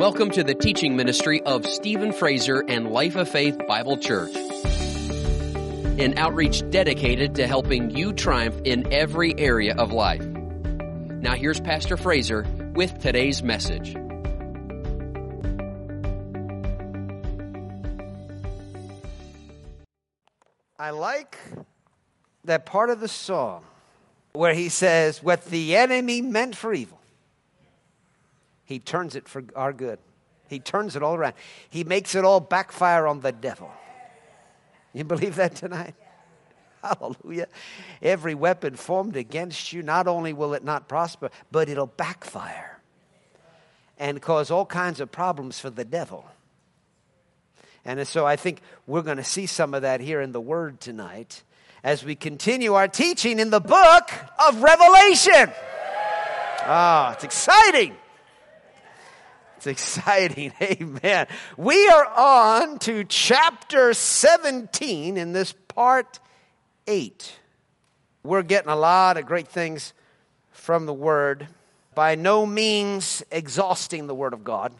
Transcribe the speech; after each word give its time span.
Welcome 0.00 0.30
to 0.30 0.42
the 0.42 0.54
teaching 0.54 0.96
ministry 0.96 1.42
of 1.42 1.66
Stephen 1.66 2.14
Fraser 2.14 2.64
and 2.66 2.90
Life 2.90 3.16
of 3.16 3.28
Faith 3.28 3.58
Bible 3.68 3.98
Church. 3.98 4.34
An 4.34 6.16
outreach 6.16 6.62
dedicated 6.70 7.34
to 7.34 7.46
helping 7.46 7.90
you 7.90 8.14
triumph 8.14 8.58
in 8.64 8.90
every 8.90 9.38
area 9.38 9.74
of 9.76 9.92
life. 9.92 10.22
Now 10.22 11.34
here's 11.34 11.60
Pastor 11.60 11.98
Fraser 11.98 12.46
with 12.74 12.98
today's 12.98 13.42
message. 13.42 13.94
I 20.78 20.92
like 20.92 21.36
that 22.44 22.64
part 22.64 22.88
of 22.88 23.00
the 23.00 23.08
song 23.08 23.64
where 24.32 24.54
he 24.54 24.70
says, 24.70 25.22
What 25.22 25.44
the 25.44 25.76
enemy 25.76 26.22
meant 26.22 26.56
for 26.56 26.72
evil, 26.72 26.99
he 28.70 28.78
turns 28.78 29.16
it 29.16 29.26
for 29.26 29.42
our 29.56 29.72
good. 29.72 29.98
He 30.48 30.60
turns 30.60 30.94
it 30.94 31.02
all 31.02 31.16
around. 31.16 31.34
He 31.68 31.82
makes 31.82 32.14
it 32.14 32.24
all 32.24 32.38
backfire 32.38 33.08
on 33.08 33.18
the 33.18 33.32
devil. 33.32 33.68
You 34.92 35.02
believe 35.02 35.34
that 35.34 35.56
tonight? 35.56 35.96
Hallelujah. 36.82 37.48
Every 38.00 38.36
weapon 38.36 38.76
formed 38.76 39.16
against 39.16 39.72
you, 39.72 39.82
not 39.82 40.06
only 40.06 40.32
will 40.32 40.54
it 40.54 40.62
not 40.62 40.86
prosper, 40.86 41.30
but 41.50 41.68
it'll 41.68 41.86
backfire 41.86 42.78
and 43.98 44.22
cause 44.22 44.52
all 44.52 44.66
kinds 44.66 45.00
of 45.00 45.10
problems 45.10 45.58
for 45.58 45.70
the 45.70 45.84
devil. 45.84 46.24
And 47.84 48.06
so 48.06 48.24
I 48.24 48.36
think 48.36 48.60
we're 48.86 49.02
going 49.02 49.16
to 49.16 49.24
see 49.24 49.46
some 49.46 49.74
of 49.74 49.82
that 49.82 50.00
here 50.00 50.20
in 50.20 50.30
the 50.30 50.40
Word 50.40 50.80
tonight 50.80 51.42
as 51.82 52.04
we 52.04 52.14
continue 52.14 52.74
our 52.74 52.86
teaching 52.86 53.40
in 53.40 53.50
the 53.50 53.60
book 53.60 54.10
of 54.48 54.62
Revelation. 54.62 55.52
Ah, 56.62 57.08
oh, 57.08 57.12
it's 57.14 57.24
exciting. 57.24 57.96
It's 59.60 59.66
exciting. 59.66 60.54
Amen. 60.62 61.26
We 61.58 61.86
are 61.88 62.06
on 62.06 62.78
to 62.78 63.04
chapter 63.04 63.92
17 63.92 65.18
in 65.18 65.32
this 65.34 65.52
part 65.68 66.18
8. 66.86 67.38
We're 68.22 68.42
getting 68.42 68.70
a 68.70 68.76
lot 68.76 69.18
of 69.18 69.26
great 69.26 69.48
things 69.48 69.92
from 70.50 70.86
the 70.86 70.94
Word. 70.94 71.46
By 71.94 72.14
no 72.14 72.46
means 72.46 73.22
exhausting 73.30 74.06
the 74.06 74.14
Word 74.14 74.32
of 74.32 74.44
God. 74.44 74.72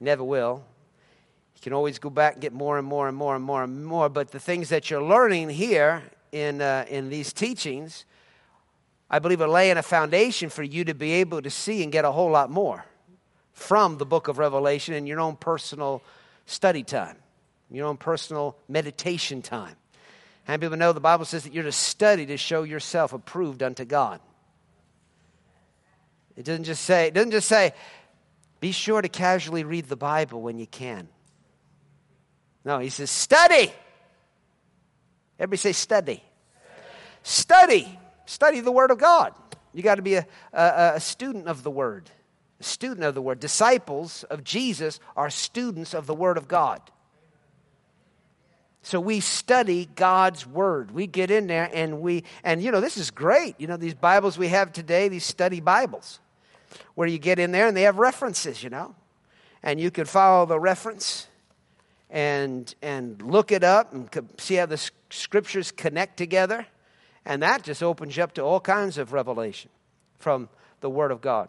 Never 0.00 0.24
will. 0.24 0.64
You 1.56 1.60
can 1.60 1.74
always 1.74 1.98
go 1.98 2.08
back 2.08 2.32
and 2.32 2.40
get 2.40 2.54
more 2.54 2.78
and 2.78 2.86
more 2.86 3.06
and 3.06 3.14
more 3.14 3.36
and 3.36 3.44
more 3.44 3.62
and 3.62 3.84
more. 3.84 4.08
But 4.08 4.30
the 4.30 4.40
things 4.40 4.70
that 4.70 4.88
you're 4.88 5.02
learning 5.02 5.50
here 5.50 6.04
in, 6.32 6.62
uh, 6.62 6.86
in 6.88 7.10
these 7.10 7.34
teachings, 7.34 8.06
I 9.10 9.18
believe 9.18 9.42
are 9.42 9.46
laying 9.46 9.76
a 9.76 9.82
foundation 9.82 10.48
for 10.48 10.62
you 10.62 10.86
to 10.86 10.94
be 10.94 11.12
able 11.12 11.42
to 11.42 11.50
see 11.50 11.82
and 11.82 11.92
get 11.92 12.06
a 12.06 12.12
whole 12.12 12.30
lot 12.30 12.50
more 12.50 12.86
from 13.60 13.98
the 13.98 14.06
book 14.06 14.28
of 14.28 14.38
Revelation 14.38 14.94
in 14.94 15.06
your 15.06 15.20
own 15.20 15.36
personal 15.36 16.02
study 16.46 16.82
time, 16.82 17.16
your 17.70 17.86
own 17.86 17.98
personal 17.98 18.56
meditation 18.68 19.42
time. 19.42 19.76
How 20.44 20.54
many 20.54 20.62
people 20.62 20.78
know 20.78 20.92
the 20.92 21.00
Bible 21.00 21.26
says 21.26 21.44
that 21.44 21.52
you're 21.52 21.64
to 21.64 21.70
study 21.70 22.24
to 22.26 22.38
show 22.38 22.62
yourself 22.62 23.12
approved 23.12 23.62
unto 23.62 23.84
God? 23.84 24.20
It 26.36 26.44
doesn't 26.46 26.64
just 26.64 26.84
say, 26.84 27.08
it 27.08 27.14
doesn't 27.14 27.32
just 27.32 27.48
say, 27.48 27.74
be 28.60 28.72
sure 28.72 29.02
to 29.02 29.08
casually 29.08 29.62
read 29.62 29.86
the 29.88 29.96
Bible 29.96 30.40
when 30.40 30.58
you 30.58 30.66
can. 30.66 31.08
No, 32.64 32.78
he 32.78 32.88
says, 32.88 33.10
study. 33.10 33.70
Everybody 35.38 35.58
say 35.58 35.72
study. 35.72 36.22
Study. 37.22 37.98
Study 38.24 38.60
the 38.60 38.72
Word 38.72 38.90
of 38.90 38.98
God. 38.98 39.34
You 39.74 39.82
got 39.82 39.96
to 39.96 40.02
be 40.02 40.14
a, 40.14 40.26
a, 40.52 40.92
a 40.94 41.00
student 41.00 41.46
of 41.46 41.62
the 41.62 41.70
Word 41.70 42.10
student 42.60 43.04
of 43.04 43.14
the 43.14 43.22
Word. 43.22 43.40
Disciples 43.40 44.24
of 44.24 44.44
Jesus 44.44 45.00
are 45.16 45.30
students 45.30 45.94
of 45.94 46.06
the 46.06 46.14
Word 46.14 46.36
of 46.36 46.48
God. 46.48 46.80
So 48.82 48.98
we 49.00 49.20
study 49.20 49.88
God's 49.94 50.46
Word. 50.46 50.90
We 50.90 51.06
get 51.06 51.30
in 51.30 51.46
there 51.46 51.70
and 51.72 52.00
we, 52.00 52.24
and 52.42 52.62
you 52.62 52.70
know, 52.70 52.80
this 52.80 52.96
is 52.96 53.10
great. 53.10 53.54
You 53.58 53.66
know, 53.66 53.76
these 53.76 53.94
Bibles 53.94 54.38
we 54.38 54.48
have 54.48 54.72
today, 54.72 55.08
these 55.08 55.24
study 55.24 55.60
Bibles, 55.60 56.20
where 56.94 57.08
you 57.08 57.18
get 57.18 57.38
in 57.38 57.52
there 57.52 57.66
and 57.66 57.76
they 57.76 57.82
have 57.82 57.98
references, 57.98 58.62
you 58.62 58.70
know, 58.70 58.94
and 59.62 59.80
you 59.80 59.90
can 59.90 60.06
follow 60.06 60.46
the 60.46 60.58
reference 60.58 61.26
and, 62.08 62.74
and 62.80 63.20
look 63.22 63.52
it 63.52 63.62
up 63.62 63.92
and 63.92 64.08
see 64.38 64.54
how 64.54 64.66
the 64.66 64.90
scriptures 65.10 65.70
connect 65.70 66.16
together. 66.16 66.66
And 67.24 67.42
that 67.42 67.62
just 67.62 67.82
opens 67.82 68.16
you 68.16 68.22
up 68.22 68.32
to 68.34 68.42
all 68.42 68.60
kinds 68.60 68.96
of 68.96 69.12
revelation 69.12 69.70
from 70.18 70.48
the 70.80 70.88
Word 70.88 71.10
of 71.10 71.20
God. 71.20 71.48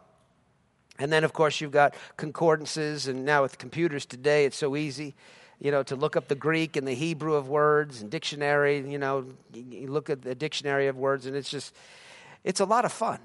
And 1.01 1.12
then, 1.12 1.23
of 1.23 1.34
course, 1.34 1.59
you've 1.59 1.72
got 1.72 1.95
concordances, 2.16 3.07
and 3.07 3.25
now 3.25 3.41
with 3.41 3.57
computers 3.57 4.06
today, 4.06 4.45
it's 4.45 4.56
so 4.56 4.75
easy, 4.75 5.16
you 5.59 5.72
know, 5.72 5.81
to 5.81 5.95
look 5.95 6.16
up 6.16 6.28
the 6.28 6.35
Greek 6.35 6.75
and 6.75 6.88
the 6.88 6.94
Hebrew 6.94 7.34
of 7.34 7.50
words 7.50 8.03
and 8.03 8.12
dictionary. 8.12 8.88
You 8.88 9.00
know, 9.00 9.25
you 9.51 9.88
look 9.88 10.11
at 10.11 10.22
the 10.22 10.35
dictionary 10.35 10.85
of 10.85 10.97
words, 10.97 11.25
and 11.25 11.35
it's 11.35 11.50
just, 11.50 11.73
it's 12.44 12.59
a 12.59 12.66
lot 12.66 12.85
of 12.85 12.91
fun. 12.91 13.17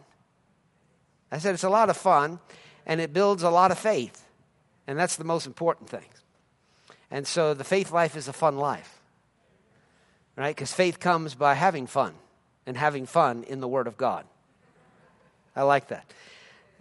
I 1.30 1.36
said 1.36 1.52
it's 1.52 1.64
a 1.64 1.68
lot 1.68 1.90
of 1.90 1.98
fun, 1.98 2.38
and 2.86 2.98
it 2.98 3.12
builds 3.12 3.42
a 3.42 3.50
lot 3.50 3.70
of 3.70 3.78
faith, 3.78 4.26
and 4.86 4.98
that's 4.98 5.16
the 5.16 5.24
most 5.24 5.46
important 5.46 5.90
thing. 5.90 6.08
And 7.10 7.26
so 7.26 7.52
the 7.52 7.62
faith 7.62 7.92
life 7.92 8.16
is 8.16 8.26
a 8.26 8.32
fun 8.32 8.56
life, 8.56 9.02
right? 10.34 10.56
Because 10.56 10.72
faith 10.72 10.98
comes 10.98 11.34
by 11.34 11.52
having 11.52 11.86
fun 11.86 12.14
and 12.64 12.74
having 12.74 13.04
fun 13.04 13.44
in 13.44 13.60
the 13.60 13.68
Word 13.68 13.86
of 13.86 13.98
God. 13.98 14.24
I 15.54 15.64
like 15.64 15.88
that. 15.88 16.10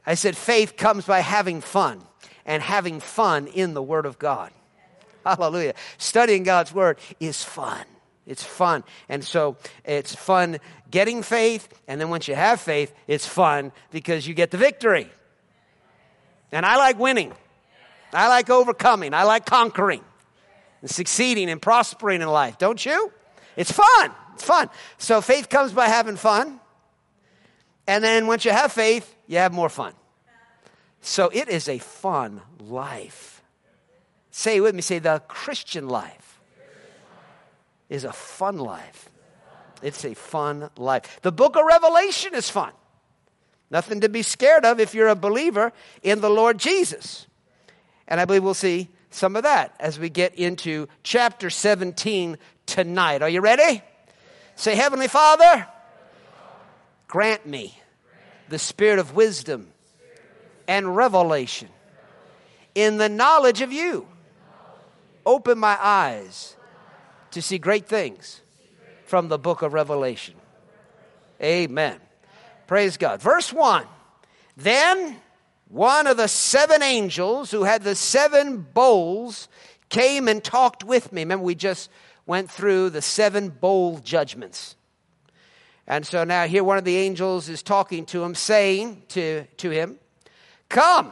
I 0.06 0.14
said, 0.14 0.38
faith 0.38 0.78
comes 0.78 1.06
by 1.06 1.20
having 1.20 1.62
fun 1.62 2.02
and 2.46 2.62
having 2.62 3.00
fun 3.00 3.48
in 3.48 3.74
the 3.74 3.82
Word 3.82 4.06
of 4.06 4.20
God. 4.20 4.52
Hallelujah. 5.26 5.74
Studying 5.98 6.44
God's 6.44 6.74
Word 6.74 7.00
is 7.20 7.44
fun. 7.44 7.84
It's 8.28 8.44
fun. 8.44 8.84
And 9.10 9.24
so 9.24 9.58
it's 9.84 10.16
fun 10.16 10.60
getting 10.92 11.24
faith. 11.24 11.68
And 11.88 12.00
then 12.00 12.10
once 12.10 12.28
you 12.28 12.36
have 12.36 12.62
faith, 12.62 12.94
it's 13.08 13.26
fun 13.28 13.72
because 13.92 14.28
you 14.28 14.34
get 14.34 14.52
the 14.52 14.58
victory. 14.58 15.10
And 16.52 16.66
I 16.66 16.78
like 16.78 17.00
winning. 17.00 17.34
I 18.14 18.28
like 18.28 18.50
overcoming. 18.50 19.14
I 19.14 19.24
like 19.24 19.46
conquering 19.46 20.04
and 20.82 20.90
succeeding 20.90 21.50
and 21.50 21.62
prospering 21.62 22.22
in 22.22 22.28
life. 22.28 22.58
Don't 22.58 22.84
you? 22.86 23.12
It's 23.56 23.72
fun. 23.72 24.12
It's 24.34 24.44
fun. 24.44 24.70
So 24.98 25.22
faith 25.22 25.50
comes 25.50 25.72
by 25.72 25.88
having 25.88 26.16
fun. 26.16 26.60
And 27.88 28.04
then 28.04 28.28
once 28.28 28.46
you 28.46 28.52
have 28.52 28.72
faith, 28.72 29.15
you 29.28 29.38
have 29.38 29.54
more 29.54 29.70
fun. 29.70 29.94
So 31.02 31.30
it 31.30 31.50
is 31.50 31.70
a 31.70 31.78
fun 31.78 32.42
life. 32.60 33.44
Say 34.32 34.58
it 34.58 34.62
with 34.62 34.76
me 34.76 34.82
say, 34.82 35.00
the 35.00 35.22
Christian 35.28 35.88
life 35.88 36.40
is 37.90 38.04
a 38.04 38.12
fun 38.12 38.58
life. 38.58 39.10
It's 39.82 40.04
a 40.04 40.14
fun 40.14 40.70
life. 40.78 41.20
The 41.22 41.32
book 41.32 41.56
of 41.56 41.66
Revelation 41.66 42.34
is 42.34 42.50
fun. 42.50 42.72
Nothing 43.70 44.02
to 44.02 44.10
be 44.10 44.22
scared 44.22 44.66
of 44.66 44.80
if 44.80 44.94
you're 44.94 45.08
a 45.08 45.16
believer 45.16 45.74
in 46.02 46.22
the 46.22 46.30
Lord 46.30 46.58
Jesus. 46.58 47.28
And 48.08 48.20
I 48.20 48.26
believe 48.26 48.44
we'll 48.44 48.54
see 48.54 48.90
some 49.10 49.36
of 49.36 49.44
that 49.44 49.76
as 49.80 50.00
we 50.00 50.10
get 50.10 50.36
into 50.36 50.88
chapter 51.04 51.50
17 51.50 52.38
tonight. 52.66 53.22
Are 53.22 53.30
you 53.30 53.42
ready? 53.42 53.82
Say, 54.56 54.76
Heavenly 54.76 55.08
Father, 55.08 55.68
grant 57.08 57.46
me 57.46 57.80
the 58.50 58.60
spirit 58.60 59.00
of 59.00 59.16
wisdom 59.16 59.68
and 60.68 60.96
revelation 60.96 61.70
in 62.74 62.98
the 62.98 63.10
knowledge 63.10 63.62
of 63.62 63.72
you. 63.72 64.08
Open 65.26 65.58
my 65.58 65.78
eyes 65.82 66.56
to 67.32 67.42
see 67.42 67.58
great 67.58 67.88
things 67.88 68.42
from 69.06 69.28
the 69.28 69.40
book 69.40 69.62
of 69.62 69.74
Revelation. 69.74 70.36
Amen. 71.42 72.00
Praise 72.68 72.98
God. 72.98 73.22
Verse 73.22 73.52
1 73.52 73.86
Then 74.56 75.18
one 75.68 76.08
of 76.08 76.18
the 76.18 76.28
seven 76.28 76.84
angels 76.84 77.52
who 77.52 77.64
had 77.64 77.84
the 77.84 77.96
seven 77.96 78.62
bowls 78.74 79.48
came 79.90 80.28
and 80.28 80.44
talked 80.44 80.84
with 80.84 81.12
me. 81.12 81.22
Remember, 81.22 81.44
we 81.44 81.56
just 81.56 81.90
went 82.26 82.50
through 82.50 82.90
the 82.90 83.02
seven 83.02 83.50
bowl 83.50 84.00
judgments. 84.00 84.75
And 85.88 86.06
so 86.06 86.24
now 86.24 86.48
here 86.48 86.64
one 86.64 86.78
of 86.78 86.84
the 86.84 86.98
angels 86.98 87.48
is 87.50 87.62
talking 87.62 88.06
to 88.08 88.24
him, 88.24 88.34
saying 88.36 89.04
to, 89.10 89.46
to 89.58 89.70
him, 89.70 90.00
Come, 90.70 91.12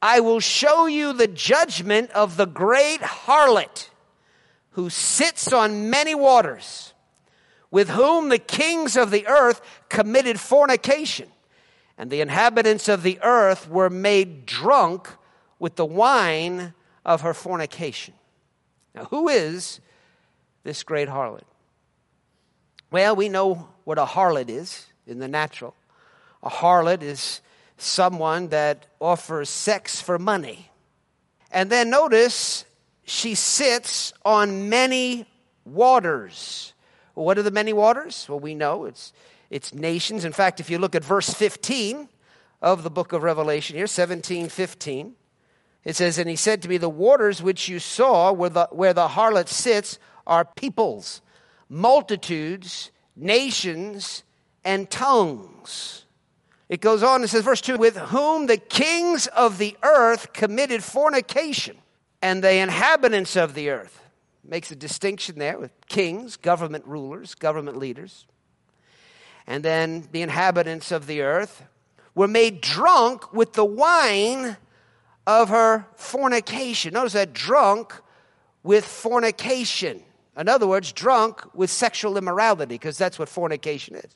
I 0.00 0.20
will 0.20 0.40
show 0.40 0.86
you 0.86 1.12
the 1.12 1.26
judgment 1.26 2.10
of 2.12 2.36
the 2.36 2.46
great 2.46 3.00
harlot 3.00 3.90
who 4.70 4.88
sits 4.90 5.52
on 5.52 5.90
many 5.90 6.14
waters, 6.14 6.94
with 7.70 7.90
whom 7.90 8.28
the 8.28 8.38
kings 8.38 8.96
of 8.96 9.10
the 9.10 9.26
earth 9.26 9.60
committed 9.88 10.38
fornication, 10.38 11.28
and 11.98 12.10
the 12.10 12.20
inhabitants 12.20 12.88
of 12.88 13.02
the 13.02 13.18
earth 13.22 13.68
were 13.68 13.90
made 13.90 14.46
drunk 14.46 15.10
with 15.58 15.76
the 15.76 15.84
wine 15.84 16.72
of 17.04 17.22
her 17.22 17.34
fornication. 17.34 18.14
Now, 18.94 19.06
who 19.06 19.28
is 19.28 19.80
this 20.62 20.84
great 20.84 21.08
harlot? 21.08 21.47
Well, 22.90 23.16
we 23.16 23.28
know 23.28 23.68
what 23.84 23.98
a 23.98 24.04
harlot 24.04 24.48
is 24.48 24.86
in 25.06 25.18
the 25.18 25.28
natural. 25.28 25.74
A 26.42 26.48
harlot 26.48 27.02
is 27.02 27.40
someone 27.76 28.48
that 28.48 28.86
offers 29.00 29.48
sex 29.48 30.00
for 30.00 30.18
money. 30.18 30.70
And 31.50 31.70
then 31.70 31.90
notice 31.90 32.64
she 33.04 33.34
sits 33.34 34.12
on 34.24 34.68
many 34.68 35.26
waters. 35.64 36.72
What 37.14 37.38
are 37.38 37.42
the 37.42 37.50
many 37.50 37.72
waters? 37.72 38.26
Well, 38.28 38.40
we 38.40 38.54
know 38.54 38.84
it's, 38.84 39.12
it's 39.50 39.74
nations. 39.74 40.24
In 40.24 40.32
fact, 40.32 40.60
if 40.60 40.70
you 40.70 40.78
look 40.78 40.94
at 40.94 41.04
verse 41.04 41.32
15 41.32 42.08
of 42.60 42.82
the 42.82 42.90
book 42.90 43.12
of 43.12 43.22
Revelation 43.22 43.76
here, 43.76 43.86
17, 43.86 44.48
15, 44.48 45.14
it 45.84 45.96
says, 45.96 46.18
And 46.18 46.28
he 46.28 46.36
said 46.36 46.62
to 46.62 46.68
me, 46.68 46.76
The 46.76 46.88
waters 46.88 47.42
which 47.42 47.68
you 47.68 47.78
saw 47.78 48.32
where 48.32 48.50
the, 48.50 48.68
where 48.70 48.92
the 48.92 49.08
harlot 49.08 49.48
sits 49.48 49.98
are 50.26 50.44
peoples, 50.44 51.22
multitudes, 51.68 52.90
nations, 53.16 54.22
and 54.64 54.90
tongues. 54.90 56.04
It 56.68 56.80
goes 56.80 57.02
on, 57.02 57.24
it 57.24 57.28
says, 57.28 57.44
verse 57.44 57.60
2 57.60 57.78
With 57.78 57.96
whom 57.96 58.46
the 58.46 58.58
kings 58.58 59.26
of 59.28 59.58
the 59.58 59.76
earth 59.82 60.32
committed 60.32 60.84
fornication, 60.84 61.78
and 62.20 62.42
the 62.42 62.54
inhabitants 62.54 63.36
of 63.36 63.54
the 63.54 63.70
earth. 63.70 64.02
Makes 64.44 64.70
a 64.70 64.76
distinction 64.76 65.38
there 65.38 65.58
with 65.58 65.72
kings, 65.88 66.36
government 66.36 66.86
rulers, 66.86 67.34
government 67.34 67.76
leaders. 67.76 68.26
And 69.46 69.64
then 69.64 70.08
the 70.12 70.22
inhabitants 70.22 70.90
of 70.90 71.06
the 71.06 71.22
earth 71.22 71.64
were 72.14 72.28
made 72.28 72.60
drunk 72.60 73.32
with 73.32 73.52
the 73.52 73.64
wine 73.64 74.56
of 75.26 75.50
her 75.50 75.86
fornication. 75.96 76.94
Notice 76.94 77.12
that 77.12 77.32
drunk 77.32 77.94
with 78.62 78.84
fornication. 78.84 80.02
In 80.38 80.48
other 80.48 80.66
words, 80.66 80.92
drunk 80.92 81.42
with 81.52 81.68
sexual 81.68 82.16
immorality, 82.16 82.76
because 82.76 82.96
that's 82.96 83.18
what 83.18 83.28
fornication 83.28 83.96
is. 83.96 84.14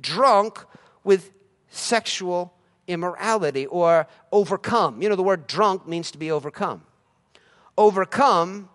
Drunk 0.00 0.64
with 1.04 1.30
sexual 1.68 2.54
immorality 2.88 3.66
or 3.66 4.06
overcome. 4.32 5.02
You 5.02 5.10
know, 5.10 5.16
the 5.16 5.22
word 5.22 5.46
drunk 5.46 5.86
means 5.86 6.10
to 6.12 6.18
be 6.18 6.30
overcome. 6.30 6.82
Overcome 7.76 8.70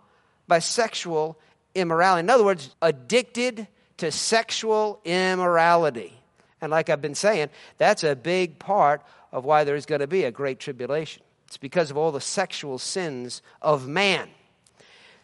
by 0.48 0.60
sexual 0.60 1.40
immorality. 1.74 2.22
In 2.22 2.30
other 2.30 2.44
words, 2.44 2.76
addicted 2.82 3.68
to 3.98 4.12
sexual 4.12 5.02
immorality. 5.06 6.14
And 6.62 6.72
like 6.72 6.90
I've 6.90 7.02
been 7.02 7.16
saying, 7.16 7.50
that's 7.78 8.04
a 8.04 8.16
big 8.16 8.60
part 8.60 9.02
of 9.32 9.46
why 9.46 9.64
there's 9.64 9.86
going 9.86 10.02
to 10.02 10.08
be 10.08 10.24
a 10.24 10.32
great 10.32 10.60
tribulation. 10.60 11.24
It's 11.48 11.58
because 11.58 11.90
of 11.90 11.98
all 11.98 12.12
the 12.12 12.22
sexual 12.22 12.78
sins 12.78 13.42
of 13.62 13.88
man. 13.88 14.30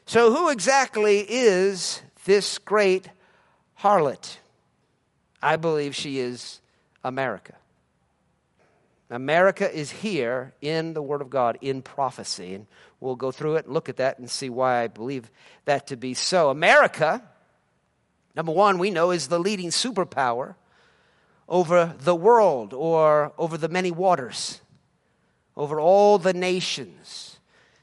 So, 0.05 0.33
who 0.33 0.49
exactly 0.49 1.19
is 1.19 2.01
this 2.25 2.57
great 2.57 3.09
harlot? 3.79 4.37
I 5.41 5.55
believe 5.55 5.95
she 5.95 6.19
is 6.19 6.61
America. 7.03 7.55
America 9.09 9.71
is 9.71 9.91
here 9.91 10.53
in 10.61 10.93
the 10.93 11.01
Word 11.01 11.21
of 11.21 11.29
God, 11.29 11.57
in 11.61 11.81
prophecy. 11.81 12.55
And 12.55 12.67
we'll 12.99 13.15
go 13.15 13.31
through 13.31 13.55
it 13.55 13.65
and 13.65 13.73
look 13.73 13.89
at 13.89 13.97
that 13.97 14.17
and 14.17 14.29
see 14.29 14.49
why 14.49 14.81
I 14.81 14.87
believe 14.87 15.29
that 15.65 15.87
to 15.87 15.97
be 15.97 16.13
so. 16.15 16.49
America, 16.49 17.21
number 18.35 18.51
one, 18.51 18.79
we 18.79 18.89
know 18.89 19.11
is 19.11 19.27
the 19.27 19.39
leading 19.39 19.69
superpower 19.69 20.55
over 21.47 21.93
the 21.99 22.15
world 22.15 22.73
or 22.73 23.33
over 23.37 23.57
the 23.57 23.69
many 23.69 23.91
waters 23.91 24.61
over 25.57 25.79
all 25.79 26.17
the 26.17 26.33
nations. 26.33 27.34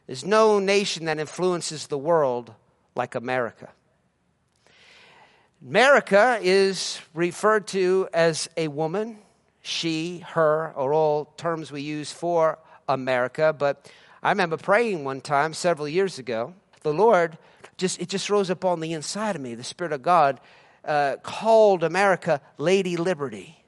There's 0.07 0.25
no 0.25 0.59
nation 0.59 1.07
that 1.07 1.19
influences 1.19 1.87
the 1.87 1.99
world 1.99 2.53
like 2.95 3.15
America. 3.15 3.69
America 5.65 6.39
is 6.43 7.01
referred 7.15 7.69
to 7.69 8.09
as 8.13 8.49
a 8.57 8.69
woman. 8.69 9.19
She, 9.63 10.19
her 10.31 10.73
are 10.77 10.93
all 10.93 11.27
terms 11.37 11.71
we 11.71 11.83
use 11.83 12.11
for 12.11 12.59
America. 12.89 13.55
But 13.57 13.89
I 14.23 14.31
remember 14.31 14.57
praying 14.57 15.05
one 15.05 15.21
time 15.21 15.55
several 15.55 15.89
years 15.89 16.19
ago. 16.19 16.55
The 16.83 16.93
Lord 16.93 17.39
just, 17.77 18.01
it 18.01 18.09
just 18.09 18.29
rose 18.29 18.51
up 18.51 18.65
on 18.65 18.81
the 18.81 18.93
inside 18.93 19.37
of 19.37 19.43
me. 19.43 19.55
The 19.55 19.65
Spirit 19.65 19.93
of 19.93 20.03
God 20.03 20.41
uh, 20.85 21.17
called 21.23 21.85
America 21.85 22.41
Lady 22.59 22.97
Liberty. 22.97 23.65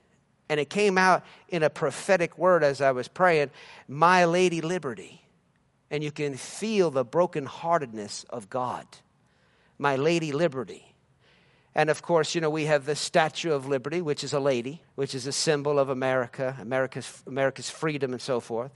And 0.49 0.61
it 0.61 0.69
came 0.69 0.99
out 0.99 1.25
in 1.49 1.63
a 1.63 1.71
prophetic 1.71 2.37
word 2.37 2.65
as 2.65 2.81
I 2.81 2.91
was 2.91 3.09
praying, 3.09 3.51
My 3.89 4.25
Lady 4.25 4.61
Liberty. 4.61 5.24
And 5.91 6.03
you 6.03 6.11
can 6.11 6.37
feel 6.37 6.91
the 6.91 7.05
brokenheartedness 7.05 8.25
of 8.31 8.51
God. 8.51 8.87
My 9.79 9.97
Lady 9.97 10.33
Liberty. 10.33 10.95
And 11.75 11.91
of 11.91 12.03
course, 12.03 12.35
you 12.35 12.41
know, 12.41 12.51
we 12.51 12.67
have 12.67 12.87
the 12.87 12.95
Statue 12.95 13.53
of 13.53 13.67
Liberty, 13.67 14.01
which 14.01 14.23
is 14.23 14.33
a 14.33 14.41
lady, 14.41 14.83
which 14.95 15.15
is 15.15 15.27
a 15.27 15.33
symbol 15.33 15.79
of 15.79 15.89
America, 15.89 16.57
America's, 16.61 17.23
America's 17.27 17.69
freedom 17.69 18.13
and 18.13 18.23
so 18.23 18.39
forth. 18.39 18.71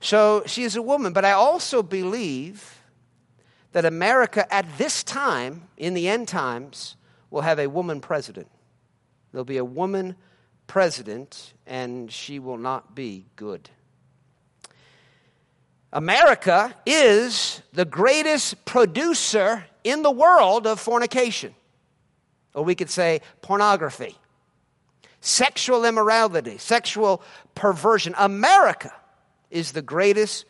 So 0.00 0.42
she 0.46 0.62
is 0.62 0.76
a 0.76 0.82
woman, 0.82 1.12
but 1.12 1.24
I 1.24 1.32
also 1.32 1.82
believe 1.82 2.82
that 3.72 3.84
America 3.84 4.52
at 4.52 4.66
this 4.78 5.02
time, 5.02 5.68
in 5.76 5.94
the 5.94 6.08
end 6.08 6.28
times, 6.28 6.96
will 7.30 7.42
have 7.42 7.58
a 7.58 7.68
woman 7.68 8.00
president. 8.00 8.48
There'll 9.32 9.44
be 9.44 9.56
a 9.56 9.64
woman 9.64 10.16
president, 10.66 11.54
and 11.66 12.10
she 12.12 12.38
will 12.38 12.58
not 12.58 12.94
be 12.94 13.26
good. 13.36 13.70
America 15.92 16.74
is 16.84 17.62
the 17.72 17.84
greatest 17.84 18.64
producer 18.64 19.64
in 19.84 20.02
the 20.02 20.10
world 20.10 20.66
of 20.66 20.80
fornication, 20.80 21.54
or 22.54 22.64
we 22.64 22.74
could 22.74 22.90
say 22.90 23.20
pornography, 23.42 24.16
sexual 25.20 25.84
immorality, 25.84 26.58
sexual 26.58 27.22
perversion. 27.54 28.14
America 28.18 28.92
is 29.50 29.72
the 29.72 29.82
greatest 29.82 30.44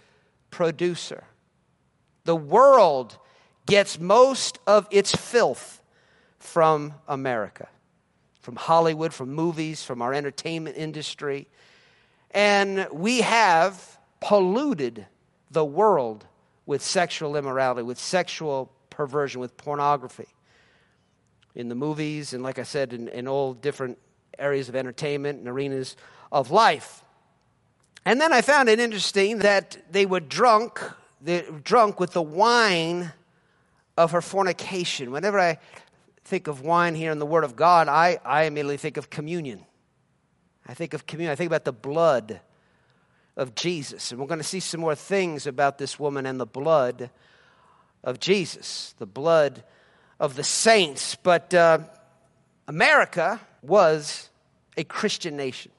producer. 0.50 1.24
The 2.24 2.36
world 2.36 3.18
gets 3.66 4.00
most 4.00 4.58
of 4.66 4.88
its 4.90 5.14
filth 5.14 5.82
from 6.38 6.94
America 7.06 7.68
from 8.46 8.54
Hollywood, 8.54 9.12
from 9.12 9.34
movies, 9.34 9.82
from 9.82 10.00
our 10.00 10.14
entertainment 10.14 10.76
industry. 10.76 11.48
And 12.30 12.86
we 12.92 13.22
have 13.22 13.98
polluted 14.20 15.04
the 15.56 15.64
world 15.64 16.26
with 16.66 16.82
sexual 16.82 17.34
immorality, 17.34 17.82
with 17.82 17.98
sexual 17.98 18.70
perversion, 18.90 19.40
with 19.40 19.56
pornography. 19.56 20.28
In 21.54 21.70
the 21.70 21.74
movies, 21.74 22.34
and 22.34 22.42
like 22.42 22.58
I 22.58 22.62
said, 22.62 22.92
in, 22.92 23.08
in 23.08 23.26
all 23.26 23.54
different 23.54 23.96
areas 24.38 24.68
of 24.68 24.76
entertainment 24.76 25.38
and 25.38 25.48
arenas 25.48 25.96
of 26.30 26.50
life. 26.50 27.02
And 28.04 28.20
then 28.20 28.34
I 28.34 28.42
found 28.42 28.68
it 28.68 28.78
interesting 28.78 29.38
that 29.38 29.78
they 29.90 30.04
were 30.04 30.20
drunk, 30.20 30.78
they 31.22 31.46
were 31.50 31.58
drunk 31.60 31.98
with 31.98 32.12
the 32.12 32.20
wine 32.20 33.14
of 33.96 34.10
her 34.10 34.20
fornication. 34.20 35.10
Whenever 35.10 35.40
I 35.40 35.56
think 36.24 36.48
of 36.48 36.60
wine 36.60 36.94
here 36.94 37.12
in 37.12 37.18
the 37.18 37.24
Word 37.24 37.44
of 37.44 37.56
God, 37.56 37.88
I, 37.88 38.18
I 38.26 38.42
immediately 38.42 38.76
think 38.76 38.98
of 38.98 39.08
communion. 39.08 39.64
I 40.66 40.74
think 40.74 40.92
of 40.92 41.06
communion. 41.06 41.32
I 41.32 41.34
think 41.34 41.48
about 41.48 41.64
the 41.64 41.72
blood 41.72 42.42
of 43.36 43.54
Jesus. 43.54 44.10
And 44.10 44.20
we're 44.20 44.26
going 44.26 44.40
to 44.40 44.44
see 44.44 44.60
some 44.60 44.80
more 44.80 44.94
things 44.94 45.46
about 45.46 45.78
this 45.78 45.98
woman 45.98 46.26
and 46.26 46.40
the 46.40 46.46
blood 46.46 47.10
of 48.02 48.20
Jesus, 48.20 48.94
the 48.98 49.06
blood 49.06 49.62
of 50.18 50.36
the 50.36 50.44
saints. 50.44 51.16
But 51.16 51.52
uh, 51.52 51.80
America 52.66 53.40
was 53.62 54.30
a 54.76 54.84
Christian 54.84 55.36
nation, 55.36 55.72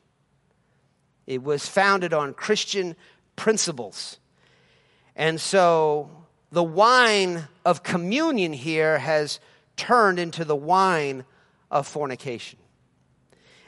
it 1.25 1.43
was 1.43 1.67
founded 1.67 2.13
on 2.13 2.33
Christian 2.33 2.95
principles. 3.35 4.19
And 5.15 5.41
so 5.41 6.11
the 6.51 6.63
wine 6.63 7.47
of 7.65 7.81
communion 7.81 8.53
here 8.53 8.99
has 8.99 9.39
turned 9.75 10.19
into 10.19 10.45
the 10.45 10.55
wine 10.55 11.25
of 11.71 11.87
fornication. 11.87 12.59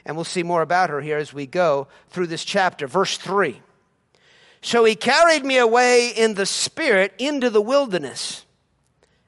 And 0.04 0.16
we'll 0.16 0.24
see 0.24 0.44
more 0.44 0.62
about 0.62 0.90
her 0.90 1.00
here 1.00 1.18
as 1.18 1.32
we 1.34 1.46
go 1.46 1.88
through 2.08 2.28
this 2.28 2.44
chapter. 2.44 2.86
Verse 2.86 3.18
3. 3.18 3.60
So 4.62 4.84
he 4.84 4.94
carried 4.94 5.44
me 5.44 5.58
away 5.58 6.08
in 6.08 6.34
the 6.34 6.46
spirit 6.46 7.14
into 7.18 7.50
the 7.50 7.62
wilderness. 7.62 8.44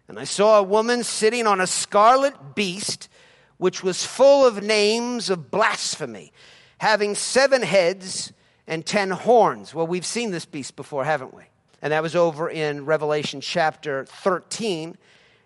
And 0.08 0.18
I 0.18 0.24
saw 0.24 0.58
a 0.58 0.62
woman 0.62 1.04
sitting 1.04 1.46
on 1.46 1.60
a 1.60 1.66
scarlet 1.66 2.54
beast, 2.54 3.08
which 3.56 3.82
was 3.82 4.04
full 4.04 4.44
of 4.44 4.62
names 4.62 5.30
of 5.30 5.50
blasphemy, 5.50 6.32
having 6.78 7.14
seven 7.14 7.62
heads 7.62 8.32
and 8.66 8.84
ten 8.84 9.10
horns. 9.10 9.74
Well, 9.74 9.86
we've 9.86 10.04
seen 10.04 10.30
this 10.30 10.44
beast 10.44 10.76
before, 10.76 11.04
haven't 11.04 11.32
we? 11.32 11.44
And 11.80 11.92
that 11.92 12.02
was 12.02 12.14
over 12.14 12.48
in 12.50 12.84
Revelation 12.84 13.40
chapter 13.40 14.04
13. 14.04 14.96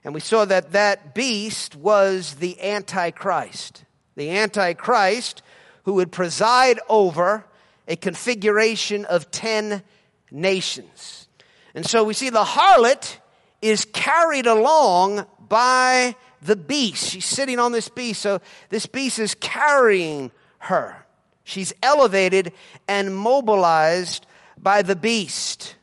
And 0.05 0.15
we 0.15 0.21
saw 0.21 0.45
that 0.45 0.73
that 0.73 1.15
beast 1.15 1.77
was 1.77 2.35
the 2.35 2.61
Antichrist. 2.61 3.85
The 4.17 4.31
Antichrist 4.31 5.43
who 5.85 5.95
would 5.95 6.11
preside 6.11 6.81
over 6.89 7.47
a 7.89 7.97
configuration 7.97 9.05
of 9.05 9.31
10 9.31 9.83
nations. 10.31 11.29
And 11.75 11.87
so 11.87 12.05
we 12.05 12.15
see 12.15 12.31
the 12.31 12.45
harlot 12.45 13.19
is 13.63 13.85
carried 13.93 14.47
along 14.47 15.27
by 15.39 16.17
the 16.43 16.57
beast. 16.57 17.11
She's 17.11 17.25
sitting 17.25 17.59
on 17.59 17.73
this 17.73 17.89
beast, 17.89 18.23
so 18.23 18.41
this 18.69 18.87
beast 18.87 19.19
is 19.19 19.35
carrying 19.35 20.31
her. 20.59 21.07
She's 21.45 21.73
elevated 21.83 22.53
and 22.89 23.15
mobilized 23.15 24.27
by 24.59 24.83
the 24.83 24.97
beast. 24.97 25.77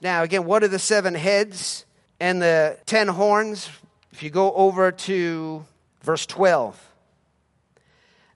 Now, 0.00 0.22
again, 0.22 0.44
what 0.44 0.62
are 0.62 0.68
the 0.68 0.78
seven 0.78 1.14
heads 1.14 1.84
and 2.18 2.40
the 2.40 2.78
ten 2.86 3.08
horns? 3.08 3.68
If 4.12 4.22
you 4.22 4.30
go 4.30 4.52
over 4.52 4.90
to 4.90 5.64
verse 6.02 6.26
12, 6.26 6.87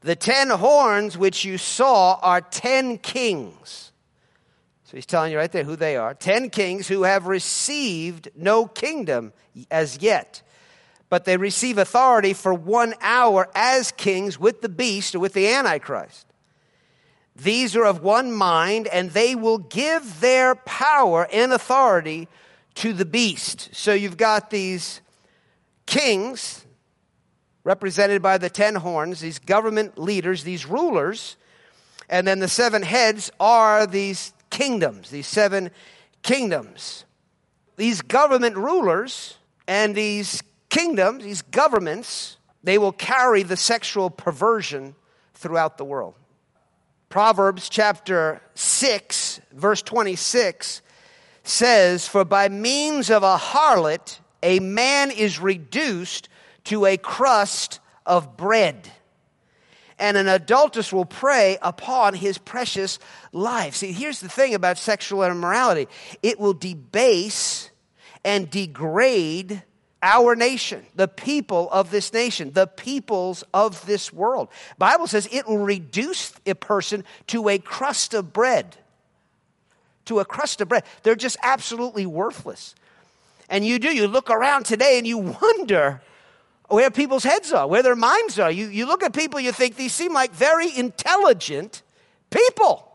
the 0.02 0.16
ten 0.16 0.50
horns 0.50 1.16
which 1.16 1.44
you 1.44 1.58
saw 1.58 2.18
are 2.22 2.40
ten 2.40 2.98
kings. 2.98 3.92
So 4.84 4.96
he's 4.96 5.06
telling 5.06 5.32
you 5.32 5.38
right 5.38 5.50
there 5.50 5.64
who 5.64 5.76
they 5.76 5.96
are. 5.96 6.12
Ten 6.12 6.50
kings 6.50 6.86
who 6.86 7.04
have 7.04 7.26
received 7.26 8.28
no 8.36 8.66
kingdom 8.66 9.32
as 9.70 9.98
yet, 10.02 10.42
but 11.08 11.24
they 11.24 11.36
receive 11.36 11.78
authority 11.78 12.34
for 12.34 12.52
one 12.52 12.94
hour 13.00 13.48
as 13.54 13.92
kings 13.92 14.38
with 14.38 14.60
the 14.60 14.68
beast 14.68 15.14
or 15.14 15.20
with 15.20 15.32
the 15.32 15.48
Antichrist. 15.48 16.26
These 17.34 17.74
are 17.76 17.86
of 17.86 18.02
one 18.02 18.32
mind, 18.32 18.86
and 18.88 19.10
they 19.10 19.34
will 19.34 19.58
give 19.58 20.20
their 20.20 20.54
power 20.54 21.26
and 21.32 21.52
authority 21.52 22.28
to 22.74 22.92
the 22.92 23.06
beast. 23.06 23.70
So 23.72 23.94
you've 23.94 24.18
got 24.18 24.50
these 24.50 25.00
kings, 25.86 26.66
represented 27.64 28.22
by 28.22 28.38
the 28.38 28.50
ten 28.50 28.74
horns, 28.74 29.20
these 29.20 29.38
government 29.38 29.98
leaders, 29.98 30.44
these 30.44 30.66
rulers, 30.66 31.36
and 32.08 32.26
then 32.26 32.40
the 32.40 32.48
seven 32.48 32.82
heads 32.82 33.30
are 33.40 33.86
these 33.86 34.32
kingdoms, 34.50 35.10
these 35.10 35.26
seven 35.26 35.70
kingdoms. 36.22 37.04
These 37.76 38.02
government 38.02 38.56
rulers 38.56 39.38
and 39.66 39.94
these 39.94 40.42
kingdoms, 40.68 41.24
these 41.24 41.42
governments, 41.42 42.36
they 42.62 42.78
will 42.78 42.92
carry 42.92 43.42
the 43.42 43.56
sexual 43.56 44.10
perversion 44.10 44.94
throughout 45.34 45.78
the 45.78 45.84
world. 45.84 46.14
Proverbs 47.08 47.68
chapter 47.68 48.40
6, 48.54 49.40
verse 49.52 49.82
26 49.82 50.82
says, 51.44 52.08
For 52.08 52.24
by 52.24 52.48
means 52.48 53.10
of 53.10 53.22
a 53.22 53.36
harlot, 53.36 54.18
a 54.42 54.60
man 54.60 55.10
is 55.10 55.38
reduced 55.38 56.28
to 56.64 56.86
a 56.86 56.96
crust 56.96 57.80
of 58.06 58.36
bread, 58.36 58.90
and 59.98 60.16
an 60.16 60.28
adulteress 60.28 60.92
will 60.92 61.04
prey 61.04 61.58
upon 61.62 62.14
his 62.14 62.38
precious 62.38 62.98
life. 63.32 63.74
See, 63.76 63.92
here's 63.92 64.20
the 64.20 64.28
thing 64.28 64.54
about 64.54 64.78
sexual 64.78 65.22
immorality 65.22 65.88
it 66.22 66.40
will 66.40 66.54
debase 66.54 67.70
and 68.24 68.50
degrade 68.50 69.62
our 70.02 70.34
nation, 70.34 70.84
the 70.96 71.06
people 71.06 71.68
of 71.70 71.90
this 71.90 72.12
nation, 72.12 72.50
the 72.52 72.66
peoples 72.66 73.44
of 73.54 73.86
this 73.86 74.12
world. 74.12 74.48
Bible 74.76 75.06
says 75.06 75.28
it 75.30 75.46
will 75.46 75.58
reduce 75.58 76.32
a 76.44 76.54
person 76.54 77.04
to 77.28 77.48
a 77.48 77.58
crust 77.58 78.12
of 78.12 78.32
bread. 78.32 78.76
To 80.06 80.18
a 80.18 80.24
crust 80.24 80.60
of 80.60 80.68
bread. 80.68 80.82
They're 81.04 81.14
just 81.14 81.36
absolutely 81.44 82.06
worthless. 82.06 82.74
And 83.48 83.64
you 83.64 83.78
do, 83.78 83.94
you 83.94 84.08
look 84.08 84.28
around 84.28 84.64
today 84.64 84.98
and 84.98 85.06
you 85.06 85.18
wonder 85.42 86.02
where 86.72 86.90
people's 86.90 87.24
heads 87.24 87.52
are, 87.52 87.66
where 87.66 87.82
their 87.82 87.96
minds 87.96 88.38
are. 88.38 88.50
You, 88.50 88.68
you 88.68 88.86
look 88.86 89.02
at 89.02 89.12
people, 89.12 89.40
you 89.40 89.52
think 89.52 89.76
these 89.76 89.92
seem 89.92 90.12
like 90.12 90.32
very 90.32 90.76
intelligent 90.76 91.82
people. 92.30 92.88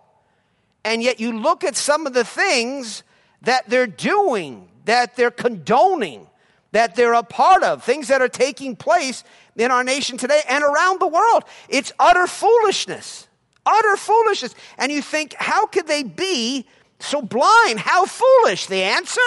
And 0.84 1.04
yet 1.04 1.20
you 1.20 1.38
look 1.40 1.64
at 1.64 1.76
some 1.76 2.08
of 2.08 2.14
the 2.14 2.24
things 2.24 3.04
that 3.42 3.70
they're 3.70 3.88
doing, 3.88 4.68
that 4.86 5.16
they're 5.16 5.32
condoning 5.32 6.28
that 6.72 6.96
they're 6.96 7.14
a 7.14 7.24
part 7.24 7.64
of, 7.64 7.84
things 7.84 8.10
that 8.10 8.22
are 8.22 8.30
taking 8.30 8.76
place 8.76 9.24
in 9.56 9.72
our 9.72 9.84
nation 9.84 10.18
today 10.18 10.42
and 10.50 10.64
around 10.64 11.00
the 11.00 11.08
world. 11.08 11.44
It's 11.70 11.92
utter 11.98 12.28
foolishness. 12.28 13.28
Utter 13.66 13.98
foolishness. 13.98 14.56
And 14.78 14.92
you 14.92 15.02
think, 15.02 15.34
how 15.38 15.66
could 15.66 15.88
they 15.88 16.04
be 16.04 16.66
so 17.00 17.22
blind? 17.22 17.80
How 17.80 18.06
foolish? 18.06 18.68
The 18.68 18.84
answer? 18.84 19.22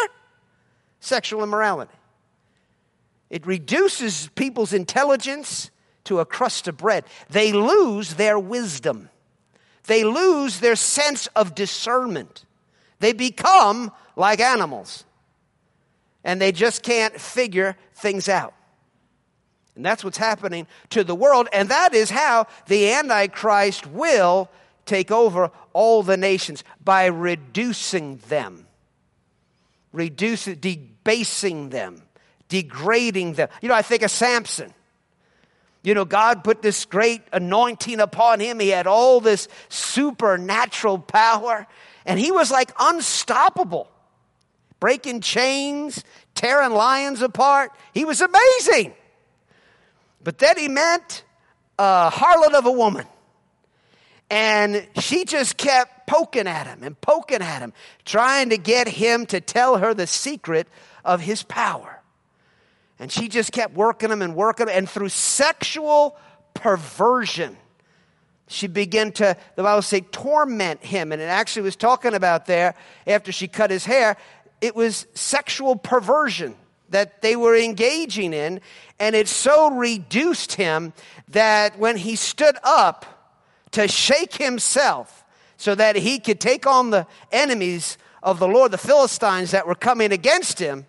Sexual 1.00 1.42
immorality. 1.42 1.92
It 3.30 3.46
reduces 3.46 4.28
people's 4.34 4.72
intelligence 4.72 5.70
to 6.04 6.18
a 6.18 6.26
crust 6.26 6.68
of 6.68 6.76
bread. 6.76 7.04
They 7.28 7.52
lose 7.52 8.14
their 8.14 8.38
wisdom. 8.38 9.08
They 9.86 10.04
lose 10.04 10.60
their 10.60 10.76
sense 10.76 11.28
of 11.28 11.54
discernment. 11.54 12.44
They 12.98 13.12
become 13.12 13.92
like 14.16 14.40
animals 14.40 15.04
and 16.24 16.40
they 16.40 16.52
just 16.52 16.82
can't 16.82 17.18
figure 17.18 17.76
things 17.94 18.28
out. 18.28 18.54
And 19.76 19.84
that's 19.84 20.04
what's 20.04 20.18
happening 20.18 20.66
to 20.90 21.04
the 21.04 21.14
world, 21.14 21.48
and 21.52 21.68
that 21.70 21.94
is 21.94 22.10
how 22.10 22.46
the 22.66 22.92
Antichrist 22.92 23.86
will 23.86 24.50
take 24.84 25.10
over 25.10 25.50
all 25.72 26.02
the 26.02 26.16
nations 26.16 26.64
by 26.84 27.06
reducing 27.06 28.16
them, 28.28 28.66
reducing, 29.92 30.56
debasing 30.56 31.70
them, 31.70 32.02
degrading 32.50 33.32
them. 33.32 33.48
You 33.62 33.70
know, 33.70 33.74
I 33.74 33.80
think 33.80 34.02
of 34.02 34.10
Samson. 34.10 34.74
You 35.82 35.94
know, 35.94 36.04
God 36.04 36.44
put 36.44 36.60
this 36.60 36.84
great 36.84 37.22
anointing 37.32 38.00
upon 38.00 38.40
him. 38.40 38.60
He 38.60 38.68
had 38.68 38.86
all 38.86 39.20
this 39.20 39.48
supernatural 39.70 40.98
power, 40.98 41.66
and 42.04 42.20
he 42.20 42.30
was 42.30 42.50
like 42.50 42.72
unstoppable 42.78 43.88
breaking 44.78 45.20
chains, 45.20 46.04
tearing 46.34 46.72
lions 46.72 47.22
apart. 47.22 47.72
He 47.94 48.04
was 48.04 48.20
amazing. 48.20 48.94
But 50.22 50.38
then 50.38 50.58
he 50.58 50.68
met 50.68 51.22
a 51.78 52.10
harlot 52.12 52.54
of 52.54 52.66
a 52.66 52.72
woman. 52.72 53.06
And 54.30 54.86
she 55.00 55.24
just 55.24 55.56
kept 55.56 56.06
poking 56.06 56.46
at 56.46 56.66
him 56.66 56.82
and 56.82 56.98
poking 57.00 57.42
at 57.42 57.60
him, 57.60 57.72
trying 58.04 58.50
to 58.50 58.58
get 58.58 58.86
him 58.86 59.26
to 59.26 59.40
tell 59.40 59.78
her 59.78 59.92
the 59.92 60.06
secret 60.06 60.68
of 61.04 61.20
his 61.20 61.42
power. 61.42 61.89
And 63.00 63.10
she 63.10 63.26
just 63.26 63.50
kept 63.50 63.74
working 63.74 64.10
him 64.10 64.22
and 64.22 64.36
working 64.36 64.68
him. 64.68 64.74
And 64.76 64.88
through 64.88 65.08
sexual 65.08 66.16
perversion, 66.54 67.56
she 68.46 68.68
began 68.68 69.10
to, 69.12 69.36
the 69.56 69.62
Bible 69.62 69.82
say, 69.82 70.02
torment 70.02 70.84
him. 70.84 71.10
And 71.10 71.20
it 71.20 71.24
actually 71.24 71.62
was 71.62 71.74
talking 71.74 72.14
about 72.14 72.46
there 72.46 72.74
after 73.06 73.32
she 73.32 73.48
cut 73.48 73.70
his 73.70 73.84
hair 73.84 74.16
it 74.60 74.76
was 74.76 75.06
sexual 75.14 75.76
perversion 75.76 76.54
that 76.90 77.22
they 77.22 77.36
were 77.36 77.56
engaging 77.56 78.32
in, 78.32 78.60
and 78.98 79.14
it 79.14 79.28
so 79.28 79.70
reduced 79.70 80.54
him 80.54 80.92
that 81.28 81.78
when 81.78 81.96
he 81.96 82.16
stood 82.16 82.56
up 82.64 83.06
to 83.70 83.86
shake 83.86 84.34
himself 84.34 85.24
so 85.56 85.74
that 85.74 85.94
he 85.94 86.18
could 86.18 86.40
take 86.40 86.66
on 86.66 86.90
the 86.90 87.06
enemies 87.30 87.96
of 88.22 88.38
the 88.38 88.48
Lord, 88.48 88.72
the 88.72 88.78
Philistines 88.78 89.52
that 89.52 89.66
were 89.66 89.74
coming 89.74 90.12
against 90.12 90.58
him, 90.58 90.86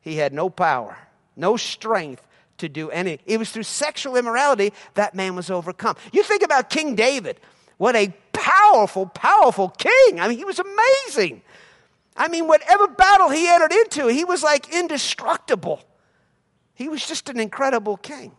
he 0.00 0.16
had 0.16 0.32
no 0.32 0.50
power, 0.50 0.98
no 1.38 1.56
strength 1.56 2.26
to 2.58 2.68
do 2.68 2.90
any. 2.90 3.20
It 3.24 3.38
was 3.38 3.50
through 3.50 3.62
sexual 3.62 4.16
immorality 4.16 4.72
that 4.94 5.14
man 5.14 5.36
was 5.36 5.50
overcome. 5.50 5.96
You 6.12 6.22
think 6.22 6.42
about 6.42 6.70
King 6.70 6.94
David. 6.94 7.40
What 7.76 7.96
a 7.96 8.12
powerful, 8.32 9.06
powerful 9.06 9.70
king. 9.70 10.20
I 10.20 10.28
mean, 10.28 10.38
he 10.38 10.44
was 10.44 10.58
amazing. 10.58 11.42
I 12.16 12.28
mean, 12.28 12.48
whatever 12.48 12.88
battle 12.88 13.30
he 13.30 13.48
entered 13.48 13.72
into, 13.72 14.08
he 14.08 14.24
was 14.24 14.42
like 14.42 14.74
indestructible. 14.74 15.82
He 16.74 16.88
was 16.88 17.06
just 17.06 17.28
an 17.28 17.38
incredible 17.38 17.96
king. 17.96 18.32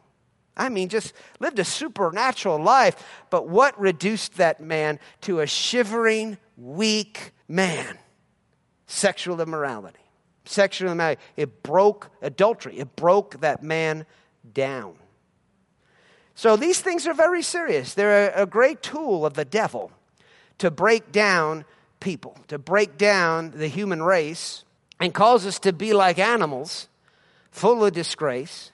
I 0.56 0.68
mean, 0.68 0.90
just 0.90 1.14
lived 1.40 1.58
a 1.60 1.64
supernatural 1.64 2.62
life. 2.62 3.02
But 3.30 3.48
what 3.48 3.80
reduced 3.80 4.36
that 4.36 4.60
man 4.60 5.00
to 5.22 5.40
a 5.40 5.48
shivering, 5.48 6.38
weak 6.58 7.32
man? 7.48 7.98
Sexual 8.88 9.40
immorality. 9.40 10.00
Sexual 10.46 10.92
immorality. 10.92 11.22
It 11.38 11.64
broke 11.64 12.10
adultery, 12.22 12.80
it 12.80 12.96
broke 12.96 13.42
that 13.42 13.62
man 13.64 14.06
down. 14.54 14.96
So 16.36 16.56
these 16.56 16.80
things 16.80 17.06
are 17.06 17.14
very 17.14 17.42
serious. 17.42 17.94
They're 17.94 18.32
a 18.32 18.46
great 18.46 18.82
tool 18.82 19.26
of 19.26 19.34
the 19.34 19.46
devil 19.46 19.92
to 20.60 20.72
break 20.72 21.12
down 21.12 21.66
people, 22.00 22.38
to 22.48 22.58
break 22.58 22.98
down 22.98 23.52
the 23.52 23.68
human 23.68 24.02
race 24.02 24.64
and 25.00 25.14
cause 25.14 25.46
us 25.46 25.60
to 25.60 25.74
be 25.74 25.94
like 25.94 26.20
animals, 26.20 26.88
full 27.52 27.84
of 27.84 27.94
disgrace, 27.94 28.72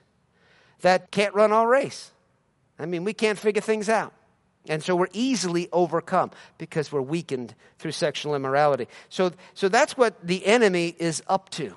that 0.81 1.11
can't 1.11 1.33
run 1.33 1.51
our 1.51 1.67
race. 1.67 2.11
I 2.77 2.85
mean, 2.85 3.03
we 3.03 3.13
can't 3.13 3.39
figure 3.39 3.61
things 3.61 3.89
out. 3.89 4.13
And 4.67 4.83
so 4.83 4.95
we're 4.95 5.07
easily 5.13 5.69
overcome 5.71 6.31
because 6.57 6.91
we're 6.91 7.01
weakened 7.01 7.53
through 7.77 7.91
sexual 7.91 8.35
immorality. 8.35 8.87
So, 9.09 9.31
so 9.53 9.69
that's 9.69 9.95
what 9.97 10.25
the 10.25 10.45
enemy 10.45 10.95
is 10.97 11.21
up 11.27 11.49
to. 11.51 11.75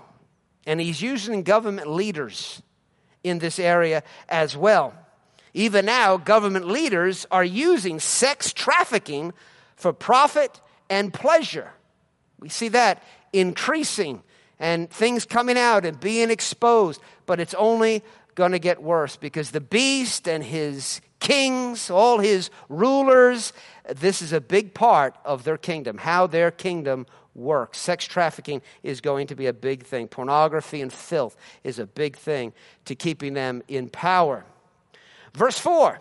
And 0.66 0.80
he's 0.80 1.02
using 1.02 1.42
government 1.42 1.90
leaders 1.90 2.62
in 3.24 3.38
this 3.38 3.58
area 3.58 4.02
as 4.28 4.56
well. 4.56 4.94
Even 5.54 5.86
now, 5.86 6.16
government 6.16 6.68
leaders 6.68 7.26
are 7.30 7.44
using 7.44 8.00
sex 8.00 8.52
trafficking 8.52 9.32
for 9.76 9.92
profit 9.92 10.60
and 10.90 11.12
pleasure. 11.12 11.72
We 12.38 12.48
see 12.48 12.68
that 12.68 13.02
increasing 13.32 14.22
and 14.58 14.90
things 14.90 15.24
coming 15.24 15.58
out 15.58 15.84
and 15.84 15.98
being 15.98 16.30
exposed, 16.30 17.00
but 17.26 17.40
it's 17.40 17.54
only 17.54 18.02
going 18.34 18.52
to 18.52 18.58
get 18.58 18.82
worse 18.82 19.16
because 19.16 19.50
the 19.50 19.60
beast 19.60 20.28
and 20.28 20.44
his 20.44 21.00
kings, 21.20 21.90
all 21.90 22.18
his 22.18 22.50
rulers. 22.68 23.52
This 23.88 24.22
is 24.22 24.32
a 24.32 24.40
big 24.40 24.74
part 24.74 25.16
of 25.24 25.44
their 25.44 25.58
kingdom, 25.58 25.98
how 25.98 26.26
their 26.26 26.50
kingdom 26.50 27.06
works. 27.34 27.78
Sex 27.78 28.04
trafficking 28.04 28.62
is 28.82 29.00
going 29.00 29.26
to 29.28 29.36
be 29.36 29.46
a 29.46 29.52
big 29.52 29.84
thing. 29.84 30.08
Pornography 30.08 30.82
and 30.82 30.92
filth 30.92 31.36
is 31.64 31.78
a 31.78 31.86
big 31.86 32.16
thing 32.16 32.52
to 32.84 32.94
keeping 32.94 33.34
them 33.34 33.62
in 33.68 33.88
power. 33.88 34.44
Verse 35.34 35.58
4 35.58 36.00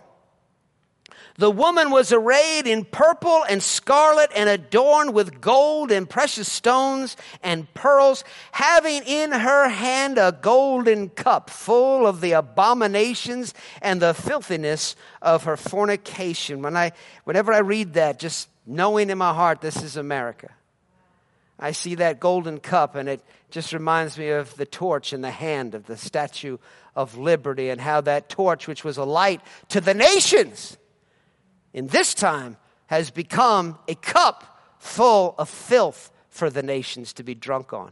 the 1.40 1.52
woman 1.52 1.92
was 1.92 2.12
arrayed 2.12 2.66
in 2.66 2.84
purple 2.84 3.44
and 3.48 3.62
scarlet 3.62 4.32
and 4.36 4.50
adorned 4.50 5.14
with 5.14 5.40
gold 5.40 5.92
and 5.92 6.10
precious 6.10 6.52
stones 6.52 7.16
and 7.44 7.72
pearls, 7.76 8.24
having 8.52 9.04
in 9.04 9.32
her 9.32 9.70
hand 9.70 10.18
a 10.18 10.36
golden 10.42 11.10
cup 11.10 11.52
full 11.52 12.08
of 12.08 12.22
the 12.22 12.32
abominations 12.32 13.54
and 13.84 14.02
the 14.02 14.16
filthiness 14.16 14.96
of 15.22 15.44
her 15.44 15.56
fornication. 15.56 16.64
When 16.64 16.76
I, 16.76 16.92
whenever 17.24 17.54
I 17.54 17.60
read 17.60 17.94
that, 17.94 18.18
just 18.18 18.50
knowing 18.66 19.12
in 19.12 19.20
my 19.20 19.34
heart 19.34 19.62
this 19.62 19.84
is 19.84 19.96
America, 19.96 20.50
I 21.60 21.72
see 21.72 21.94
that 21.96 22.20
golden 22.20 22.60
cup 22.60 22.96
and 22.96 23.08
it 23.08 23.22
just 23.52 23.74
reminds 23.74 24.18
me 24.18 24.30
of 24.30 24.56
the 24.56 24.66
torch 24.66 25.14
in 25.14 25.22
the 25.22 25.32
hand 25.32 25.76
of 25.76 25.86
the 25.86 25.98
Statue 25.98 26.58
of 26.96 27.16
Liberty 27.16 27.70
and 27.70 27.80
how 27.80 28.02
that 28.02 28.28
torch, 28.28 28.68
which 28.68 28.84
was 28.84 28.98
a 28.98 29.04
light 29.04 29.42
to 29.70 29.80
the 29.80 29.94
nations, 29.94 30.78
in 31.74 31.88
this 31.88 32.14
time 32.14 32.58
has 32.88 33.12
become 33.12 33.78
a 33.88 33.96
cup 33.96 34.60
full 34.80 35.36
of 35.38 35.50
filth 35.50 36.12
for 36.30 36.50
the 36.50 36.64
nations 36.64 37.14
to 37.14 37.24
be 37.24 37.36
drunk 37.36 37.74
on. 37.74 37.92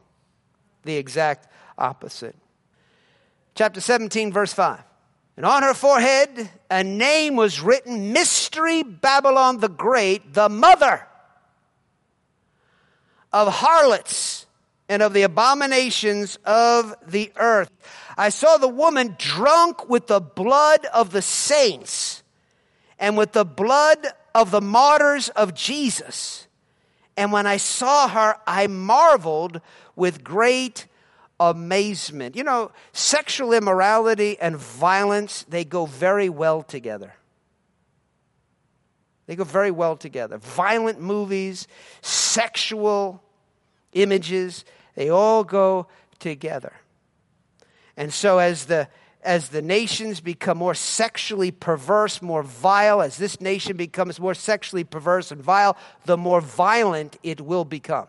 The 0.83 0.95
exact 0.95 1.47
opposite. 1.77 2.35
Chapter 3.55 3.81
17, 3.81 4.31
verse 4.31 4.53
5. 4.53 4.81
And 5.37 5.45
on 5.45 5.63
her 5.63 5.73
forehead 5.73 6.49
a 6.69 6.83
name 6.83 7.35
was 7.35 7.61
written 7.61 8.13
Mystery 8.13 8.83
Babylon 8.83 9.59
the 9.59 9.69
Great, 9.69 10.33
the 10.33 10.49
mother 10.49 11.05
of 13.33 13.53
harlots 13.53 14.45
and 14.87 15.01
of 15.01 15.13
the 15.13 15.23
abominations 15.23 16.37
of 16.45 16.95
the 17.05 17.31
earth. 17.35 17.71
I 18.17 18.29
saw 18.29 18.57
the 18.57 18.67
woman 18.67 19.15
drunk 19.17 19.89
with 19.89 20.07
the 20.07 20.21
blood 20.21 20.85
of 20.93 21.11
the 21.11 21.21
saints 21.21 22.23
and 22.99 23.17
with 23.17 23.33
the 23.33 23.45
blood 23.45 24.07
of 24.33 24.51
the 24.51 24.61
martyrs 24.61 25.29
of 25.29 25.53
Jesus. 25.53 26.47
And 27.17 27.31
when 27.31 27.47
I 27.47 27.57
saw 27.57 28.07
her, 28.07 28.35
I 28.45 28.67
marveled 28.67 29.61
with 29.95 30.23
great 30.23 30.87
amazement. 31.39 32.35
You 32.35 32.43
know, 32.43 32.71
sexual 32.91 33.53
immorality 33.53 34.37
and 34.39 34.57
violence, 34.57 35.43
they 35.47 35.63
go 35.63 35.85
very 35.85 36.29
well 36.29 36.61
together. 36.61 37.13
They 39.27 39.35
go 39.35 39.43
very 39.43 39.71
well 39.71 39.95
together. 39.95 40.37
Violent 40.37 41.01
movies, 41.01 41.67
sexual 42.01 43.23
images, 43.93 44.65
they 44.95 45.09
all 45.09 45.43
go 45.43 45.87
together. 46.19 46.73
And 47.97 48.13
so, 48.13 48.39
as 48.39 48.65
the 48.65 48.87
as 49.25 49.49
the 49.49 49.61
nations 49.61 50.21
become 50.21 50.57
more 50.57 50.75
sexually 50.75 51.51
perverse, 51.51 52.21
more 52.21 52.43
vile, 52.43 53.01
as 53.01 53.17
this 53.17 53.41
nation 53.41 53.75
becomes 53.75 54.19
more 54.19 54.35
sexually 54.35 54.83
perverse 54.83 55.31
and 55.31 55.41
vile, 55.41 55.75
the 56.05 56.15
more 56.15 56.39
violent 56.39 57.17
it 57.23 57.41
will 57.41 57.65
become. 57.65 58.07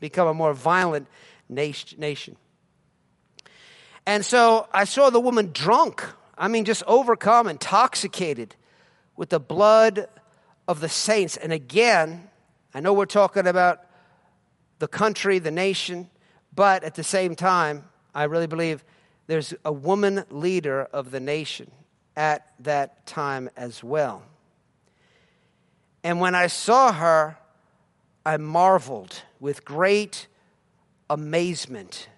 Become 0.00 0.28
a 0.28 0.34
more 0.34 0.52
violent 0.52 1.06
nation. 1.48 2.36
And 4.06 4.24
so 4.24 4.68
I 4.72 4.84
saw 4.84 5.10
the 5.10 5.20
woman 5.20 5.50
drunk, 5.52 6.04
I 6.36 6.48
mean, 6.48 6.64
just 6.64 6.82
overcome, 6.86 7.46
intoxicated 7.48 8.56
with 9.16 9.28
the 9.28 9.40
blood 9.40 10.08
of 10.66 10.80
the 10.80 10.88
saints. 10.88 11.36
And 11.36 11.52
again, 11.52 12.28
I 12.74 12.80
know 12.80 12.92
we're 12.92 13.06
talking 13.06 13.46
about 13.46 13.80
the 14.78 14.88
country, 14.88 15.38
the 15.38 15.50
nation, 15.50 16.10
but 16.54 16.82
at 16.82 16.94
the 16.94 17.04
same 17.04 17.36
time, 17.36 17.84
I 18.14 18.24
really 18.24 18.46
believe 18.46 18.84
there's 19.30 19.54
a 19.64 19.72
woman 19.72 20.24
leader 20.28 20.82
of 20.92 21.12
the 21.12 21.20
nation 21.20 21.70
at 22.16 22.52
that 22.58 23.06
time 23.06 23.48
as 23.56 23.84
well. 23.84 24.24
And 26.02 26.18
when 26.18 26.34
I 26.34 26.48
saw 26.48 26.90
her, 26.90 27.38
I 28.26 28.38
marveled 28.38 29.22
with 29.38 29.64
great 29.64 30.26
amazement. 31.08 32.08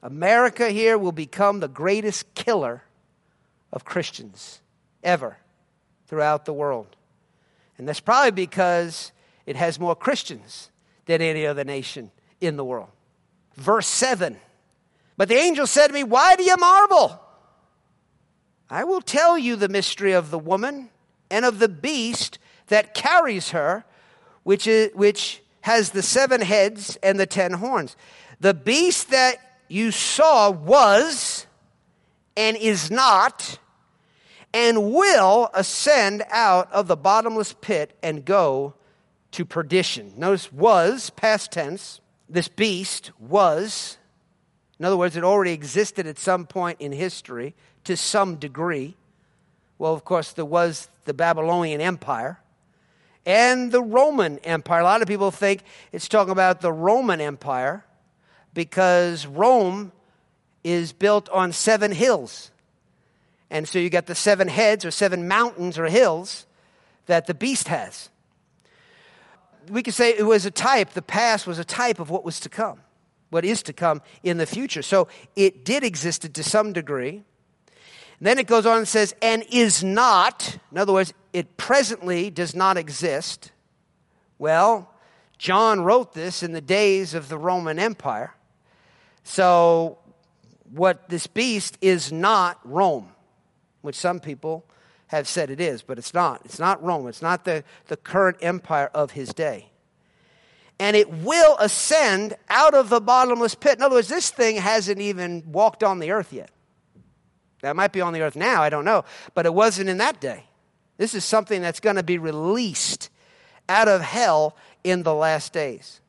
America 0.00 0.68
here 0.68 0.96
will 0.96 1.10
become 1.10 1.58
the 1.58 1.66
greatest 1.66 2.34
killer 2.34 2.84
of 3.72 3.84
Christians 3.84 4.60
ever 5.02 5.38
throughout 6.06 6.44
the 6.44 6.52
world. 6.52 6.94
And 7.78 7.88
that's 7.88 7.98
probably 7.98 8.30
because 8.30 9.10
it 9.44 9.56
has 9.56 9.80
more 9.80 9.96
Christians 9.96 10.70
than 11.06 11.20
any 11.20 11.44
other 11.46 11.64
nation 11.64 12.12
in 12.40 12.56
the 12.56 12.64
world. 12.64 12.90
Verse 13.56 13.88
7 13.88 14.36
but 15.20 15.28
the 15.28 15.36
angel 15.36 15.66
said 15.66 15.88
to 15.88 15.92
me, 15.92 16.02
Why 16.02 16.34
do 16.34 16.44
you 16.44 16.56
marvel? 16.56 17.20
I 18.70 18.84
will 18.84 19.02
tell 19.02 19.36
you 19.36 19.54
the 19.54 19.68
mystery 19.68 20.12
of 20.12 20.30
the 20.30 20.38
woman 20.38 20.88
and 21.30 21.44
of 21.44 21.58
the 21.58 21.68
beast 21.68 22.38
that 22.68 22.94
carries 22.94 23.50
her, 23.50 23.84
which, 24.44 24.66
is, 24.66 24.94
which 24.94 25.42
has 25.60 25.90
the 25.90 26.00
seven 26.00 26.40
heads 26.40 26.96
and 27.02 27.20
the 27.20 27.26
ten 27.26 27.52
horns. 27.52 27.96
The 28.40 28.54
beast 28.54 29.10
that 29.10 29.36
you 29.68 29.90
saw 29.90 30.50
was 30.50 31.44
and 32.34 32.56
is 32.56 32.90
not 32.90 33.58
and 34.54 34.90
will 34.90 35.50
ascend 35.52 36.24
out 36.30 36.72
of 36.72 36.86
the 36.86 36.96
bottomless 36.96 37.54
pit 37.60 37.94
and 38.02 38.24
go 38.24 38.72
to 39.32 39.44
perdition. 39.44 40.14
Notice 40.16 40.50
was, 40.50 41.10
past 41.10 41.52
tense. 41.52 42.00
This 42.26 42.48
beast 42.48 43.10
was 43.18 43.98
in 44.80 44.86
other 44.86 44.96
words, 44.96 45.14
it 45.14 45.24
already 45.24 45.52
existed 45.52 46.06
at 46.06 46.18
some 46.18 46.46
point 46.46 46.80
in 46.80 46.90
history 46.90 47.54
to 47.84 47.98
some 47.98 48.36
degree. 48.36 48.96
Well, 49.78 49.92
of 49.92 50.04
course, 50.04 50.32
there 50.32 50.46
was 50.46 50.88
the 51.04 51.12
Babylonian 51.12 51.82
Empire 51.82 52.40
and 53.26 53.70
the 53.70 53.82
Roman 53.82 54.38
Empire. 54.38 54.80
A 54.80 54.84
lot 54.84 55.02
of 55.02 55.06
people 55.08 55.30
think 55.30 55.64
it's 55.92 56.08
talking 56.08 56.32
about 56.32 56.62
the 56.62 56.72
Roman 56.72 57.20
Empire 57.20 57.84
because 58.54 59.26
Rome 59.26 59.92
is 60.64 60.94
built 60.94 61.28
on 61.28 61.52
seven 61.52 61.92
hills. 61.92 62.50
And 63.50 63.68
so 63.68 63.78
you 63.78 63.90
got 63.90 64.06
the 64.06 64.14
seven 64.14 64.48
heads 64.48 64.86
or 64.86 64.90
seven 64.90 65.28
mountains 65.28 65.78
or 65.78 65.90
hills 65.90 66.46
that 67.04 67.26
the 67.26 67.34
beast 67.34 67.68
has. 67.68 68.08
We 69.68 69.82
could 69.82 69.92
say 69.92 70.16
it 70.16 70.24
was 70.24 70.46
a 70.46 70.50
type, 70.50 70.94
the 70.94 71.02
past 71.02 71.46
was 71.46 71.58
a 71.58 71.64
type 71.64 71.98
of 71.98 72.08
what 72.08 72.24
was 72.24 72.40
to 72.40 72.48
come 72.48 72.80
what 73.30 73.44
is 73.44 73.62
to 73.62 73.72
come 73.72 74.02
in 74.22 74.36
the 74.36 74.46
future. 74.46 74.82
So 74.82 75.08
it 75.34 75.64
did 75.64 75.82
exist 75.82 76.32
to 76.32 76.42
some 76.42 76.72
degree. 76.72 77.22
And 78.18 78.26
then 78.26 78.38
it 78.38 78.46
goes 78.46 78.66
on 78.66 78.78
and 78.78 78.88
says, 78.88 79.14
and 79.22 79.44
is 79.50 79.82
not, 79.82 80.58
in 80.70 80.78
other 80.78 80.92
words, 80.92 81.14
it 81.32 81.56
presently 81.56 82.28
does 82.28 82.54
not 82.54 82.76
exist. 82.76 83.52
Well, 84.38 84.92
John 85.38 85.80
wrote 85.80 86.12
this 86.12 86.42
in 86.42 86.52
the 86.52 86.60
days 86.60 87.14
of 87.14 87.28
the 87.28 87.38
Roman 87.38 87.78
Empire. 87.78 88.34
So 89.22 89.98
what 90.70 91.08
this 91.08 91.26
beast 91.26 91.78
is 91.80 92.12
not 92.12 92.58
Rome, 92.64 93.08
which 93.80 93.96
some 93.96 94.20
people 94.20 94.66
have 95.06 95.26
said 95.26 95.50
it 95.50 95.60
is, 95.60 95.82
but 95.82 95.98
it's 95.98 96.12
not. 96.12 96.42
It's 96.44 96.58
not 96.58 96.82
Rome. 96.82 97.08
It's 97.08 97.22
not 97.22 97.44
the, 97.44 97.64
the 97.86 97.96
current 97.96 98.36
empire 98.42 98.90
of 98.92 99.12
his 99.12 99.32
day 99.32 99.69
and 100.80 100.96
it 100.96 101.10
will 101.10 101.58
ascend 101.58 102.34
out 102.48 102.72
of 102.72 102.88
the 102.88 103.02
bottomless 103.02 103.54
pit. 103.54 103.76
In 103.76 103.82
other 103.82 103.96
words, 103.96 104.08
this 104.08 104.30
thing 104.30 104.56
hasn't 104.56 104.98
even 104.98 105.44
walked 105.52 105.84
on 105.84 105.98
the 105.98 106.10
earth 106.10 106.32
yet. 106.32 106.50
That 107.60 107.76
might 107.76 107.92
be 107.92 108.00
on 108.00 108.14
the 108.14 108.22
earth 108.22 108.34
now, 108.34 108.62
I 108.62 108.70
don't 108.70 108.86
know, 108.86 109.04
but 109.34 109.44
it 109.44 109.52
wasn't 109.52 109.90
in 109.90 109.98
that 109.98 110.22
day. 110.22 110.44
This 110.96 111.14
is 111.14 111.22
something 111.22 111.60
that's 111.60 111.80
going 111.80 111.96
to 111.96 112.02
be 112.02 112.16
released 112.16 113.10
out 113.68 113.88
of 113.88 114.00
hell 114.00 114.56
in 114.82 115.02
the 115.02 115.14
last 115.14 115.52
days. 115.52 116.00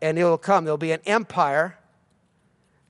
And 0.00 0.16
it 0.16 0.24
will 0.24 0.38
come. 0.38 0.64
There'll 0.64 0.78
be 0.78 0.92
an 0.92 1.02
empire 1.04 1.76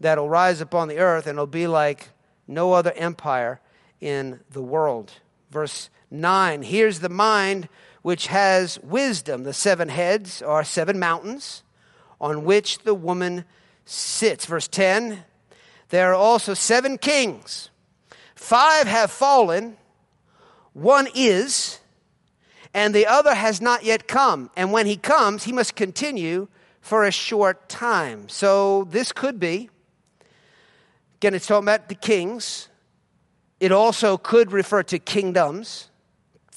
that'll 0.01 0.29
rise 0.29 0.61
upon 0.61 0.89
the 0.89 0.99
earth, 0.99 1.27
and 1.27 1.37
it'll 1.37 1.47
be 1.47 1.67
like 1.67 2.11
no 2.47 2.75
other 2.75 2.93
empire 2.93 3.59
in 4.03 4.41
the 4.51 4.63
world. 4.63 5.13
Verse 5.51 5.89
9 6.11 6.63
Here's 6.63 7.01
the 7.01 7.09
mind 7.09 7.71
which 8.03 8.27
has 8.27 8.79
wisdom. 8.81 9.45
The 9.45 9.53
seven 9.53 9.89
heads 9.89 10.43
are 10.43 10.65
seven 10.65 10.99
mountains 10.99 11.63
on 12.21 12.45
which 12.45 12.81
the 12.81 12.95
woman 12.95 13.45
sits. 13.85 14.47
Verse 14.47 14.69
10 14.69 15.25
There 15.89 16.11
are 16.11 16.15
also 16.15 16.55
seven 16.55 16.99
kings. 16.99 17.71
Five 18.35 18.87
have 18.89 19.11
fallen, 19.11 19.77
one 20.73 21.07
is, 21.15 21.79
and 22.75 22.95
the 22.95 23.07
other 23.07 23.35
has 23.35 23.61
not 23.61 23.85
yet 23.85 24.09
come. 24.09 24.51
And 24.57 24.73
when 24.73 24.87
he 24.87 24.97
comes, 24.97 25.45
he 25.45 25.53
must 25.53 25.77
continue 25.77 26.49
for 26.81 27.05
a 27.05 27.13
short 27.13 27.69
time. 27.69 28.29
So 28.29 28.89
this 28.91 29.13
could 29.13 29.39
be, 29.39 29.71
again, 31.17 31.35
it's 31.35 31.47
talking 31.47 31.69
about 31.69 31.89
the 31.89 31.95
kings. 31.95 32.69
it 33.61 33.71
also 33.71 34.17
could 34.17 34.51
refer 34.51 34.83
to 34.83 34.99
kingdoms, 34.99 35.92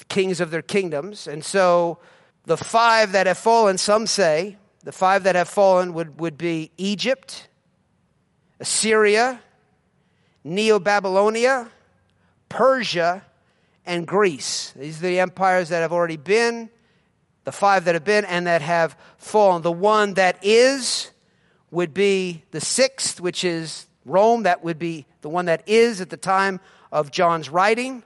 kings 0.10 0.40
of 0.40 0.52
their 0.52 0.62
kingdoms. 0.62 1.28
And 1.28 1.44
so 1.44 2.00
the 2.46 2.58
five 2.58 3.14
that 3.14 3.28
have 3.28 3.38
fallen, 3.38 3.78
some 3.78 4.08
say, 4.08 4.58
the 4.84 4.92
five 4.92 5.24
that 5.24 5.36
have 5.36 5.50
fallen 5.50 5.94
would, 5.94 6.20
would 6.20 6.38
be 6.38 6.72
Egypt, 6.78 7.48
Assyria, 8.60 9.42
Neo 10.44 10.80
Babylonia, 10.80 11.70
Persia, 12.50 13.24
and 13.86 14.06
Greece. 14.06 14.74
These 14.76 15.00
are 15.00 15.08
the 15.08 15.20
empires 15.20 15.70
that 15.70 15.82
have 15.82 15.92
already 15.92 16.18
been, 16.18 16.70
the 17.44 17.52
five 17.52 17.86
that 17.86 17.96
have 17.96 18.04
been, 18.04 18.26
and 18.26 18.48
that 18.48 18.62
have 18.62 18.96
fallen. 19.18 19.62
The 19.62 19.72
one 19.72 20.14
that 20.16 20.38
is 20.44 21.12
would 21.72 21.94
be 21.94 22.44
the 22.52 22.62
sixth, 22.62 23.20
which 23.20 23.44
is 23.44 23.88
Rome. 24.06 24.44
That 24.44 24.64
would 24.64 24.80
be 24.80 25.06
the 25.22 25.30
one 25.30 25.46
that 25.46 25.68
is 25.68 26.00
at 26.00 26.10
the 26.10 26.18
time 26.18 26.60
of 26.92 27.12
John's 27.12 27.50
writing. 27.50 28.04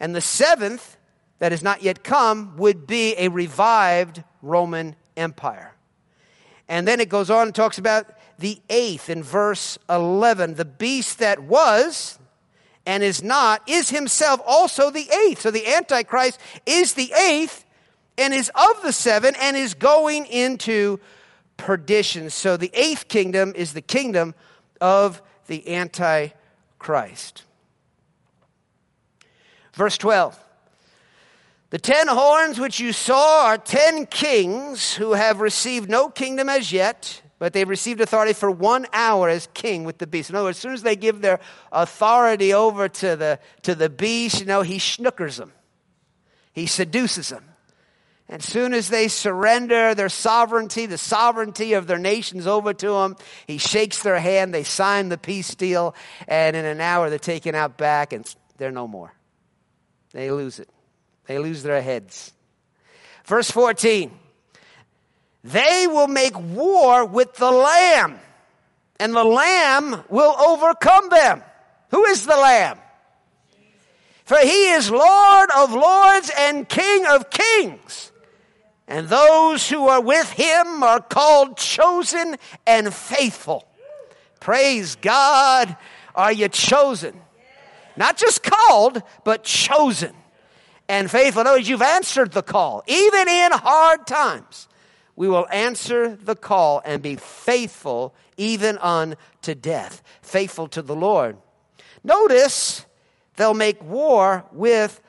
And 0.00 0.14
the 0.14 0.20
seventh, 0.20 0.96
that 1.42 1.50
has 1.50 1.64
not 1.64 1.82
yet 1.82 2.04
come, 2.04 2.56
would 2.56 2.86
be 2.86 3.16
a 3.18 3.26
revived 3.26 4.22
Roman 4.42 4.94
Empire. 5.16 5.74
And 6.68 6.86
then 6.86 7.00
it 7.00 7.08
goes 7.08 7.30
on 7.30 7.48
and 7.48 7.54
talks 7.54 7.78
about 7.78 8.06
the 8.38 8.60
eighth 8.70 9.10
in 9.10 9.24
verse 9.24 9.76
11. 9.90 10.54
The 10.54 10.64
beast 10.64 11.18
that 11.18 11.42
was 11.42 12.16
and 12.86 13.02
is 13.02 13.24
not 13.24 13.68
is 13.68 13.90
himself 13.90 14.40
also 14.46 14.88
the 14.90 15.10
eighth. 15.26 15.40
So 15.40 15.50
the 15.50 15.66
Antichrist 15.66 16.38
is 16.64 16.94
the 16.94 17.12
eighth 17.12 17.64
and 18.16 18.32
is 18.32 18.48
of 18.54 18.80
the 18.84 18.92
seven 18.92 19.34
and 19.40 19.56
is 19.56 19.74
going 19.74 20.26
into 20.26 21.00
perdition. 21.56 22.30
So 22.30 22.56
the 22.56 22.70
eighth 22.72 23.08
kingdom 23.08 23.52
is 23.56 23.72
the 23.72 23.82
kingdom 23.82 24.36
of 24.80 25.20
the 25.48 25.74
Antichrist. 25.74 27.42
Verse 29.72 29.98
12. 29.98 30.38
The 31.72 31.78
ten 31.78 32.06
horns 32.06 32.60
which 32.60 32.80
you 32.80 32.92
saw 32.92 33.46
are 33.46 33.56
ten 33.56 34.04
kings 34.04 34.92
who 34.92 35.14
have 35.14 35.40
received 35.40 35.88
no 35.88 36.10
kingdom 36.10 36.50
as 36.50 36.70
yet, 36.70 37.22
but 37.38 37.54
they've 37.54 37.66
received 37.66 38.02
authority 38.02 38.34
for 38.34 38.50
one 38.50 38.84
hour 38.92 39.30
as 39.30 39.48
king 39.54 39.84
with 39.84 39.96
the 39.96 40.06
beast. 40.06 40.28
In 40.28 40.36
other 40.36 40.44
words, 40.44 40.58
as 40.58 40.60
soon 40.60 40.74
as 40.74 40.82
they 40.82 40.96
give 40.96 41.22
their 41.22 41.40
authority 41.72 42.52
over 42.52 42.90
to 42.90 43.16
the, 43.16 43.38
to 43.62 43.74
the 43.74 43.88
beast, 43.88 44.40
you 44.40 44.44
know, 44.44 44.60
he 44.60 44.76
schnookers 44.76 45.38
them, 45.38 45.50
he 46.52 46.66
seduces 46.66 47.30
them. 47.30 47.46
As 48.28 48.44
soon 48.44 48.74
as 48.74 48.90
they 48.90 49.08
surrender 49.08 49.94
their 49.94 50.10
sovereignty, 50.10 50.84
the 50.84 50.98
sovereignty 50.98 51.72
of 51.72 51.86
their 51.86 51.98
nations 51.98 52.46
over 52.46 52.74
to 52.74 52.96
him, 52.96 53.16
he 53.46 53.56
shakes 53.56 54.02
their 54.02 54.20
hand, 54.20 54.52
they 54.52 54.62
sign 54.62 55.08
the 55.08 55.16
peace 55.16 55.54
deal, 55.54 55.94
and 56.28 56.54
in 56.54 56.66
an 56.66 56.82
hour 56.82 57.08
they're 57.08 57.18
taken 57.18 57.54
out 57.54 57.78
back 57.78 58.12
and 58.12 58.26
they're 58.58 58.70
no 58.70 58.86
more. 58.86 59.14
They 60.12 60.30
lose 60.30 60.58
it. 60.58 60.68
They 61.26 61.38
lose 61.38 61.62
their 61.62 61.80
heads. 61.80 62.32
Verse 63.24 63.50
14 63.50 64.10
They 65.44 65.86
will 65.86 66.08
make 66.08 66.38
war 66.38 67.04
with 67.04 67.34
the 67.34 67.50
Lamb, 67.50 68.18
and 68.98 69.14
the 69.14 69.24
Lamb 69.24 70.04
will 70.08 70.34
overcome 70.40 71.08
them. 71.08 71.42
Who 71.90 72.04
is 72.06 72.26
the 72.26 72.36
Lamb? 72.36 72.78
For 74.24 74.38
he 74.38 74.70
is 74.70 74.90
Lord 74.90 75.50
of 75.56 75.72
lords 75.72 76.30
and 76.38 76.68
King 76.68 77.06
of 77.06 77.28
kings. 77.28 78.12
And 78.88 79.08
those 79.08 79.68
who 79.68 79.88
are 79.88 80.00
with 80.00 80.30
him 80.30 80.82
are 80.82 81.00
called 81.00 81.56
chosen 81.56 82.36
and 82.66 82.92
faithful. 82.92 83.66
Praise 84.40 84.96
God. 84.96 85.76
Are 86.14 86.32
you 86.32 86.48
chosen? 86.48 87.18
Not 87.96 88.16
just 88.16 88.42
called, 88.42 89.02
but 89.24 89.44
chosen 89.44 90.14
and 90.88 91.10
faithful. 91.10 91.44
Notice 91.44 91.68
you've 91.68 91.82
answered 91.82 92.32
the 92.32 92.42
call. 92.42 92.82
Even 92.86 93.28
in 93.28 93.52
hard 93.52 94.06
times, 94.06 94.68
we 95.16 95.28
will 95.28 95.46
answer 95.50 96.16
the 96.16 96.36
call 96.36 96.82
and 96.84 97.02
be 97.02 97.16
faithful 97.16 98.14
even 98.36 98.78
unto 98.78 99.54
death. 99.54 100.02
Faithful 100.22 100.68
to 100.68 100.82
the 100.82 100.94
Lord. 100.94 101.36
Notice 102.02 102.86
they'll 103.36 103.54
make 103.54 103.82
war 103.82 104.44
with 104.52 105.00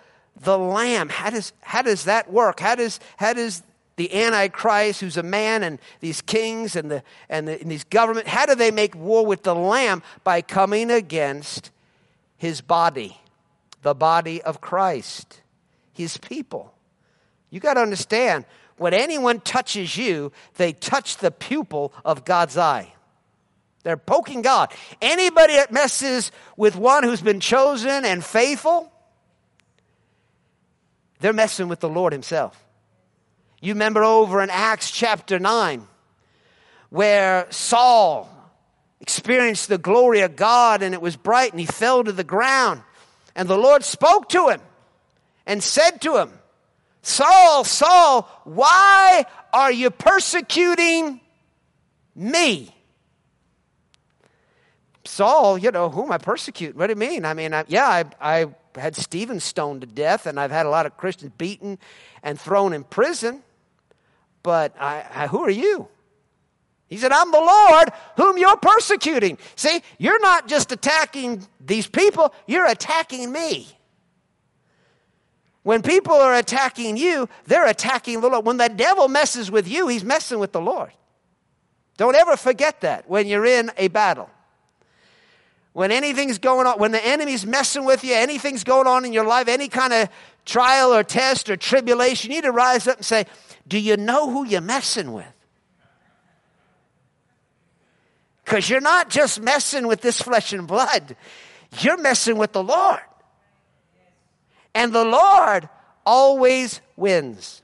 the 0.41 0.57
Lamb. 0.57 1.09
How 1.09 1.29
does, 1.29 1.53
how 1.61 1.81
does 1.81 2.05
that 2.05 2.31
work? 2.31 2.59
How 2.59 2.75
does, 2.75 2.99
how 3.17 3.33
does 3.33 3.63
the 3.95 4.13
Antichrist, 4.13 5.01
who's 5.01 5.17
a 5.17 5.23
man, 5.23 5.63
and 5.63 5.79
these 5.99 6.21
kings 6.21 6.75
and, 6.75 6.89
the, 6.89 7.03
and, 7.29 7.47
the, 7.47 7.61
and 7.61 7.69
these 7.69 7.83
government, 7.83 8.27
how 8.27 8.45
do 8.45 8.55
they 8.55 8.71
make 8.71 8.95
war 8.95 9.25
with 9.25 9.43
the 9.43 9.55
Lamb? 9.55 10.01
By 10.23 10.41
coming 10.41 10.91
against 10.91 11.71
his 12.35 12.59
body, 12.61 13.19
the 13.83 13.93
body 13.93 14.41
of 14.41 14.61
Christ 14.61 15.41
his 15.93 16.17
people. 16.17 16.73
You 17.49 17.59
got 17.59 17.75
to 17.75 17.81
understand, 17.81 18.45
when 18.77 18.93
anyone 18.93 19.39
touches 19.39 19.95
you, 19.95 20.31
they 20.55 20.73
touch 20.73 21.17
the 21.17 21.31
pupil 21.31 21.93
of 22.03 22.25
God's 22.25 22.57
eye. 22.57 22.91
They're 23.83 23.97
poking 23.97 24.41
God. 24.41 24.73
Anybody 25.01 25.53
that 25.53 25.71
messes 25.71 26.31
with 26.57 26.75
one 26.75 27.03
who's 27.03 27.21
been 27.21 27.39
chosen 27.39 28.05
and 28.05 28.23
faithful, 28.23 28.91
they're 31.19 31.33
messing 31.33 31.67
with 31.67 31.79
the 31.79 31.89
Lord 31.89 32.13
Himself. 32.13 32.59
You 33.61 33.73
remember 33.73 34.03
over 34.03 34.41
in 34.41 34.49
Acts 34.49 34.89
chapter 34.89 35.39
9, 35.39 35.87
where 36.89 37.47
Saul 37.49 38.29
experienced 38.99 39.67
the 39.67 39.77
glory 39.77 40.21
of 40.21 40.35
God 40.35 40.81
and 40.81 40.93
it 40.93 41.01
was 41.01 41.15
bright 41.17 41.51
and 41.51 41.59
he 41.59 41.65
fell 41.65 42.03
to 42.03 42.11
the 42.11 42.23
ground. 42.23 42.81
And 43.35 43.49
the 43.49 43.57
Lord 43.57 43.83
spoke 43.83 44.29
to 44.29 44.49
him 44.49 44.61
and 45.45 45.63
said 45.63 46.01
to 46.01 46.17
him, 46.17 46.31
Saul, 47.01 47.63
Saul, 47.63 48.29
why 48.45 49.25
are 49.51 49.71
you 49.71 49.89
persecuting 49.89 51.19
me? 52.15 52.73
Saul, 55.05 55.57
you 55.57 55.71
know, 55.71 55.89
who 55.89 56.03
am 56.03 56.11
I 56.11 56.17
persecuting? 56.17 56.77
What 56.77 56.87
do 56.87 56.91
you 56.91 56.97
mean? 56.97 57.25
I 57.25 57.33
mean, 57.33 57.53
I, 57.53 57.65
yeah, 57.67 57.87
I, 57.87 58.05
I 58.21 58.45
had 58.79 58.95
Stephen 58.95 59.39
stoned 59.39 59.81
to 59.81 59.87
death, 59.87 60.25
and 60.25 60.39
I've 60.39 60.51
had 60.51 60.65
a 60.65 60.69
lot 60.69 60.85
of 60.85 60.95
Christians 60.95 61.33
beaten 61.37 61.77
and 62.23 62.39
thrown 62.39 62.71
in 62.71 62.85
prison, 62.85 63.43
but 64.41 64.73
I, 64.79 65.05
I, 65.13 65.27
who 65.27 65.43
are 65.43 65.49
you? 65.49 65.89
He 66.87 66.97
said, 66.97 67.11
I'm 67.11 67.31
the 67.31 67.39
Lord 67.39 67.89
whom 68.17 68.37
you're 68.37 68.57
persecuting. 68.57 69.37
See, 69.55 69.81
you're 69.97 70.21
not 70.21 70.47
just 70.47 70.71
attacking 70.71 71.45
these 71.59 71.87
people, 71.87 72.33
you're 72.47 72.67
attacking 72.67 73.31
me. 73.31 73.67
When 75.63 75.81
people 75.81 76.13
are 76.13 76.35
attacking 76.35 76.97
you, 76.97 77.29
they're 77.45 77.67
attacking 77.67 78.21
the 78.21 78.27
Lord. 78.27 78.45
When 78.45 78.57
the 78.57 78.67
devil 78.67 79.07
messes 79.07 79.49
with 79.49 79.67
you, 79.67 79.87
he's 79.87 80.03
messing 80.03 80.39
with 80.39 80.51
the 80.51 80.61
Lord. 80.61 80.91
Don't 81.97 82.15
ever 82.15 82.35
forget 82.35 82.81
that 82.81 83.09
when 83.09 83.27
you're 83.27 83.45
in 83.45 83.71
a 83.77 83.87
battle. 83.87 84.29
When 85.71 85.91
anything's 85.91 86.37
going 86.37 86.67
on, 86.67 86.79
when 86.79 86.91
the 86.91 87.03
enemy's 87.03 87.45
messing 87.45 87.85
with 87.85 88.03
you, 88.03 88.13
anything's 88.13 88.63
going 88.63 88.87
on 88.87 89.05
in 89.05 89.13
your 89.13 89.25
life, 89.25 89.47
any 89.47 89.69
kind 89.69 89.93
of 89.93 90.09
trial 90.45 90.93
or 90.93 91.03
test 91.03 91.49
or 91.49 91.55
tribulation, 91.55 92.31
you 92.31 92.37
need 92.37 92.43
to 92.43 92.51
rise 92.51 92.87
up 92.87 92.97
and 92.97 93.05
say, 93.05 93.25
Do 93.67 93.79
you 93.79 93.97
know 93.97 94.29
who 94.29 94.45
you're 94.45 94.61
messing 94.61 95.13
with? 95.13 95.25
Because 98.43 98.69
you're 98.69 98.81
not 98.81 99.09
just 99.09 99.41
messing 99.41 99.87
with 99.87 100.01
this 100.01 100.21
flesh 100.21 100.53
and 100.53 100.67
blood, 100.67 101.15
you're 101.79 101.97
messing 101.97 102.37
with 102.37 102.51
the 102.51 102.63
Lord. 102.63 102.99
And 104.75 104.93
the 104.93 105.05
Lord 105.05 105.69
always 106.05 106.81
wins. 106.95 107.61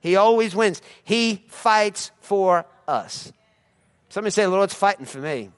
He 0.00 0.16
always 0.16 0.54
wins. 0.54 0.80
He 1.02 1.44
fights 1.48 2.10
for 2.20 2.64
us. 2.86 3.32
Somebody 4.08 4.30
say, 4.30 4.44
The 4.44 4.50
Lord's 4.50 4.74
fighting 4.74 5.06
for 5.06 5.18
me. 5.18 5.50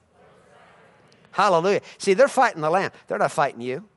Hallelujah. 1.32 1.80
See, 1.98 2.14
they're 2.14 2.28
fighting 2.28 2.60
the 2.62 2.70
Lamb, 2.70 2.90
they're 3.06 3.18
not 3.18 3.32
fighting 3.32 3.60
you. 3.60 3.88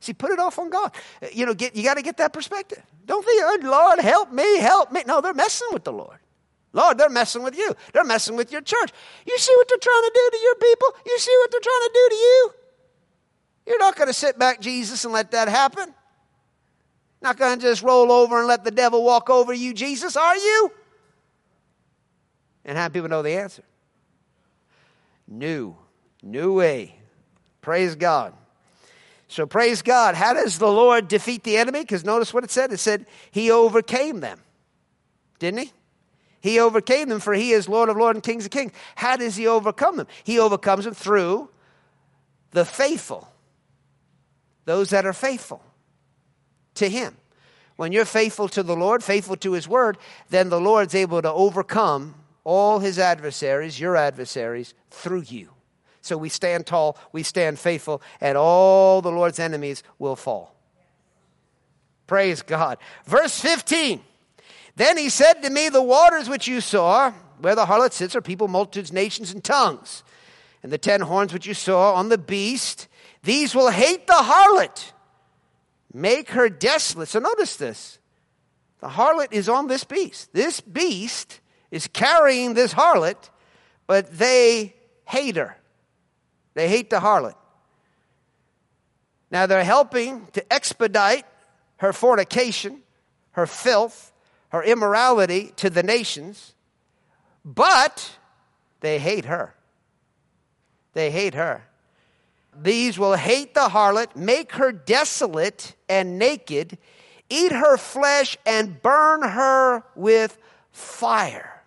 See, 0.00 0.12
put 0.12 0.32
it 0.32 0.40
off 0.40 0.58
on 0.58 0.68
God. 0.68 0.92
You 1.32 1.46
know, 1.46 1.54
get, 1.54 1.76
you 1.76 1.84
got 1.84 1.94
to 1.94 2.02
get 2.02 2.16
that 2.16 2.32
perspective. 2.32 2.82
Don't 3.06 3.24
think, 3.24 3.40
oh, 3.44 3.58
Lord, 3.62 4.00
help 4.00 4.32
me, 4.32 4.58
help 4.58 4.90
me. 4.90 5.04
No, 5.06 5.20
they're 5.20 5.32
messing 5.32 5.68
with 5.72 5.84
the 5.84 5.92
Lord. 5.92 6.18
Lord, 6.72 6.98
they're 6.98 7.08
messing 7.08 7.44
with 7.44 7.56
you. 7.56 7.72
They're 7.92 8.02
messing 8.02 8.34
with 8.34 8.50
your 8.50 8.62
church. 8.62 8.90
You 9.26 9.38
see 9.38 9.54
what 9.54 9.68
they're 9.68 9.78
trying 9.78 10.02
to 10.02 10.12
do 10.12 10.30
to 10.32 10.38
your 10.42 10.54
people? 10.56 10.88
You 11.06 11.18
see 11.20 11.36
what 11.38 11.50
they're 11.52 11.60
trying 11.60 11.82
to 11.82 11.90
do 11.94 12.08
to 12.08 12.14
you? 12.16 12.50
You're 13.66 13.78
not 13.78 13.94
going 13.94 14.08
to 14.08 14.14
sit 14.14 14.38
back, 14.38 14.60
Jesus, 14.60 15.04
and 15.04 15.12
let 15.12 15.30
that 15.32 15.48
happen. 15.48 15.94
Not 17.22 17.36
going 17.36 17.58
to 17.58 17.62
just 17.62 17.82
roll 17.82 18.10
over 18.10 18.38
and 18.38 18.48
let 18.48 18.64
the 18.64 18.70
devil 18.70 19.04
walk 19.04 19.30
over 19.30 19.52
you, 19.52 19.72
Jesus, 19.72 20.16
are 20.16 20.36
you? 20.36 20.72
And 22.64 22.76
have 22.76 22.92
people 22.92 23.08
know 23.08 23.22
the 23.22 23.36
answer. 23.36 23.62
New, 25.28 25.76
new 26.22 26.54
way. 26.54 26.96
Praise 27.60 27.94
God. 27.94 28.34
So 29.28 29.46
praise 29.46 29.82
God. 29.82 30.14
How 30.14 30.34
does 30.34 30.58
the 30.58 30.70
Lord 30.70 31.08
defeat 31.08 31.42
the 31.44 31.56
enemy? 31.56 31.80
Because 31.80 32.04
notice 32.04 32.34
what 32.34 32.44
it 32.44 32.50
said. 32.50 32.72
It 32.72 32.78
said 32.78 33.06
he 33.30 33.50
overcame 33.50 34.20
them. 34.20 34.40
Didn't 35.38 35.60
he? 35.60 35.72
He 36.40 36.58
overcame 36.58 37.08
them, 37.08 37.20
for 37.20 37.34
he 37.34 37.52
is 37.52 37.68
Lord 37.68 37.88
of 37.88 37.96
lords 37.96 38.16
and 38.16 38.22
kings 38.22 38.44
of 38.44 38.50
kings. 38.50 38.72
How 38.96 39.16
does 39.16 39.36
he 39.36 39.46
overcome 39.46 39.96
them? 39.96 40.08
He 40.24 40.40
overcomes 40.40 40.84
them 40.84 40.94
through 40.94 41.48
the 42.50 42.64
faithful 42.64 43.28
those 44.64 44.90
that 44.90 45.06
are 45.06 45.12
faithful 45.12 45.62
to 46.74 46.88
Him. 46.88 47.16
When 47.76 47.92
you're 47.92 48.04
faithful 48.04 48.48
to 48.50 48.62
the 48.62 48.76
Lord, 48.76 49.02
faithful 49.02 49.36
to 49.36 49.52
His 49.52 49.66
Word, 49.66 49.98
then 50.30 50.48
the 50.48 50.60
Lord's 50.60 50.94
able 50.94 51.22
to 51.22 51.32
overcome 51.32 52.14
all 52.44 52.78
His 52.78 52.98
adversaries, 52.98 53.80
your 53.80 53.96
adversaries, 53.96 54.74
through 54.90 55.22
you. 55.22 55.50
So 56.00 56.18
we 56.18 56.28
stand 56.28 56.66
tall, 56.66 56.98
we 57.12 57.22
stand 57.22 57.58
faithful, 57.58 58.02
and 58.20 58.36
all 58.36 59.00
the 59.00 59.12
Lord's 59.12 59.38
enemies 59.38 59.82
will 59.98 60.16
fall. 60.16 60.54
Praise 62.06 62.42
God. 62.42 62.78
Verse 63.06 63.38
15. 63.40 64.00
Then 64.76 64.98
he 64.98 65.08
said 65.08 65.42
to 65.42 65.50
me, 65.50 65.68
The 65.68 65.82
waters 65.82 66.28
which 66.28 66.48
you 66.48 66.60
saw, 66.60 67.12
where 67.40 67.54
the 67.54 67.66
harlot 67.66 67.92
sits, 67.92 68.16
are 68.16 68.20
people, 68.20 68.48
multitudes, 68.48 68.92
nations, 68.92 69.32
and 69.32 69.42
tongues. 69.42 70.02
And 70.62 70.72
the 70.72 70.78
ten 70.78 71.00
horns 71.02 71.32
which 71.32 71.46
you 71.46 71.54
saw 71.54 71.94
on 71.94 72.08
the 72.08 72.18
beast, 72.18 72.88
these 73.22 73.54
will 73.54 73.70
hate 73.70 74.06
the 74.06 74.12
harlot, 74.12 74.92
make 75.92 76.30
her 76.30 76.48
desolate. 76.48 77.08
So 77.08 77.18
notice 77.18 77.56
this. 77.56 77.98
The 78.80 78.88
harlot 78.88 79.32
is 79.32 79.48
on 79.48 79.68
this 79.68 79.84
beast. 79.84 80.32
This 80.32 80.60
beast 80.60 81.40
is 81.70 81.86
carrying 81.86 82.54
this 82.54 82.74
harlot, 82.74 83.30
but 83.86 84.18
they 84.18 84.74
hate 85.04 85.36
her. 85.36 85.56
They 86.54 86.68
hate 86.68 86.90
the 86.90 87.00
harlot. 87.00 87.34
Now 89.30 89.46
they're 89.46 89.64
helping 89.64 90.26
to 90.32 90.52
expedite 90.52 91.24
her 91.78 91.92
fornication, 91.92 92.82
her 93.32 93.46
filth, 93.46 94.12
her 94.50 94.62
immorality 94.62 95.52
to 95.56 95.70
the 95.70 95.82
nations, 95.82 96.54
but 97.44 98.18
they 98.80 98.98
hate 98.98 99.24
her. 99.24 99.54
They 100.92 101.10
hate 101.10 101.34
her. 101.34 101.64
These 102.54 102.98
will 102.98 103.14
hate 103.14 103.54
the 103.54 103.68
harlot, 103.68 104.14
make 104.14 104.52
her 104.52 104.72
desolate 104.72 105.74
and 105.88 106.18
naked, 106.18 106.78
eat 107.28 107.52
her 107.52 107.76
flesh, 107.76 108.36
and 108.44 108.80
burn 108.82 109.22
her 109.22 109.84
with 109.94 110.38
fire. 110.70 111.62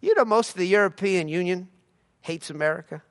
You 0.00 0.14
know, 0.14 0.24
most 0.24 0.50
of 0.50 0.56
the 0.56 0.66
European 0.66 1.28
Union 1.28 1.68
hates 2.20 2.50
America. 2.50 3.02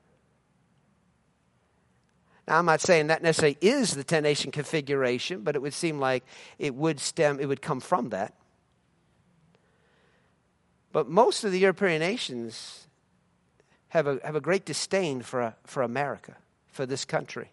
Now, 2.46 2.58
I'm 2.58 2.66
not 2.66 2.80
saying 2.80 3.06
that 3.06 3.22
necessarily 3.22 3.56
is 3.60 3.94
the 3.94 4.04
10 4.04 4.22
nation 4.22 4.50
configuration, 4.50 5.42
but 5.42 5.56
it 5.56 5.62
would 5.62 5.72
seem 5.72 5.98
like 5.98 6.24
it 6.58 6.74
would 6.74 7.00
stem, 7.00 7.40
it 7.40 7.46
would 7.46 7.62
come 7.62 7.80
from 7.80 8.10
that. 8.10 8.34
But 10.92 11.08
most 11.08 11.42
of 11.42 11.52
the 11.52 11.58
European 11.58 12.00
nations 12.00 12.86
have 13.88 14.06
a, 14.06 14.20
have 14.22 14.36
a 14.36 14.40
great 14.40 14.64
disdain 14.64 15.22
for, 15.22 15.54
for 15.64 15.82
America, 15.82 16.36
for 16.74 16.84
this 16.84 17.04
country. 17.04 17.50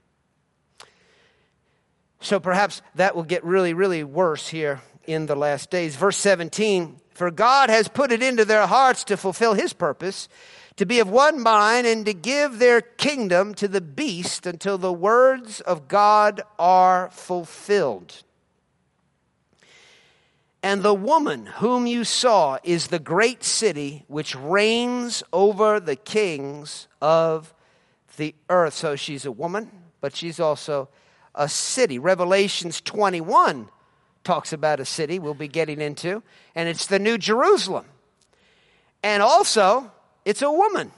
So 2.20 2.40
perhaps 2.40 2.82
that 2.96 3.16
will 3.16 3.24
get 3.24 3.44
really, 3.44 3.74
really 3.74 4.04
worse 4.04 4.50
here 4.50 4.82
in 5.06 5.26
the 5.26 5.36
last 5.36 5.70
days. 5.70 5.96
Verse 5.96 6.18
17 6.18 7.00
For 7.12 7.32
God 7.32 7.70
has 7.70 7.88
put 7.88 8.12
it 8.12 8.22
into 8.22 8.46
their 8.46 8.68
hearts 8.68 9.04
to 9.06 9.18
fulfill 9.18 9.54
his 9.54 9.74
purpose 9.74 10.28
to 10.78 10.86
be 10.86 11.00
of 11.00 11.10
one 11.10 11.42
mind 11.42 11.86
and 11.86 12.06
to 12.06 12.14
give 12.14 12.58
their 12.60 12.82
kingdom 12.82 13.54
to 13.56 13.68
the 13.68 13.82
beast 13.82 14.46
until 14.46 14.78
the 14.78 14.94
words 14.94 15.62
of 15.62 15.88
God 15.88 16.42
are 16.58 17.10
fulfilled. 17.12 18.24
And 20.64 20.84
the 20.84 20.94
woman 20.94 21.48
whom 21.48 21.88
you 21.88 22.04
saw 22.04 22.60
is 22.64 22.88
the 22.88 23.00
great 23.00 23.44
city 23.44 24.06
which 24.08 24.36
reigns 24.36 25.24
over 25.34 25.80
the 25.80 25.96
kings 25.96 26.88
of 27.02 27.54
the 28.18 28.36
earth. 28.50 28.74
So 28.74 28.96
she's 28.96 29.26
a 29.26 29.32
woman, 29.32 29.70
but 30.00 30.16
she's 30.16 30.40
also 30.40 30.90
a 31.36 31.48
city. 31.48 32.00
Revelations 32.00 32.82
21 32.82 33.70
talks 34.24 34.54
about 34.54 34.80
a 34.80 34.86
city 34.86 35.20
we'll 35.20 35.34
be 35.34 35.48
getting 35.48 35.82
into, 35.82 36.22
and 36.56 36.70
it's 36.70 36.86
the 36.86 37.00
New 37.00 37.18
Jerusalem. 37.18 37.86
And 39.04 39.24
also, 39.24 39.92
it's 40.26 40.42
a 40.42 40.52
woman 40.52 40.92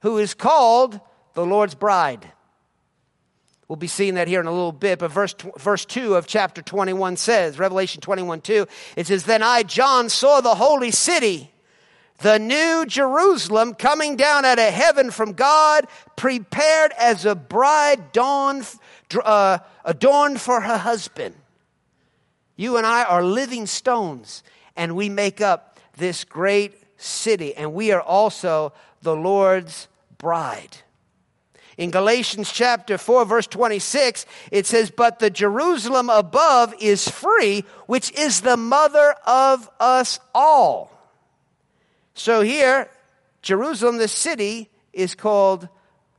who 0.00 0.18
is 0.18 0.34
called 0.34 1.00
the 1.34 1.46
Lord's 1.46 1.74
bride. 1.74 2.32
We'll 3.68 3.76
be 3.76 3.86
seeing 3.86 4.14
that 4.14 4.28
here 4.28 4.40
in 4.40 4.46
a 4.46 4.52
little 4.52 4.72
bit, 4.72 4.98
but 4.98 5.12
verse, 5.12 5.34
verse 5.58 5.84
2 5.84 6.14
of 6.14 6.26
chapter 6.26 6.62
21 6.62 7.16
says, 7.16 7.58
Revelation 7.58 8.00
21 8.00 8.40
2, 8.40 8.66
it 8.96 9.06
says, 9.06 9.24
Then 9.24 9.42
I, 9.42 9.62
John, 9.62 10.08
saw 10.08 10.40
the 10.40 10.54
holy 10.54 10.90
city, 10.90 11.52
the 12.20 12.38
new 12.38 12.84
Jerusalem, 12.86 13.74
coming 13.74 14.16
down 14.16 14.44
out 14.44 14.58
of 14.58 14.72
heaven 14.72 15.10
from 15.10 15.34
God, 15.34 15.86
prepared 16.16 16.92
as 16.98 17.24
a 17.24 17.34
bride 17.34 18.12
dawn, 18.12 18.64
uh, 19.24 19.58
adorned 19.84 20.40
for 20.40 20.60
her 20.60 20.78
husband. 20.78 21.34
You 22.56 22.76
and 22.76 22.86
I 22.86 23.04
are 23.04 23.22
living 23.22 23.66
stones, 23.66 24.42
and 24.76 24.96
we 24.96 25.08
make 25.08 25.40
up 25.40 25.78
this 25.96 26.24
great 26.24 26.74
city, 26.96 27.54
and 27.54 27.72
we 27.72 27.92
are 27.92 28.02
also 28.02 28.72
the 29.02 29.14
Lord's 29.14 29.86
bride. 30.18 30.78
In 31.76 31.92
Galatians 31.92 32.50
chapter 32.50 32.98
4, 32.98 33.24
verse 33.26 33.46
26, 33.46 34.26
it 34.50 34.66
says, 34.66 34.90
But 34.90 35.20
the 35.20 35.30
Jerusalem 35.30 36.10
above 36.10 36.74
is 36.80 37.08
free, 37.08 37.62
which 37.86 38.10
is 38.10 38.40
the 38.40 38.56
mother 38.56 39.14
of 39.24 39.70
us 39.78 40.18
all. 40.34 40.97
So 42.18 42.40
here, 42.40 42.90
Jerusalem, 43.42 43.98
the 43.98 44.08
city, 44.08 44.70
is 44.92 45.14
called 45.14 45.68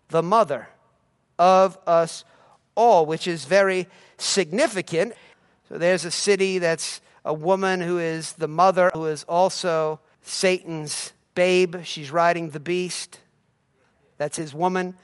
the 0.07 0.23
mother 0.23 0.69
of 1.37 1.77
us 1.85 2.23
all, 2.73 3.05
which 3.05 3.27
is 3.27 3.43
very 3.43 3.85
significant. 4.17 5.13
So 5.67 5.77
there's 5.77 6.05
a 6.05 6.11
city 6.11 6.57
that's 6.57 7.01
a 7.25 7.33
woman 7.33 7.81
who 7.81 7.99
is 7.99 8.31
the 8.33 8.47
mother, 8.47 8.91
who 8.93 9.07
is 9.07 9.25
also 9.25 9.99
Satan's 10.21 11.11
babe. 11.35 11.83
She's 11.83 12.11
riding 12.11 12.51
the 12.51 12.61
beast. 12.61 13.19
That's 14.17 14.37
his 14.37 14.53
woman. 14.53 14.95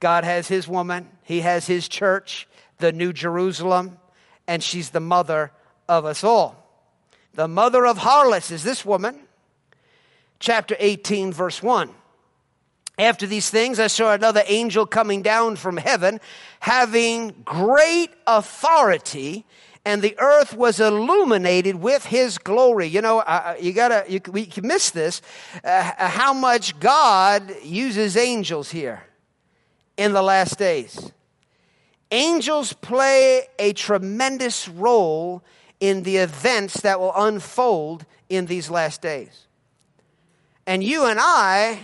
God 0.00 0.24
has 0.24 0.48
his 0.48 0.66
woman. 0.66 1.08
He 1.22 1.42
has 1.42 1.68
his 1.68 1.86
church, 1.86 2.48
the 2.78 2.90
New 2.90 3.12
Jerusalem, 3.12 3.98
and 4.48 4.64
she's 4.64 4.90
the 4.90 5.00
mother 5.00 5.52
of 5.88 6.04
us 6.04 6.24
all. 6.24 6.56
The 7.34 7.46
mother 7.46 7.86
of 7.86 7.98
harlots 7.98 8.50
is 8.50 8.64
this 8.64 8.84
woman. 8.84 9.28
Chapter 10.42 10.74
18, 10.80 11.32
verse 11.32 11.62
1. 11.62 11.88
After 12.98 13.28
these 13.28 13.48
things, 13.48 13.78
I 13.78 13.86
saw 13.86 14.12
another 14.12 14.42
angel 14.48 14.86
coming 14.86 15.22
down 15.22 15.54
from 15.54 15.76
heaven, 15.76 16.18
having 16.58 17.28
great 17.44 18.10
authority 18.26 19.46
and 19.84 20.02
the 20.02 20.18
earth 20.18 20.56
was 20.56 20.80
illuminated 20.80 21.76
with 21.76 22.06
his 22.06 22.38
glory. 22.38 22.88
You 22.88 23.02
know, 23.02 23.20
uh, 23.20 23.54
you 23.60 23.72
gotta, 23.72 24.04
you, 24.08 24.20
we 24.30 24.46
can 24.46 24.66
miss 24.66 24.90
this, 24.90 25.22
uh, 25.62 25.92
how 25.96 26.32
much 26.32 26.78
God 26.80 27.52
uses 27.62 28.16
angels 28.16 28.70
here 28.70 29.04
in 29.96 30.12
the 30.12 30.22
last 30.22 30.58
days. 30.58 31.12
Angels 32.10 32.72
play 32.72 33.42
a 33.60 33.72
tremendous 33.74 34.68
role 34.68 35.44
in 35.78 36.02
the 36.02 36.16
events 36.16 36.80
that 36.80 36.98
will 36.98 37.14
unfold 37.14 38.04
in 38.28 38.46
these 38.46 38.70
last 38.70 39.02
days. 39.02 39.46
And 40.66 40.82
you 40.82 41.06
and 41.06 41.18
I 41.20 41.80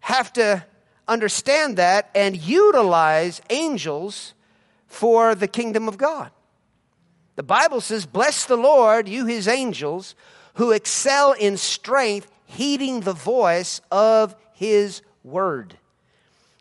have 0.00 0.32
to 0.34 0.64
understand 1.08 1.76
that 1.76 2.10
and 2.14 2.36
utilize 2.36 3.40
angels 3.50 4.34
for 4.86 5.34
the 5.34 5.48
kingdom 5.48 5.88
of 5.88 5.98
God. 5.98 6.30
The 7.36 7.42
Bible 7.42 7.80
says, 7.80 8.06
Bless 8.06 8.46
the 8.46 8.56
Lord, 8.56 9.08
you 9.08 9.26
his 9.26 9.46
angels, 9.46 10.14
who 10.54 10.72
excel 10.72 11.32
in 11.32 11.56
strength, 11.56 12.30
heeding 12.46 13.00
the 13.00 13.12
voice 13.12 13.80
of 13.90 14.34
his 14.54 15.02
word. 15.22 15.76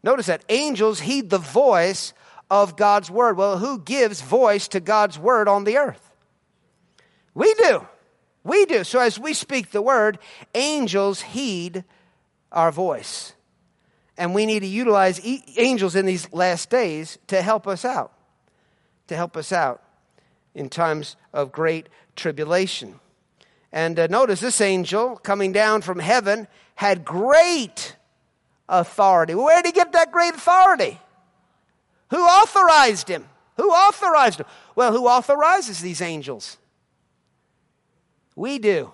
Notice 0.04 0.26
that 0.26 0.44
angels 0.50 1.00
heed 1.00 1.30
the 1.30 1.38
voice 1.38 2.14
of 2.50 2.76
God's 2.76 3.10
word. 3.10 3.38
Well, 3.38 3.58
who 3.58 3.80
gives 3.80 4.22
voice 4.22 4.68
to 4.70 4.80
God's 4.80 5.18
word 5.18 5.48
on 5.48 5.64
the 5.64 5.78
earth? 5.78 6.12
We 7.34 7.54
do. 7.56 7.88
We 8.46 8.66
do. 8.66 8.84
So 8.84 9.00
as 9.00 9.20
we 9.20 9.34
speak 9.34 9.72
the 9.72 9.82
word, 9.82 10.20
angels 10.54 11.20
heed 11.20 11.84
our 12.52 12.72
voice. 12.72 13.34
And 14.18 14.34
we 14.34 14.46
need 14.46 14.60
to 14.60 14.68
utilize 14.68 15.20
angels 15.58 15.96
in 15.96 16.06
these 16.06 16.32
last 16.32 16.70
days 16.70 17.18
to 17.28 17.42
help 17.42 17.68
us 17.68 17.84
out. 17.84 18.14
To 19.08 19.16
help 19.16 19.36
us 19.36 19.52
out 19.52 19.82
in 20.54 20.70
times 20.70 21.18
of 21.34 21.52
great 21.52 21.90
tribulation. 22.16 23.00
And 23.72 24.00
uh, 24.00 24.08
notice 24.08 24.40
this 24.40 24.62
angel 24.62 25.18
coming 25.18 25.52
down 25.52 25.82
from 25.82 26.00
heaven 26.00 26.48
had 26.76 27.04
great 27.04 27.96
authority. 28.70 29.34
Where 29.34 29.62
did 29.64 29.66
he 29.66 29.72
get 29.72 29.92
that 29.94 30.12
great 30.12 30.36
authority? 30.36 31.00
Who 32.12 32.24
authorized 32.24 33.10
him? 33.10 33.28
Who 33.58 33.72
authorized 33.72 34.40
him? 34.40 34.46
Well, 34.76 34.92
who 34.92 35.08
authorizes 35.08 35.82
these 35.82 36.00
angels? 36.00 36.58
We 38.36 38.60
do. 38.60 38.92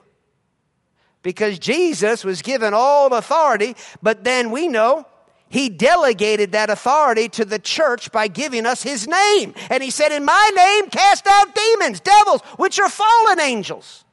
Because 1.23 1.59
Jesus 1.59 2.23
was 2.23 2.41
given 2.41 2.73
all 2.73 3.13
authority, 3.13 3.75
but 4.01 4.23
then 4.23 4.51
we 4.51 4.67
know 4.67 5.05
he 5.49 5.69
delegated 5.69 6.53
that 6.53 6.69
authority 6.69 7.27
to 7.29 7.45
the 7.45 7.59
church 7.59 8.11
by 8.11 8.27
giving 8.27 8.65
us 8.65 8.81
his 8.81 9.07
name. 9.07 9.53
And 9.69 9.83
he 9.83 9.91
said, 9.91 10.11
In 10.11 10.23
my 10.23 10.51
name, 10.55 10.89
cast 10.89 11.27
out 11.27 11.53
demons, 11.53 11.99
devils, 11.99 12.41
which 12.55 12.79
are 12.79 12.89
fallen 12.89 13.39
angels. 13.39 14.05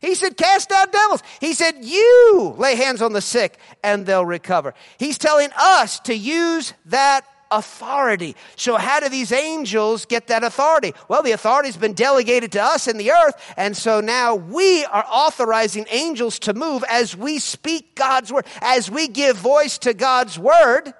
He 0.00 0.14
said, 0.14 0.36
Cast 0.36 0.70
out 0.70 0.92
devils. 0.92 1.24
He 1.40 1.54
said, 1.54 1.84
You 1.84 2.54
lay 2.56 2.76
hands 2.76 3.02
on 3.02 3.12
the 3.12 3.20
sick 3.20 3.58
and 3.82 4.06
they'll 4.06 4.24
recover. 4.24 4.74
He's 4.96 5.18
telling 5.18 5.50
us 5.58 5.98
to 6.00 6.14
use 6.14 6.72
that 6.86 7.26
authority. 7.50 8.36
So, 8.56 8.76
how 8.76 9.00
do 9.00 9.08
these 9.08 9.32
angels 9.32 10.04
get 10.04 10.28
that 10.28 10.44
authority? 10.44 10.94
Well, 11.08 11.22
the 11.22 11.32
authority's 11.32 11.76
been 11.76 11.94
delegated 11.94 12.52
to 12.52 12.62
us 12.62 12.88
in 12.88 12.98
the 12.98 13.12
earth, 13.12 13.54
and 13.56 13.76
so 13.76 14.00
now 14.00 14.34
we 14.34 14.84
are 14.84 15.04
authorizing 15.08 15.86
angels 15.90 16.38
to 16.40 16.54
move 16.54 16.84
as 16.88 17.16
we 17.16 17.38
speak 17.38 17.94
God's 17.94 18.32
word, 18.32 18.46
as 18.60 18.90
we 18.90 19.08
give 19.08 19.36
voice 19.36 19.78
to 19.78 19.94
God's 19.94 20.38
word. 20.38 20.92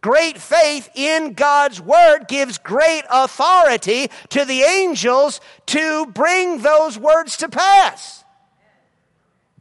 Great 0.00 0.38
faith 0.38 0.88
in 0.94 1.32
God's 1.32 1.80
word 1.80 2.28
gives 2.28 2.58
great 2.58 3.02
authority 3.10 4.10
to 4.28 4.44
the 4.44 4.62
angels 4.62 5.40
to 5.66 6.06
bring 6.06 6.62
those 6.62 6.98
words 6.98 7.38
to 7.38 7.48
pass. 7.48 8.24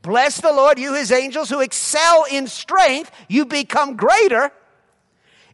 Bless 0.03 0.39
the 0.39 0.53
Lord, 0.53 0.77
you 0.77 0.93
his 0.93 1.11
angels 1.11 1.49
who 1.49 1.59
excel 1.59 2.25
in 2.31 2.47
strength, 2.47 3.11
you 3.27 3.45
become 3.45 3.95
greater 3.95 4.51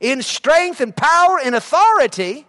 in 0.04 0.22
strength 0.22 0.82
and 0.82 0.94
power 0.94 1.40
and 1.42 1.56
authority, 1.56 2.46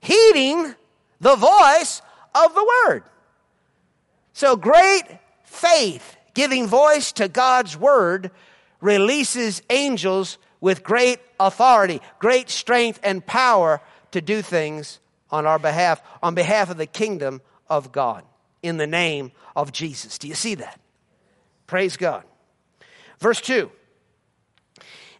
heeding 0.00 0.74
the 1.20 1.36
voice 1.36 2.02
of 2.34 2.54
the 2.54 2.72
word. 2.88 3.04
So 4.32 4.56
great 4.56 5.04
faith, 5.44 6.16
giving 6.34 6.66
voice 6.66 7.12
to 7.12 7.28
God's 7.28 7.76
word, 7.76 8.32
releases 8.80 9.62
angels 9.70 10.38
with 10.60 10.82
great 10.82 11.20
authority, 11.38 12.00
great 12.18 12.50
strength 12.50 12.98
and 13.04 13.24
power 13.24 13.80
to 14.10 14.20
do 14.20 14.42
things 14.42 14.98
on 15.30 15.46
our 15.46 15.58
behalf, 15.60 16.02
on 16.20 16.34
behalf 16.34 16.68
of 16.68 16.78
the 16.78 16.86
kingdom 16.86 17.40
of 17.68 17.92
God, 17.92 18.24
in 18.60 18.76
the 18.76 18.88
name 18.88 19.30
of 19.54 19.70
Jesus. 19.70 20.18
Do 20.18 20.26
you 20.26 20.34
see 20.34 20.56
that? 20.56 20.80
Praise 21.68 21.96
God. 21.96 22.24
Verse 23.20 23.40
2 23.40 23.70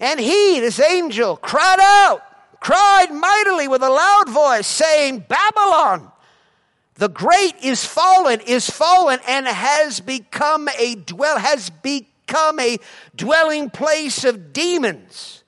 and 0.01 0.19
he, 0.19 0.61
this 0.61 0.81
angel, 0.81 1.37
cried 1.37 1.79
out, 1.79 2.23
cried 2.59 3.13
mightily 3.13 3.69
with 3.69 3.83
a 3.83 3.91
loud 3.91 4.31
voice, 4.31 4.67
saying, 4.67 5.27
Babylon, 5.29 6.11
the 6.95 7.11
great 7.11 7.55
is 7.63 7.85
fallen, 7.85 8.41
is 8.41 8.69
fallen, 8.69 9.21
and 9.29 9.47
has 9.47 10.01
become 10.01 10.69
a 10.79 10.95
dwell, 10.95 11.39
has 11.39 11.69
become 11.69 12.59
a 12.59 12.79
dwelling 13.15 13.69
place 13.69 14.25
of 14.25 14.55
demons, 14.55 15.45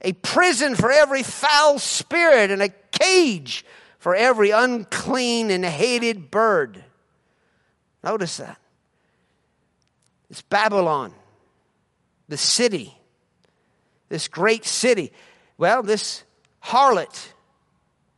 a 0.00 0.12
prison 0.12 0.76
for 0.76 0.92
every 0.92 1.24
foul 1.24 1.80
spirit, 1.80 2.52
and 2.52 2.62
a 2.62 2.68
cage 2.92 3.64
for 3.98 4.14
every 4.14 4.50
unclean 4.50 5.50
and 5.50 5.64
hated 5.64 6.30
bird. 6.30 6.84
Notice 8.04 8.36
that. 8.36 8.58
It's 10.30 10.42
Babylon, 10.42 11.12
the 12.28 12.36
city 12.36 12.96
this 14.12 14.28
great 14.28 14.66
city. 14.66 15.10
Well, 15.56 15.82
this 15.82 16.22
harlot 16.62 17.32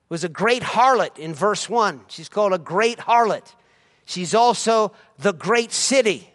was 0.09 0.25
a 0.25 0.29
great 0.29 0.65
harlot 0.65 1.21
in 1.21 1.33
verse 1.33 1.71
1. 1.71 2.01
She's 2.09 2.29
called 2.29 2.53
a 2.53 2.59
great 2.59 2.99
harlot. 2.99 3.47
She's 4.05 4.35
also 4.35 4.93
the 5.19 5.33
great 5.33 5.71
city. 5.71 6.29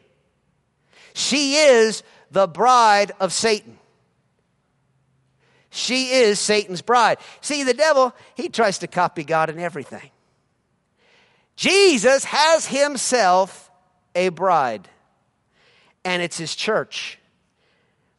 She 1.13 1.55
is 1.55 2.03
the 2.31 2.47
bride 2.47 3.11
of 3.19 3.33
Satan. 3.33 3.77
She 5.71 6.11
is 6.11 6.39
Satan's 6.39 6.81
bride. 6.81 7.17
See, 7.41 7.63
the 7.63 7.73
devil, 7.73 8.15
he 8.35 8.47
tries 8.47 8.79
to 8.79 8.87
copy 8.87 9.25
God 9.25 9.49
in 9.49 9.59
everything. 9.59 10.09
Jesus 11.57 12.23
has 12.23 12.65
himself 12.65 13.69
a 14.15 14.29
bride, 14.29 14.87
and 16.05 16.21
it's 16.21 16.37
his 16.37 16.55
church, 16.55 17.19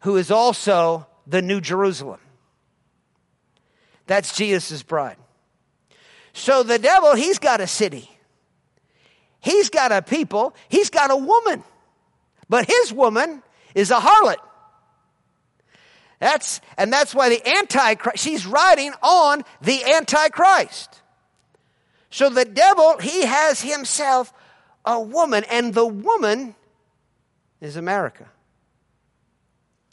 who 0.00 0.18
is 0.18 0.30
also 0.30 1.06
the 1.30 1.40
New 1.40 1.60
Jerusalem. 1.60 2.20
That's 4.06 4.36
Jesus' 4.36 4.82
bride. 4.82 5.16
So 6.32 6.62
the 6.62 6.78
devil, 6.78 7.14
he's 7.14 7.38
got 7.38 7.60
a 7.60 7.66
city. 7.66 8.10
He's 9.40 9.70
got 9.70 9.92
a 9.92 10.02
people. 10.02 10.54
He's 10.68 10.90
got 10.90 11.10
a 11.10 11.16
woman. 11.16 11.62
But 12.48 12.66
his 12.66 12.92
woman 12.92 13.42
is 13.74 13.90
a 13.90 14.00
harlot. 14.00 14.36
That's, 16.18 16.60
and 16.76 16.92
that's 16.92 17.14
why 17.14 17.28
the 17.28 17.48
Antichrist, 17.58 18.18
she's 18.18 18.46
riding 18.46 18.92
on 19.02 19.42
the 19.62 19.84
Antichrist. 19.84 21.00
So 22.10 22.28
the 22.28 22.44
devil, 22.44 22.98
he 22.98 23.24
has 23.24 23.62
himself 23.62 24.32
a 24.84 25.00
woman, 25.00 25.44
and 25.44 25.72
the 25.72 25.86
woman 25.86 26.56
is 27.60 27.76
America. 27.76 28.28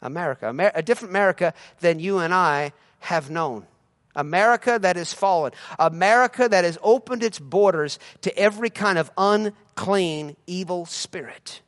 America, 0.02 0.48
Amer- 0.48 0.72
a 0.74 0.82
different 0.82 1.10
America 1.10 1.54
than 1.80 1.98
you 1.98 2.18
and 2.18 2.32
I 2.32 2.72
have 3.00 3.30
known. 3.30 3.66
America 4.14 4.78
that 4.80 4.96
has 4.96 5.12
fallen. 5.12 5.52
America 5.78 6.48
that 6.48 6.64
has 6.64 6.78
opened 6.82 7.22
its 7.22 7.38
borders 7.38 7.98
to 8.22 8.36
every 8.36 8.70
kind 8.70 8.98
of 8.98 9.10
unclean, 9.16 10.36
evil 10.46 10.86
spirit. 10.86 11.62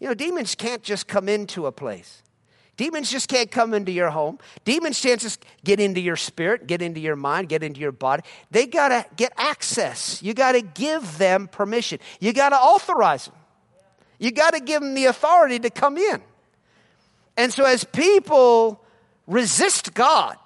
You 0.00 0.08
know, 0.08 0.14
demons 0.14 0.54
can't 0.54 0.82
just 0.82 1.06
come 1.06 1.28
into 1.28 1.66
a 1.66 1.72
place. 1.72 2.22
Demons 2.76 3.10
just 3.10 3.28
can't 3.28 3.50
come 3.50 3.72
into 3.72 3.90
your 3.90 4.10
home. 4.10 4.38
Demons 4.64 5.00
can't 5.00 5.20
just 5.20 5.42
get 5.64 5.80
into 5.80 6.00
your 6.00 6.16
spirit, 6.16 6.66
get 6.66 6.82
into 6.82 7.00
your 7.00 7.16
mind, 7.16 7.48
get 7.48 7.62
into 7.62 7.80
your 7.80 7.92
body. 7.92 8.22
They 8.50 8.66
got 8.66 8.88
to 8.88 9.06
get 9.16 9.32
access. 9.38 10.22
You 10.22 10.34
got 10.34 10.52
to 10.52 10.60
give 10.60 11.16
them 11.16 11.48
permission. 11.48 12.00
You 12.20 12.34
got 12.34 12.50
to 12.50 12.56
authorize 12.56 13.26
them. 13.26 13.34
You 14.18 14.30
got 14.30 14.52
to 14.52 14.60
give 14.60 14.82
them 14.82 14.94
the 14.94 15.06
authority 15.06 15.58
to 15.60 15.70
come 15.70 15.96
in. 15.96 16.22
And 17.36 17.52
so, 17.52 17.64
as 17.64 17.84
people 17.84 18.82
resist 19.26 19.94
God, 19.94 20.36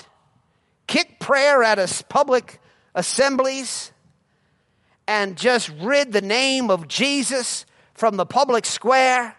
kick 0.87 1.21
prayer 1.21 1.63
at 1.63 1.79
us 1.79 2.03
public 2.03 2.61
assemblies, 2.95 3.93
and 5.07 5.37
just 5.37 5.71
rid 5.81 6.13
the 6.13 6.23
name 6.23 6.71
of 6.71 6.89
Jesus 6.89 7.65
from 7.95 8.17
the 8.17 8.27
public 8.27 8.65
square, 8.65 9.37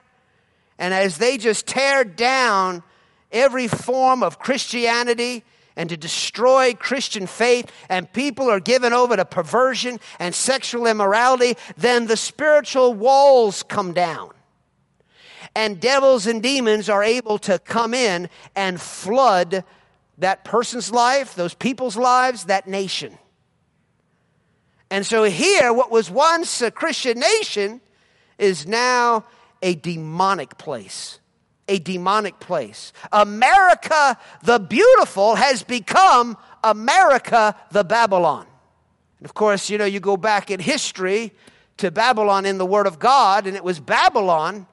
and 0.77 0.93
as 0.93 1.17
they 1.17 1.37
just 1.37 1.67
tear 1.67 2.03
down 2.03 2.83
every 3.31 3.67
form 3.67 4.23
of 4.23 4.39
Christianity 4.39 5.43
and 5.75 5.89
to 5.89 5.97
destroy 5.97 6.73
Christian 6.73 7.27
faith, 7.27 7.71
and 7.89 8.11
people 8.11 8.49
are 8.49 8.59
given 8.59 8.93
over 8.93 9.15
to 9.15 9.25
perversion 9.25 9.99
and 10.19 10.35
sexual 10.35 10.85
immorality, 10.85 11.55
then 11.77 12.07
the 12.07 12.17
spiritual 12.17 12.93
walls 12.93 13.63
come 13.63 13.93
down 13.93 14.31
and 15.55 15.79
devils 15.79 16.27
and 16.27 16.41
demons 16.41 16.89
are 16.89 17.03
able 17.03 17.37
to 17.39 17.59
come 17.59 17.93
in 17.93 18.29
and 18.55 18.79
flood 18.79 19.63
that 20.17 20.45
person's 20.45 20.91
life, 20.91 21.35
those 21.35 21.53
people's 21.53 21.97
lives, 21.97 22.45
that 22.45 22.67
nation. 22.67 23.17
And 24.89 25.05
so 25.05 25.23
here, 25.23 25.73
what 25.73 25.91
was 25.91 26.09
once 26.11 26.61
a 26.61 26.69
Christian 26.69 27.19
nation 27.19 27.81
is 28.37 28.67
now 28.67 29.25
a 29.61 29.75
demonic 29.75 30.57
place. 30.57 31.19
A 31.67 31.79
demonic 31.79 32.39
place. 32.39 32.91
America 33.11 34.17
the 34.43 34.59
beautiful 34.59 35.35
has 35.35 35.63
become 35.63 36.37
America 36.63 37.55
the 37.71 37.83
Babylon. 37.83 38.45
And 39.19 39.25
of 39.25 39.33
course, 39.33 39.69
you 39.69 39.77
know, 39.77 39.85
you 39.85 39.99
go 39.99 40.17
back 40.17 40.51
in 40.51 40.59
history 40.59 41.31
to 41.77 41.91
Babylon 41.91 42.45
in 42.45 42.57
the 42.57 42.65
Word 42.65 42.87
of 42.87 42.99
God, 42.99 43.47
and 43.47 43.55
it 43.55 43.63
was 43.63 43.79
Babylon 43.79 44.67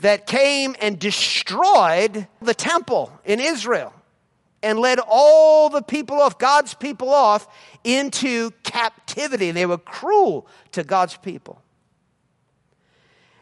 that 0.00 0.26
came 0.26 0.74
and 0.80 0.98
destroyed 0.98 2.26
the 2.40 2.54
temple 2.54 3.12
in 3.24 3.40
Israel 3.40 3.92
and 4.62 4.78
led 4.78 4.98
all 5.06 5.70
the 5.70 5.82
people 5.82 6.20
of 6.20 6.38
God's 6.38 6.74
people 6.74 7.10
off 7.10 7.48
into 7.84 8.50
captivity. 8.62 9.50
They 9.50 9.66
were 9.66 9.78
cruel 9.78 10.46
to 10.72 10.84
God's 10.84 11.16
people. 11.16 11.62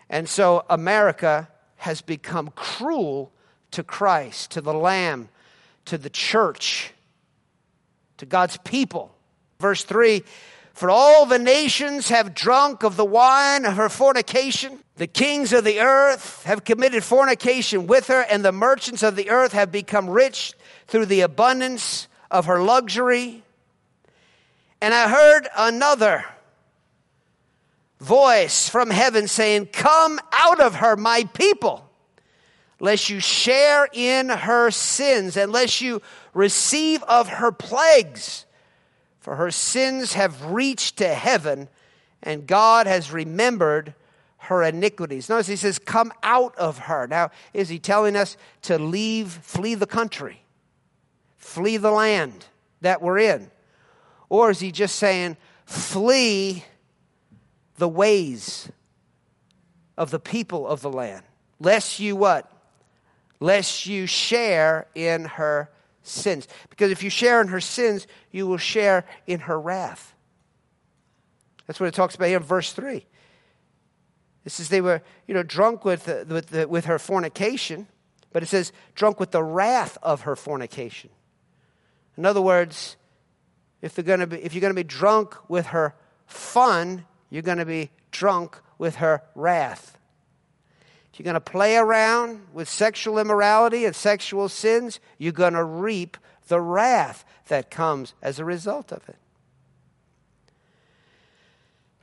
And 0.08 0.28
so 0.28 0.64
America 0.70 1.48
has 1.76 2.00
become 2.00 2.50
cruel 2.54 3.32
to 3.72 3.82
Christ, 3.82 4.52
to 4.52 4.60
the 4.60 4.72
Lamb, 4.72 5.28
to 5.86 5.98
the 5.98 6.10
church, 6.10 6.92
to 8.16 8.26
God's 8.26 8.56
people. 8.58 9.14
Verse 9.60 9.84
3 9.84 10.22
For 10.78 10.90
all 10.90 11.26
the 11.26 11.40
nations 11.40 12.08
have 12.10 12.36
drunk 12.36 12.84
of 12.84 12.94
the 12.94 13.04
wine 13.04 13.64
of 13.64 13.74
her 13.74 13.88
fornication. 13.88 14.78
The 14.94 15.08
kings 15.08 15.52
of 15.52 15.64
the 15.64 15.80
earth 15.80 16.44
have 16.44 16.62
committed 16.62 17.02
fornication 17.02 17.88
with 17.88 18.06
her, 18.06 18.20
and 18.20 18.44
the 18.44 18.52
merchants 18.52 19.02
of 19.02 19.16
the 19.16 19.28
earth 19.30 19.54
have 19.54 19.72
become 19.72 20.08
rich 20.08 20.54
through 20.86 21.06
the 21.06 21.22
abundance 21.22 22.06
of 22.30 22.46
her 22.46 22.62
luxury. 22.62 23.42
And 24.80 24.94
I 24.94 25.08
heard 25.08 25.48
another 25.56 26.24
voice 27.98 28.68
from 28.68 28.90
heaven 28.90 29.26
saying, 29.26 29.70
Come 29.72 30.20
out 30.30 30.60
of 30.60 30.76
her, 30.76 30.94
my 30.94 31.24
people, 31.34 31.90
lest 32.78 33.10
you 33.10 33.18
share 33.18 33.88
in 33.92 34.28
her 34.28 34.70
sins, 34.70 35.36
and 35.36 35.50
lest 35.50 35.80
you 35.80 36.02
receive 36.34 37.02
of 37.02 37.26
her 37.26 37.50
plagues. 37.50 38.44
For 39.28 39.36
her 39.36 39.50
sins 39.50 40.14
have 40.14 40.52
reached 40.52 40.96
to 40.96 41.08
heaven, 41.08 41.68
and 42.22 42.46
God 42.46 42.86
has 42.86 43.12
remembered 43.12 43.92
her 44.38 44.62
iniquities. 44.62 45.28
Notice 45.28 45.48
he 45.48 45.56
says, 45.56 45.78
Come 45.78 46.14
out 46.22 46.56
of 46.56 46.78
her. 46.78 47.06
Now, 47.06 47.30
is 47.52 47.68
he 47.68 47.78
telling 47.78 48.16
us 48.16 48.38
to 48.62 48.78
leave, 48.78 49.30
flee 49.30 49.74
the 49.74 49.86
country, 49.86 50.44
flee 51.36 51.76
the 51.76 51.90
land 51.90 52.46
that 52.80 53.02
we're 53.02 53.18
in? 53.18 53.50
Or 54.30 54.48
is 54.48 54.60
he 54.60 54.72
just 54.72 54.96
saying, 54.96 55.36
Flee 55.66 56.64
the 57.76 57.86
ways 57.86 58.72
of 59.98 60.10
the 60.10 60.18
people 60.18 60.66
of 60.66 60.80
the 60.80 60.90
land, 60.90 61.26
lest 61.60 62.00
you 62.00 62.16
what? 62.16 62.50
Lest 63.40 63.84
you 63.84 64.06
share 64.06 64.86
in 64.94 65.26
her 65.26 65.68
sins. 66.02 66.48
Because 66.70 66.90
if 66.90 67.02
you 67.02 67.10
share 67.10 67.40
in 67.40 67.48
her 67.48 67.60
sins, 67.60 68.06
you 68.30 68.46
will 68.46 68.58
share 68.58 69.04
in 69.26 69.40
her 69.40 69.60
wrath. 69.60 70.14
That's 71.66 71.78
what 71.78 71.86
it 71.86 71.94
talks 71.94 72.14
about 72.14 72.28
here 72.28 72.38
in 72.38 72.42
verse 72.42 72.72
3. 72.72 73.04
It 74.44 74.52
says 74.52 74.70
they 74.70 74.80
were, 74.80 75.02
you 75.26 75.34
know, 75.34 75.42
drunk 75.42 75.84
with, 75.84 76.08
uh, 76.08 76.24
with, 76.26 76.46
the, 76.46 76.66
with 76.66 76.86
her 76.86 76.98
fornication, 76.98 77.86
but 78.32 78.42
it 78.42 78.46
says 78.46 78.72
drunk 78.94 79.20
with 79.20 79.30
the 79.30 79.42
wrath 79.42 79.98
of 80.02 80.22
her 80.22 80.36
fornication. 80.36 81.10
In 82.16 82.24
other 82.24 82.40
words, 82.40 82.96
if, 83.82 83.94
they're 83.94 84.04
gonna 84.04 84.26
be, 84.26 84.38
if 84.38 84.54
you're 84.54 84.62
going 84.62 84.74
to 84.74 84.74
be 84.74 84.84
drunk 84.84 85.36
with 85.48 85.66
her 85.66 85.94
fun, 86.26 87.04
you're 87.30 87.42
going 87.42 87.58
to 87.58 87.66
be 87.66 87.90
drunk 88.10 88.58
with 88.78 88.96
her 88.96 89.22
wrath. 89.34 89.97
You're 91.18 91.24
going 91.24 91.34
to 91.34 91.40
play 91.40 91.76
around 91.76 92.46
with 92.52 92.68
sexual 92.68 93.18
immorality 93.18 93.84
and 93.84 93.94
sexual 93.94 94.48
sins, 94.48 95.00
you're 95.18 95.32
going 95.32 95.54
to 95.54 95.64
reap 95.64 96.16
the 96.46 96.60
wrath 96.60 97.24
that 97.48 97.70
comes 97.70 98.14
as 98.22 98.38
a 98.38 98.44
result 98.44 98.92
of 98.92 99.06
it. 99.08 99.16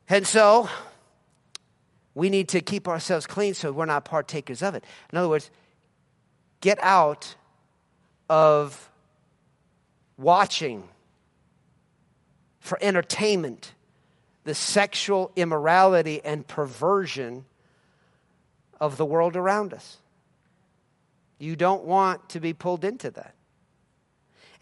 And 0.09 0.27
so, 0.27 0.69
we 2.13 2.29
need 2.29 2.49
to 2.49 2.61
keep 2.61 2.89
ourselves 2.89 3.25
clean 3.25 3.53
so 3.53 3.71
we're 3.71 3.85
not 3.85 4.03
partakers 4.03 4.61
of 4.61 4.75
it. 4.75 4.83
In 5.11 5.17
other 5.17 5.29
words, 5.29 5.49
get 6.59 6.77
out 6.81 7.35
of 8.29 8.89
watching 10.17 10.83
for 12.59 12.77
entertainment 12.81 13.73
the 14.43 14.55
sexual 14.55 15.31
immorality 15.35 16.23
and 16.23 16.45
perversion 16.45 17.45
of 18.79 18.97
the 18.97 19.05
world 19.05 19.35
around 19.35 19.73
us. 19.73 19.97
You 21.37 21.55
don't 21.55 21.83
want 21.83 22.29
to 22.29 22.39
be 22.39 22.53
pulled 22.53 22.85
into 22.85 23.11
that. 23.11 23.35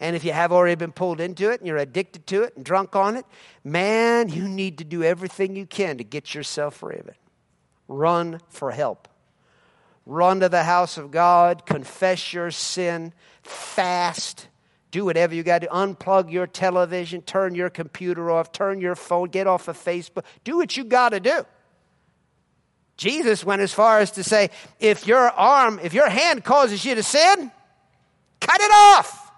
And 0.00 0.16
if 0.16 0.24
you 0.24 0.32
have 0.32 0.52
already 0.52 0.74
been 0.74 0.92
pulled 0.92 1.20
into 1.20 1.50
it 1.50 1.60
and 1.60 1.68
you're 1.68 1.76
addicted 1.76 2.26
to 2.28 2.42
it 2.42 2.56
and 2.56 2.64
drunk 2.64 2.96
on 2.96 3.16
it, 3.16 3.24
man, 3.62 4.28
you 4.28 4.48
need 4.48 4.78
to 4.78 4.84
do 4.84 5.02
everything 5.02 5.54
you 5.54 5.66
can 5.66 5.98
to 5.98 6.04
get 6.04 6.34
yourself 6.34 6.76
free 6.76 6.96
of 6.96 7.06
it. 7.06 7.16
Run 7.86 8.40
for 8.48 8.72
help. 8.72 9.08
Run 10.06 10.40
to 10.40 10.48
the 10.48 10.64
house 10.64 10.98
of 10.98 11.10
God, 11.10 11.64
confess 11.64 12.32
your 12.32 12.50
sin, 12.50 13.12
fast, 13.42 14.48
do 14.90 15.04
whatever 15.04 15.34
you 15.34 15.42
got 15.42 15.62
to 15.62 15.66
unplug 15.68 16.30
your 16.30 16.46
television, 16.46 17.22
turn 17.22 17.54
your 17.54 17.70
computer 17.70 18.30
off, 18.30 18.52
turn 18.52 18.80
your 18.80 18.94
phone, 18.94 19.28
get 19.28 19.46
off 19.46 19.66
of 19.68 19.76
Facebook. 19.76 20.24
Do 20.44 20.56
what 20.56 20.76
you 20.76 20.84
got 20.84 21.08
to 21.10 21.20
do. 21.20 21.46
Jesus 22.96 23.44
went 23.44 23.60
as 23.60 23.72
far 23.72 23.98
as 23.98 24.12
to 24.12 24.22
say, 24.22 24.50
if 24.78 25.06
your 25.06 25.30
arm, 25.30 25.80
if 25.82 25.94
your 25.94 26.08
hand 26.08 26.44
causes 26.44 26.84
you 26.84 26.94
to 26.94 27.02
sin, 27.02 27.50
cut 28.40 28.60
it 28.60 28.70
off. 28.70 29.32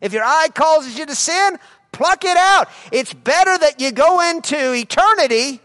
If 0.00 0.12
your 0.12 0.24
eye 0.24 0.48
causes 0.54 0.98
you 0.98 1.06
to 1.06 1.14
sin, 1.14 1.58
pluck 1.92 2.24
it 2.24 2.36
out. 2.36 2.68
It's 2.92 3.12
better 3.12 3.56
that 3.58 3.80
you 3.80 3.92
go 3.92 4.20
into 4.30 4.72
eternity 4.74 5.60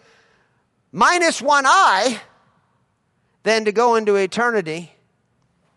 minus 0.92 1.42
one 1.42 1.66
eye 1.66 2.20
than 3.44 3.66
to 3.66 3.72
go 3.72 3.96
into 3.96 4.16
eternity, 4.16 4.94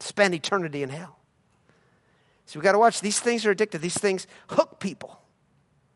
spend 0.01 0.35
eternity 0.35 0.83
in 0.83 0.89
hell. 0.89 1.19
So 2.47 2.59
we've 2.59 2.65
got 2.65 2.73
to 2.73 2.79
watch. 2.79 3.01
These 3.01 3.21
things 3.21 3.47
are 3.47 3.55
addictive. 3.55 3.81
These 3.81 3.99
things 3.99 4.27
hook 4.49 4.79
people. 4.81 5.21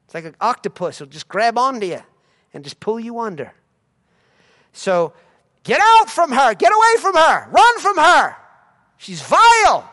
It's 0.07 0.15
like 0.15 0.25
an 0.25 0.37
octopus. 0.41 1.01
It'll 1.01 1.11
just 1.11 1.29
grab 1.29 1.59
onto 1.59 1.87
you 1.87 2.01
and 2.55 2.65
just 2.65 2.81
pull 2.81 2.99
you 2.99 3.19
under. 3.19 3.53
So 4.73 5.13
get 5.65 5.81
out 5.81 6.11
from 6.11 6.33
her. 6.33 6.55
Get 6.55 6.73
away 6.73 7.01
from 7.01 7.15
her. 7.15 7.49
Run 7.51 7.79
from 7.79 7.97
her. 7.97 8.37
She's 8.97 9.23
vile. 9.23 9.91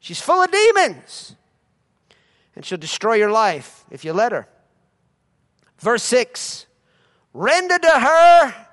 She's 0.00 0.20
full 0.20 0.42
of 0.42 0.50
demons. 0.50 1.34
And 2.54 2.64
she'll 2.64 2.78
destroy 2.78 3.14
your 3.14 3.30
life 3.30 3.84
if 3.90 4.04
you 4.04 4.12
let 4.12 4.32
her. 4.32 4.48
Verse 5.78 6.02
6 6.04 6.66
Render 7.32 7.78
to 7.78 7.90
her 7.90 8.66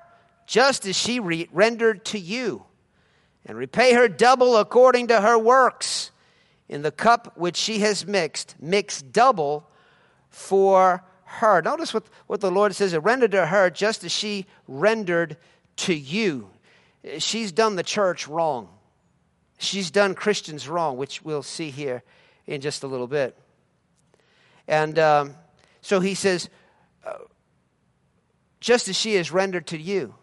just 0.46 0.86
as 0.86 0.96
she 0.96 1.20
re- 1.20 1.48
rendered 1.52 2.04
to 2.06 2.18
you, 2.18 2.64
and 3.46 3.56
repay 3.56 3.94
her 3.94 4.08
double 4.08 4.56
according 4.56 5.08
to 5.08 5.20
her 5.20 5.38
works 5.38 6.10
in 6.68 6.82
the 6.82 6.90
cup 6.90 7.36
which 7.36 7.56
she 7.56 7.80
has 7.80 8.06
mixed, 8.06 8.54
mix 8.60 9.02
double 9.02 9.68
for 10.30 11.04
her. 11.24 11.60
Notice 11.60 11.92
what, 11.92 12.04
what 12.26 12.40
the 12.40 12.50
Lord 12.50 12.74
says, 12.74 12.96
render 12.96 13.28
to 13.28 13.46
her 13.46 13.68
just 13.70 14.04
as 14.04 14.12
she 14.12 14.46
rendered 14.66 15.36
to 15.76 15.94
you. 15.94 16.50
She's 17.18 17.52
done 17.52 17.76
the 17.76 17.82
church 17.82 18.28
wrong. 18.28 18.68
She's 19.58 19.90
done 19.90 20.14
Christians 20.14 20.68
wrong, 20.68 20.96
which 20.96 21.22
we'll 21.22 21.42
see 21.42 21.70
here 21.70 22.02
in 22.46 22.60
just 22.60 22.82
a 22.82 22.86
little 22.86 23.06
bit. 23.06 23.36
And 24.66 24.98
um, 24.98 25.34
so 25.80 26.00
he 26.00 26.14
says, 26.14 26.48
uh, 27.06 27.18
just 28.60 28.88
as 28.88 28.96
she 28.96 29.14
is 29.14 29.30
rendered 29.30 29.66
to 29.68 29.78
you. 29.78 30.14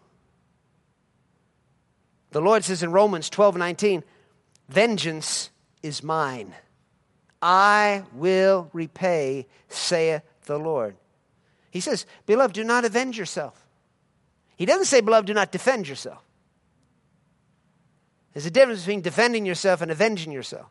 The 2.31 2.41
Lord 2.41 2.63
says 2.63 2.81
in 2.81 2.91
Romans 2.91 3.29
12 3.29 3.57
19, 3.57 4.03
vengeance 4.69 5.49
is 5.83 6.01
mine. 6.01 6.53
I 7.41 8.03
will 8.13 8.69
repay, 8.73 9.47
saith 9.67 10.23
the 10.45 10.59
Lord. 10.59 10.95
He 11.71 11.79
says, 11.79 12.05
Beloved, 12.25 12.53
do 12.53 12.63
not 12.63 12.85
avenge 12.85 13.17
yourself. 13.17 13.60
He 14.57 14.65
doesn't 14.65 14.85
say, 14.85 15.01
Beloved, 15.01 15.27
do 15.27 15.33
not 15.33 15.51
defend 15.51 15.87
yourself. 15.87 16.21
There's 18.33 18.45
a 18.45 18.51
difference 18.51 18.81
between 18.81 19.01
defending 19.01 19.45
yourself 19.45 19.81
and 19.81 19.91
avenging 19.91 20.31
yourself. 20.31 20.67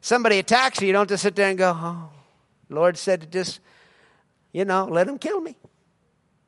Somebody 0.00 0.38
attacks 0.38 0.80
you, 0.80 0.86
you 0.86 0.92
don't 0.92 1.08
just 1.08 1.22
sit 1.22 1.34
there 1.34 1.48
and 1.48 1.58
go, 1.58 1.72
Oh, 1.74 2.10
Lord 2.68 2.96
said 2.96 3.22
to 3.22 3.26
just, 3.26 3.60
you 4.52 4.64
know, 4.64 4.84
let 4.84 5.08
him 5.08 5.18
kill 5.18 5.40
me. 5.40 5.56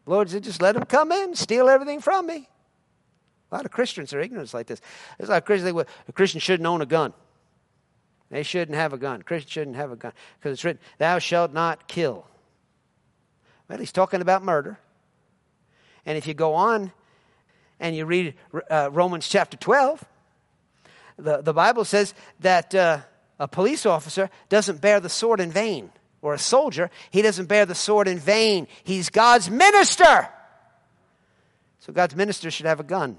Lord 0.06 0.28
said, 0.28 0.42
just 0.42 0.60
let 0.60 0.76
him 0.76 0.84
come 0.84 1.12
in, 1.12 1.34
steal 1.34 1.68
everything 1.68 2.00
from 2.00 2.26
me. 2.26 2.48
A 3.50 3.54
lot 3.54 3.64
of 3.64 3.70
Christians 3.70 4.12
are 4.12 4.20
ignorant 4.20 4.52
like 4.54 4.66
this. 4.66 4.80
There's 5.18 5.28
a 5.28 5.32
lot 5.32 5.38
of 5.38 5.44
Christians 5.44 5.84
a 6.08 6.12
Christian 6.12 6.40
shouldn't 6.40 6.66
own 6.66 6.80
a 6.80 6.86
gun. 6.86 7.12
They 8.30 8.42
shouldn't 8.44 8.76
have 8.76 8.92
a 8.92 8.98
gun. 8.98 9.22
Christians 9.22 9.52
shouldn't 9.52 9.76
have 9.76 9.90
a 9.90 9.96
gun 9.96 10.12
because 10.38 10.52
it's 10.52 10.64
written, 10.64 10.80
"Thou 10.98 11.18
shalt 11.18 11.52
not 11.52 11.88
kill." 11.88 12.26
Well, 13.68 13.78
he's 13.78 13.90
talking 13.90 14.20
about 14.20 14.44
murder. 14.44 14.78
And 16.06 16.16
if 16.16 16.26
you 16.26 16.34
go 16.34 16.54
on 16.54 16.92
and 17.78 17.96
you 17.96 18.06
read 18.06 18.34
uh, 18.70 18.90
Romans 18.92 19.28
chapter 19.28 19.56
12, 19.56 20.04
the, 21.18 21.42
the 21.42 21.52
Bible 21.52 21.84
says 21.84 22.14
that 22.40 22.74
uh, 22.74 23.00
a 23.38 23.48
police 23.48 23.86
officer 23.86 24.30
doesn't 24.48 24.80
bear 24.80 25.00
the 25.00 25.08
sword 25.08 25.40
in 25.40 25.50
vain, 25.50 25.90
or 26.22 26.34
a 26.34 26.38
soldier, 26.38 26.90
he 27.10 27.22
doesn't 27.22 27.46
bear 27.46 27.66
the 27.66 27.74
sword 27.74 28.08
in 28.08 28.18
vain. 28.18 28.66
He's 28.84 29.08
God's 29.08 29.50
minister. 29.50 30.28
So 31.80 31.92
God's 31.92 32.14
minister 32.14 32.50
should 32.50 32.66
have 32.66 32.80
a 32.80 32.84
gun. 32.84 33.16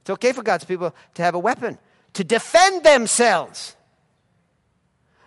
It's 0.00 0.10
okay 0.10 0.32
for 0.32 0.42
God's 0.42 0.64
people 0.64 0.94
to 1.14 1.22
have 1.22 1.34
a 1.34 1.38
weapon 1.38 1.78
to 2.14 2.24
defend 2.24 2.82
themselves. 2.82 3.76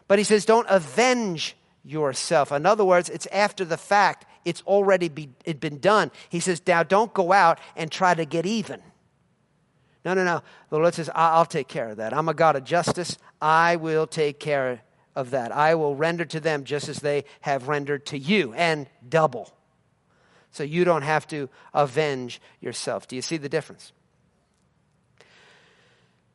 But 0.08 0.20
he 0.20 0.26
says, 0.26 0.44
don't 0.44 0.68
avenge 0.70 1.56
yourself. 1.86 2.52
In 2.52 2.66
other 2.66 2.84
words, 2.84 3.10
it's 3.10 3.28
after 3.28 3.64
the 3.64 3.78
fact, 3.78 4.26
it's 4.46 4.62
already 4.64 5.10
be, 5.10 5.30
it 5.46 5.60
been 5.60 5.80
done. 5.80 6.12
He 6.30 6.40
says, 6.40 6.62
now 6.66 6.84
don't 6.84 7.14
go 7.14 7.32
out 7.32 7.60
and 7.76 7.92
try 7.92 8.14
to 8.14 8.26
get 8.26 8.46
even. 8.46 8.82
No, 10.04 10.14
no, 10.14 10.24
no. 10.24 10.42
The 10.70 10.78
Lord 10.78 10.94
says, 10.94 11.10
I'll 11.14 11.46
take 11.46 11.68
care 11.68 11.90
of 11.90 11.98
that. 11.98 12.14
I'm 12.14 12.28
a 12.28 12.34
God 12.34 12.56
of 12.56 12.64
justice. 12.64 13.18
I 13.42 13.76
will 13.76 14.08
take 14.08 14.40
care 14.40 14.82
of 15.16 15.32
that. 15.32 15.52
I 15.52 15.76
will 15.76 15.96
render 15.96 16.26
to 16.26 16.40
them 16.40 16.64
just 16.64 16.90
as 16.90 17.00
they 17.00 17.26
have 17.42 17.68
rendered 17.68 18.06
to 18.08 18.18
you, 18.18 18.54
and 18.54 18.88
double. 19.08 19.52
So 20.52 20.64
you 20.64 20.84
don't 20.84 21.04
have 21.04 21.28
to 21.28 21.50
avenge 21.74 22.42
yourself. 22.60 23.08
Do 23.08 23.16
you 23.16 23.22
see 23.22 23.38
the 23.38 23.50
difference? 23.50 23.92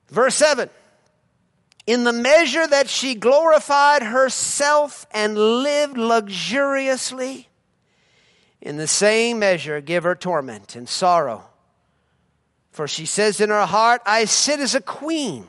Verse 0.08 0.34
7 0.36 0.70
In 1.86 2.04
the 2.04 2.12
measure 2.12 2.66
that 2.66 2.88
she 2.88 3.14
glorified 3.14 4.02
herself 4.02 5.06
and 5.10 5.36
lived 5.36 5.98
luxuriously, 5.98 7.48
in 8.60 8.76
the 8.76 8.86
same 8.86 9.38
measure 9.38 9.80
give 9.80 10.04
her 10.04 10.14
torment 10.14 10.76
and 10.76 10.88
sorrow. 10.88 11.44
For 12.70 12.86
she 12.86 13.06
says 13.06 13.40
in 13.40 13.50
her 13.50 13.66
heart, 13.66 14.02
I 14.04 14.26
sit 14.26 14.60
as 14.60 14.74
a 14.74 14.80
queen, 14.80 15.46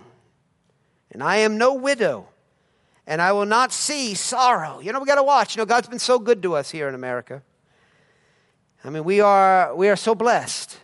and 1.11 1.21
I 1.21 1.37
am 1.37 1.57
no 1.57 1.73
widow, 1.73 2.27
and 3.05 3.21
I 3.21 3.33
will 3.33 3.45
not 3.45 3.73
see 3.73 4.13
sorrow. 4.13 4.79
You 4.79 4.93
know, 4.93 4.99
we 4.99 5.05
got 5.05 5.15
to 5.15 5.23
watch. 5.23 5.55
You 5.55 5.61
know, 5.61 5.65
God's 5.65 5.89
been 5.89 5.99
so 5.99 6.19
good 6.19 6.41
to 6.43 6.55
us 6.55 6.71
here 6.71 6.87
in 6.87 6.95
America. 6.95 7.43
I 8.83 8.89
mean, 8.89 9.03
we 9.03 9.19
are, 9.19 9.75
we 9.75 9.89
are 9.89 9.97
so 9.97 10.15
blessed. 10.15 10.77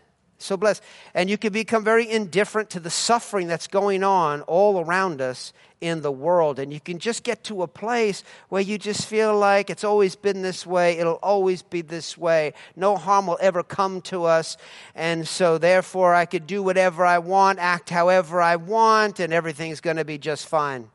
So 0.43 0.57
blessed. 0.57 0.83
And 1.13 1.29
you 1.29 1.37
can 1.37 1.53
become 1.53 1.83
very 1.83 2.09
indifferent 2.09 2.69
to 2.71 2.79
the 2.79 2.89
suffering 2.89 3.47
that's 3.47 3.67
going 3.67 4.03
on 4.03 4.41
all 4.41 4.79
around 4.79 5.21
us 5.21 5.53
in 5.79 6.01
the 6.01 6.11
world. 6.11 6.59
And 6.59 6.73
you 6.73 6.79
can 6.79 6.99
just 6.99 7.23
get 7.23 7.43
to 7.45 7.63
a 7.63 7.67
place 7.67 8.23
where 8.49 8.61
you 8.61 8.77
just 8.77 9.05
feel 9.05 9.37
like 9.37 9.69
it's 9.69 9.83
always 9.83 10.15
been 10.15 10.41
this 10.41 10.65
way, 10.65 10.97
it'll 10.97 11.19
always 11.23 11.61
be 11.61 11.81
this 11.81 12.17
way. 12.17 12.53
No 12.75 12.97
harm 12.97 13.27
will 13.27 13.37
ever 13.39 13.63
come 13.63 14.01
to 14.01 14.25
us. 14.25 14.57
And 14.95 15.27
so, 15.27 15.57
therefore, 15.57 16.13
I 16.13 16.25
could 16.25 16.45
do 16.45 16.61
whatever 16.61 17.05
I 17.05 17.19
want, 17.19 17.59
act 17.59 17.89
however 17.89 18.41
I 18.41 18.57
want, 18.57 19.19
and 19.19 19.31
everything's 19.31 19.81
going 19.81 19.97
to 19.97 20.05
be 20.05 20.17
just 20.17 20.47
fine 20.47 20.89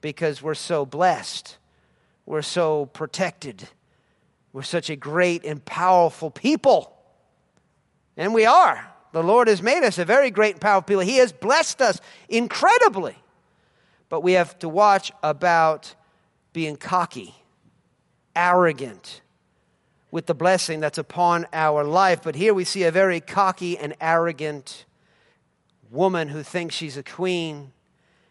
because 0.00 0.42
we're 0.42 0.54
so 0.54 0.86
blessed. 0.86 1.58
We're 2.24 2.42
so 2.42 2.86
protected. 2.86 3.68
We're 4.52 4.62
such 4.62 4.88
a 4.88 4.96
great 4.96 5.44
and 5.44 5.62
powerful 5.64 6.30
people. 6.30 7.01
And 8.16 8.34
we 8.34 8.46
are. 8.46 8.86
The 9.12 9.22
Lord 9.22 9.48
has 9.48 9.62
made 9.62 9.84
us 9.84 9.98
a 9.98 10.04
very 10.04 10.30
great 10.30 10.54
and 10.54 10.60
powerful 10.60 10.86
people. 10.86 11.02
He 11.02 11.18
has 11.18 11.32
blessed 11.32 11.82
us 11.82 12.00
incredibly. 12.28 13.16
But 14.08 14.22
we 14.22 14.32
have 14.32 14.58
to 14.58 14.68
watch 14.68 15.12
about 15.22 15.94
being 16.52 16.76
cocky, 16.76 17.34
arrogant 18.36 19.22
with 20.10 20.26
the 20.26 20.34
blessing 20.34 20.80
that's 20.80 20.98
upon 20.98 21.46
our 21.52 21.82
life. 21.82 22.20
But 22.22 22.34
here 22.34 22.52
we 22.52 22.64
see 22.64 22.84
a 22.84 22.90
very 22.90 23.20
cocky 23.20 23.78
and 23.78 23.94
arrogant 24.00 24.84
woman 25.90 26.28
who 26.28 26.42
thinks 26.42 26.74
she's 26.74 26.96
a 26.96 27.02
queen 27.02 27.72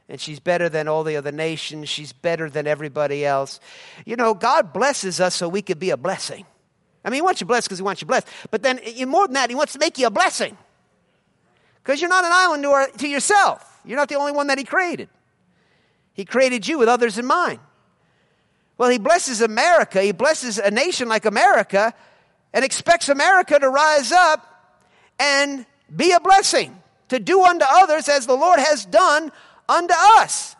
and 0.08 0.20
she's 0.20 0.40
better 0.40 0.70
than 0.70 0.88
all 0.88 1.04
the 1.04 1.16
other 1.16 1.32
nations. 1.32 1.90
She's 1.90 2.14
better 2.14 2.50
than 2.50 2.68
everybody 2.68 3.26
else. 3.26 3.60
You 4.06 4.16
know, 4.16 4.34
God 4.34 4.74
blesses 4.74 5.20
us 5.20 5.36
so 5.36 5.48
we 5.48 5.62
could 5.62 5.80
be 5.80 5.90
a 5.90 5.98
blessing. 5.98 6.46
I 7.04 7.10
mean, 7.10 7.18
he 7.18 7.22
wants 7.22 7.42
you 7.42 7.48
blessed 7.48 7.68
because 7.68 7.80
he 7.80 7.84
wants 7.84 8.02
you 8.02 8.08
blessed. 8.08 8.28
But 8.52 8.64
then, 8.64 8.80
more 9.08 9.28
than 9.28 9.34
that, 9.34 9.50
he 9.50 9.56
wants 9.56 9.74
to 9.74 9.80
make 9.80 9.98
you 9.98 10.08
a 10.08 10.12
blessing. 10.12 10.58
Because 11.84 12.00
you're 12.00 12.10
not 12.10 12.24
an 12.24 12.32
island 12.32 12.64
to, 12.64 12.98
to 13.00 13.08
yourself. 13.08 13.80
You're 13.86 13.98
not 13.98 14.10
the 14.10 14.16
only 14.16 14.32
one 14.32 14.48
that 14.48 14.58
he 14.58 14.64
created. 14.64 15.10
He 16.14 16.26
created 16.26 16.68
you 16.68 16.78
with 16.78 16.88
others 16.88 17.18
in 17.18 17.26
mind. 17.26 17.60
Well, 18.78 18.90
he 18.90 19.00
blesses 19.00 19.42
America. 19.42 20.02
He 20.02 20.12
blesses 20.12 20.58
a 20.58 20.70
nation 20.70 21.08
like 21.08 21.26
America 21.26 21.94
and 22.54 22.66
expects 22.66 23.10
America 23.10 23.60
to 23.60 23.70
rise 23.70 24.12
up 24.12 24.76
and 25.20 25.66
be 25.96 26.12
a 26.12 26.20
blessing, 26.20 26.76
to 27.10 27.20
do 27.20 27.44
unto 27.44 27.66
others 27.68 28.10
as 28.10 28.28
the 28.28 28.36
Lord 28.36 28.60
has 28.60 28.86
done 28.86 29.32
unto 29.68 29.94
us. 30.18 30.56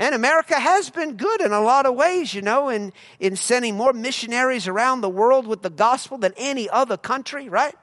And 0.00 0.14
America 0.14 0.58
has 0.58 0.88
been 0.88 1.18
good 1.18 1.42
in 1.42 1.52
a 1.52 1.60
lot 1.60 1.84
of 1.84 1.94
ways, 1.94 2.32
you 2.32 2.40
know, 2.40 2.70
in, 2.70 2.94
in 3.18 3.36
sending 3.36 3.76
more 3.76 3.92
missionaries 3.92 4.66
around 4.66 5.02
the 5.02 5.10
world 5.10 5.46
with 5.46 5.60
the 5.60 5.68
gospel 5.68 6.16
than 6.16 6.32
any 6.38 6.70
other 6.70 6.96
country, 6.96 7.50
right? 7.50 7.74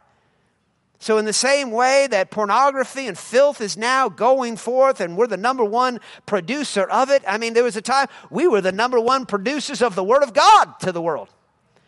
So, 0.97 1.19
in 1.19 1.25
the 1.25 1.31
same 1.31 1.69
way 1.69 2.07
that 2.07 2.31
pornography 2.31 3.05
and 3.05 3.15
filth 3.15 3.61
is 3.61 3.77
now 3.77 4.09
going 4.09 4.57
forth 4.57 4.99
and 4.99 5.15
we're 5.15 5.27
the 5.27 5.37
number 5.37 5.63
one 5.63 5.99
producer 6.25 6.85
of 6.85 7.11
it, 7.11 7.21
I 7.27 7.37
mean, 7.37 7.53
there 7.53 7.63
was 7.63 7.75
a 7.75 7.83
time 7.83 8.07
we 8.31 8.47
were 8.47 8.61
the 8.61 8.71
number 8.71 8.99
one 8.99 9.27
producers 9.27 9.83
of 9.83 9.93
the 9.93 10.03
Word 10.03 10.23
of 10.23 10.33
God 10.33 10.79
to 10.79 10.91
the 10.91 11.03
world. 11.03 11.29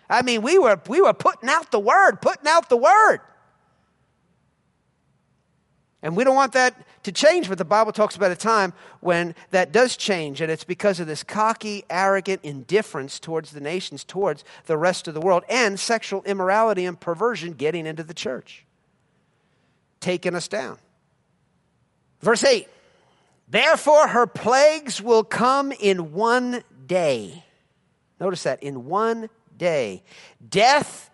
I 0.07 0.21
mean, 0.21 0.43
we 0.43 0.59
were, 0.59 0.79
we 0.87 1.01
were 1.01 1.13
putting 1.13 1.49
out 1.49 1.71
the 1.71 1.79
Word, 1.79 2.21
putting 2.21 2.47
out 2.47 2.69
the 2.69 2.77
Word. 2.77 3.21
And 6.01 6.15
we 6.15 6.23
don't 6.23 6.35
want 6.35 6.53
that 6.53 6.75
to 7.03 7.11
change, 7.11 7.49
but 7.49 7.57
the 7.57 7.65
Bible 7.65 7.91
talks 7.91 8.15
about 8.15 8.31
a 8.31 8.35
time 8.35 8.73
when 9.01 9.35
that 9.51 9.73
does 9.73 9.97
change, 9.97 10.39
and 10.39 10.49
it's 10.49 10.63
because 10.63 10.99
of 11.01 11.07
this 11.07 11.23
cocky, 11.23 11.83
arrogant 11.89 12.41
indifference 12.43 13.19
towards 13.19 13.51
the 13.51 13.59
nations, 13.59 14.05
towards 14.05 14.45
the 14.65 14.77
rest 14.77 15.09
of 15.09 15.13
the 15.13 15.19
world, 15.19 15.43
and 15.49 15.77
sexual 15.77 16.23
immorality 16.23 16.85
and 16.85 16.99
perversion 16.99 17.51
getting 17.51 17.85
into 17.85 18.03
the 18.03 18.13
church, 18.13 18.65
taking 19.99 20.35
us 20.35 20.47
down. 20.47 20.77
Verse 22.21 22.43
8 22.43 22.67
Therefore, 23.49 24.07
her 24.07 24.27
plagues 24.27 25.01
will 25.01 25.23
come 25.23 25.71
in 25.71 26.13
one 26.13 26.63
day. 26.85 27.43
Notice 28.19 28.43
that, 28.43 28.61
in 28.63 28.85
one 28.85 29.29
day. 29.57 30.03
Death 30.47 31.08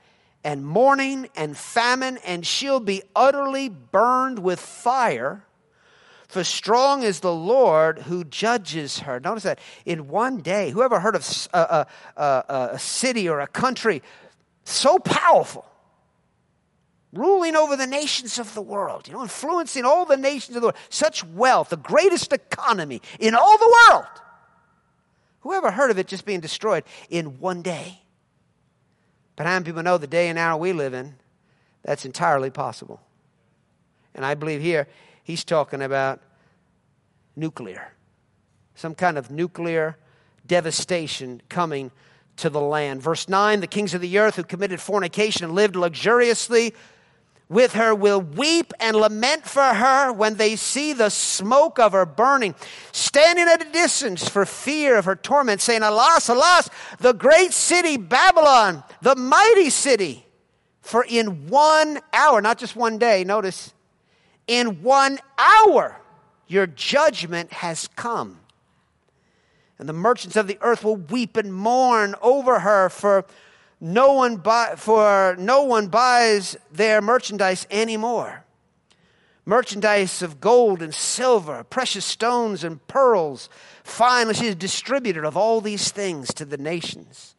and 0.45 0.63
mourning 0.63 1.27
and 1.35 1.57
famine, 1.57 2.19
and 2.23 2.45
she'll 2.45 2.79
be 2.79 3.01
utterly 3.15 3.67
burned 3.67 4.37
with 4.39 4.59
fire. 4.59 5.43
For 6.27 6.43
strong 6.43 7.01
is 7.01 7.19
the 7.21 7.33
Lord 7.33 7.99
who 7.99 8.23
judges 8.23 8.99
her. 8.99 9.19
Notice 9.19 9.43
that 9.43 9.59
in 9.85 10.07
one 10.07 10.41
day. 10.41 10.69
Whoever 10.69 10.99
heard 10.99 11.15
of 11.15 11.49
a, 11.51 11.57
a, 11.57 11.87
a, 12.21 12.69
a 12.73 12.79
city 12.79 13.27
or 13.27 13.39
a 13.39 13.47
country 13.47 14.03
so 14.63 14.99
powerful, 14.99 15.65
ruling 17.11 17.55
over 17.55 17.75
the 17.75 17.87
nations 17.87 18.37
of 18.37 18.53
the 18.53 18.61
world, 18.61 19.07
you 19.07 19.13
know, 19.13 19.23
influencing 19.23 19.83
all 19.83 20.05
the 20.05 20.17
nations 20.17 20.55
of 20.55 20.61
the 20.61 20.67
world, 20.67 20.77
such 20.89 21.23
wealth, 21.23 21.69
the 21.69 21.77
greatest 21.77 22.31
economy 22.31 23.01
in 23.19 23.33
all 23.33 23.57
the 23.57 23.75
world. 23.89 24.05
Whoever 25.39 25.71
heard 25.71 25.89
of 25.89 25.97
it 25.97 26.07
just 26.07 26.25
being 26.25 26.39
destroyed 26.39 26.83
in 27.09 27.39
one 27.39 27.63
day? 27.63 28.04
But 29.35 29.45
how 29.45 29.53
many 29.53 29.65
people 29.65 29.83
know 29.83 29.97
the 29.97 30.07
day 30.07 30.29
and 30.29 30.39
hour 30.39 30.57
we 30.57 30.73
live 30.73 30.93
in, 30.93 31.15
that's 31.83 32.05
entirely 32.05 32.49
possible? 32.49 33.01
And 34.13 34.25
I 34.25 34.33
believe 34.33 34.61
here 34.61 34.87
he's 35.23 35.43
talking 35.43 35.81
about 35.81 36.21
nuclear, 37.35 37.91
some 38.75 38.95
kind 38.95 39.17
of 39.17 39.29
nuclear 39.29 39.97
devastation 40.47 41.41
coming 41.49 41.91
to 42.37 42.49
the 42.49 42.61
land. 42.61 43.01
Verse 43.01 43.27
9 43.27 43.59
the 43.59 43.67
kings 43.67 43.93
of 43.93 44.01
the 44.01 44.17
earth 44.17 44.35
who 44.35 44.43
committed 44.43 44.79
fornication 44.79 45.45
and 45.45 45.53
lived 45.53 45.75
luxuriously 45.75 46.73
with 47.47 47.73
her 47.73 47.93
will 47.93 48.21
weep 48.21 48.73
and 48.79 48.97
lament 48.97 49.45
for 49.45 49.61
her 49.61 50.11
when 50.11 50.35
they 50.35 50.55
see 50.55 50.93
the 50.93 51.09
smoke 51.09 51.77
of 51.77 51.91
her 51.91 52.05
burning, 52.05 52.55
standing 52.91 53.47
at 53.47 53.61
a 53.61 53.71
distance 53.71 54.27
for 54.27 54.45
fear 54.45 54.97
of 54.97 55.05
her 55.05 55.15
torment, 55.15 55.61
saying, 55.61 55.83
Alas, 55.83 56.27
alas, 56.27 56.69
the 56.99 57.13
great 57.13 57.53
city 57.53 57.97
Babylon, 57.97 58.83
the 59.01 59.15
mighty 59.15 59.69
city. 59.69 60.25
For 60.81 61.03
in 61.07 61.47
one 61.47 61.99
hour, 62.13 62.41
not 62.41 62.57
just 62.57 62.75
one 62.75 62.97
day, 62.97 63.23
notice, 63.23 63.73
in 64.47 64.83
one 64.83 65.19
hour, 65.37 65.99
your 66.47 66.67
judgment 66.67 67.51
has 67.53 67.87
come. 67.95 68.39
And 69.77 69.89
the 69.89 69.93
merchants 69.93 70.35
of 70.35 70.47
the 70.47 70.57
earth 70.61 70.83
will 70.83 70.95
weep 70.95 71.37
and 71.37 71.53
mourn 71.53 72.15
over 72.21 72.59
her 72.59 72.89
for 72.89 73.25
no 73.79 74.13
one 74.13 74.37
buy, 74.37 74.75
for 74.77 75.35
no 75.37 75.63
one 75.63 75.87
buys 75.87 76.57
their 76.71 77.01
merchandise 77.01 77.67
anymore. 77.69 78.43
Merchandise 79.45 80.21
of 80.21 80.41
gold 80.41 80.81
and 80.81 80.93
silver, 80.93 81.63
precious 81.63 82.05
stones 82.05 82.63
and 82.63 82.85
pearls. 82.87 83.47
Finally, 83.83 84.33
she 84.33 84.47
is 84.47 84.55
distributed 84.55 85.23
of 85.23 85.37
all 85.37 85.61
these 85.61 85.91
things 85.91 86.33
to 86.33 86.45
the 86.45 86.57
nations 86.57 87.35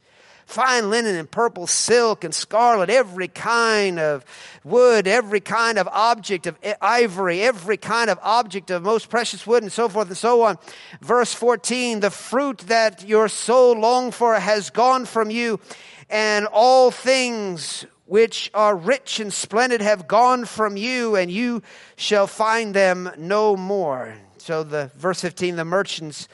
fine 0.47 0.91
linen 0.91 1.17
and 1.17 1.31
purple 1.31 1.67
silk 1.67 2.25
and 2.25 2.35
scarlet, 2.35 2.89
every 2.89 3.29
kind 3.29 3.99
of 3.99 4.25
wood, 4.65 5.07
every 5.07 5.41
kind 5.41 5.77
of 5.77 5.89
object 5.89 6.47
of 6.47 6.57
ivory, 6.81 7.43
every 7.43 7.77
kind 7.77 8.09
of 8.09 8.19
object 8.23 8.71
of 8.71 8.83
most 8.83 9.11
precious 9.11 9.47
wood, 9.47 9.63
and 9.63 9.73
so 9.73 9.89
forth 9.89 10.07
and 10.09 10.17
so 10.17 10.43
on. 10.43 10.57
Verse 11.01 11.35
14 11.35 12.01
The 12.01 12.11
fruit 12.11 12.59
that 12.69 13.07
your 13.07 13.29
soul 13.29 13.79
longed 13.79 14.15
for 14.15 14.39
has 14.39 14.71
gone 14.71 15.05
from 15.05 15.31
you, 15.31 15.61
and 16.09 16.47
all 16.53 16.91
things 16.91 17.87
which 18.07 18.51
are 18.55 18.77
rich 18.77 19.19
and 19.19 19.33
splendid 19.33 19.81
have 19.81 20.07
gone 20.07 20.45
from 20.45 20.77
you, 20.77 21.17
and 21.17 21.31
you 21.31 21.63
shall 21.97 22.27
find 22.27 22.75
them 22.75 23.11
no 23.19 23.57
more. 23.57 24.17
So 24.39 24.63
the 24.63 24.91
verse 24.97 25.21
15, 25.23 25.57
the 25.57 25.65
merchants 25.65 26.29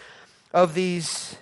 of 0.52 0.74
these 0.74 1.36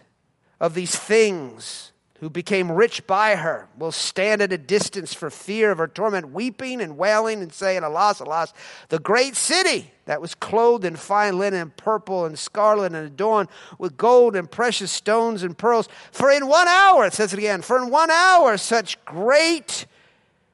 of 0.61 0.75
these 0.75 0.95
things 0.95 1.90
who 2.21 2.29
became 2.29 2.71
rich 2.71 3.07
by 3.07 3.35
her 3.35 3.67
will 3.79 3.91
stand 3.91 4.43
at 4.43 4.53
a 4.53 4.59
distance 4.59 5.15
for 5.15 5.31
fear 5.31 5.71
of 5.71 5.79
her 5.79 5.89
torment, 5.89 6.33
weeping 6.33 6.83
and 6.83 6.99
wailing 6.99 7.41
and 7.41 7.51
saying, 7.51 7.83
Alas, 7.83 8.21
alas, 8.21 8.53
the 8.91 8.99
great 8.99 9.35
city 9.35 9.91
that 10.05 10.21
was 10.21 10.35
clothed 10.35 10.85
in 10.85 10.97
fine 10.97 11.39
linen 11.39 11.73
purple 11.79 12.27
and 12.27 12.39
scarlet 12.39 12.93
and 12.93 13.07
adorned 13.07 13.49
with 13.79 13.97
gold 13.97 14.37
and 14.37 14.51
precious 14.51 14.93
stones 14.93 15.43
and 15.43 15.57
pearls. 15.57 15.89
For 16.13 16.31
in 16.31 16.47
one 16.47 16.69
hour, 16.69 17.07
it 17.07 17.15
says 17.15 17.33
it 17.33 17.39
again, 17.39 17.63
for 17.63 17.83
in 17.83 17.91
one 17.91 18.11
hour 18.11 18.59
such 18.59 19.03
great 19.07 19.87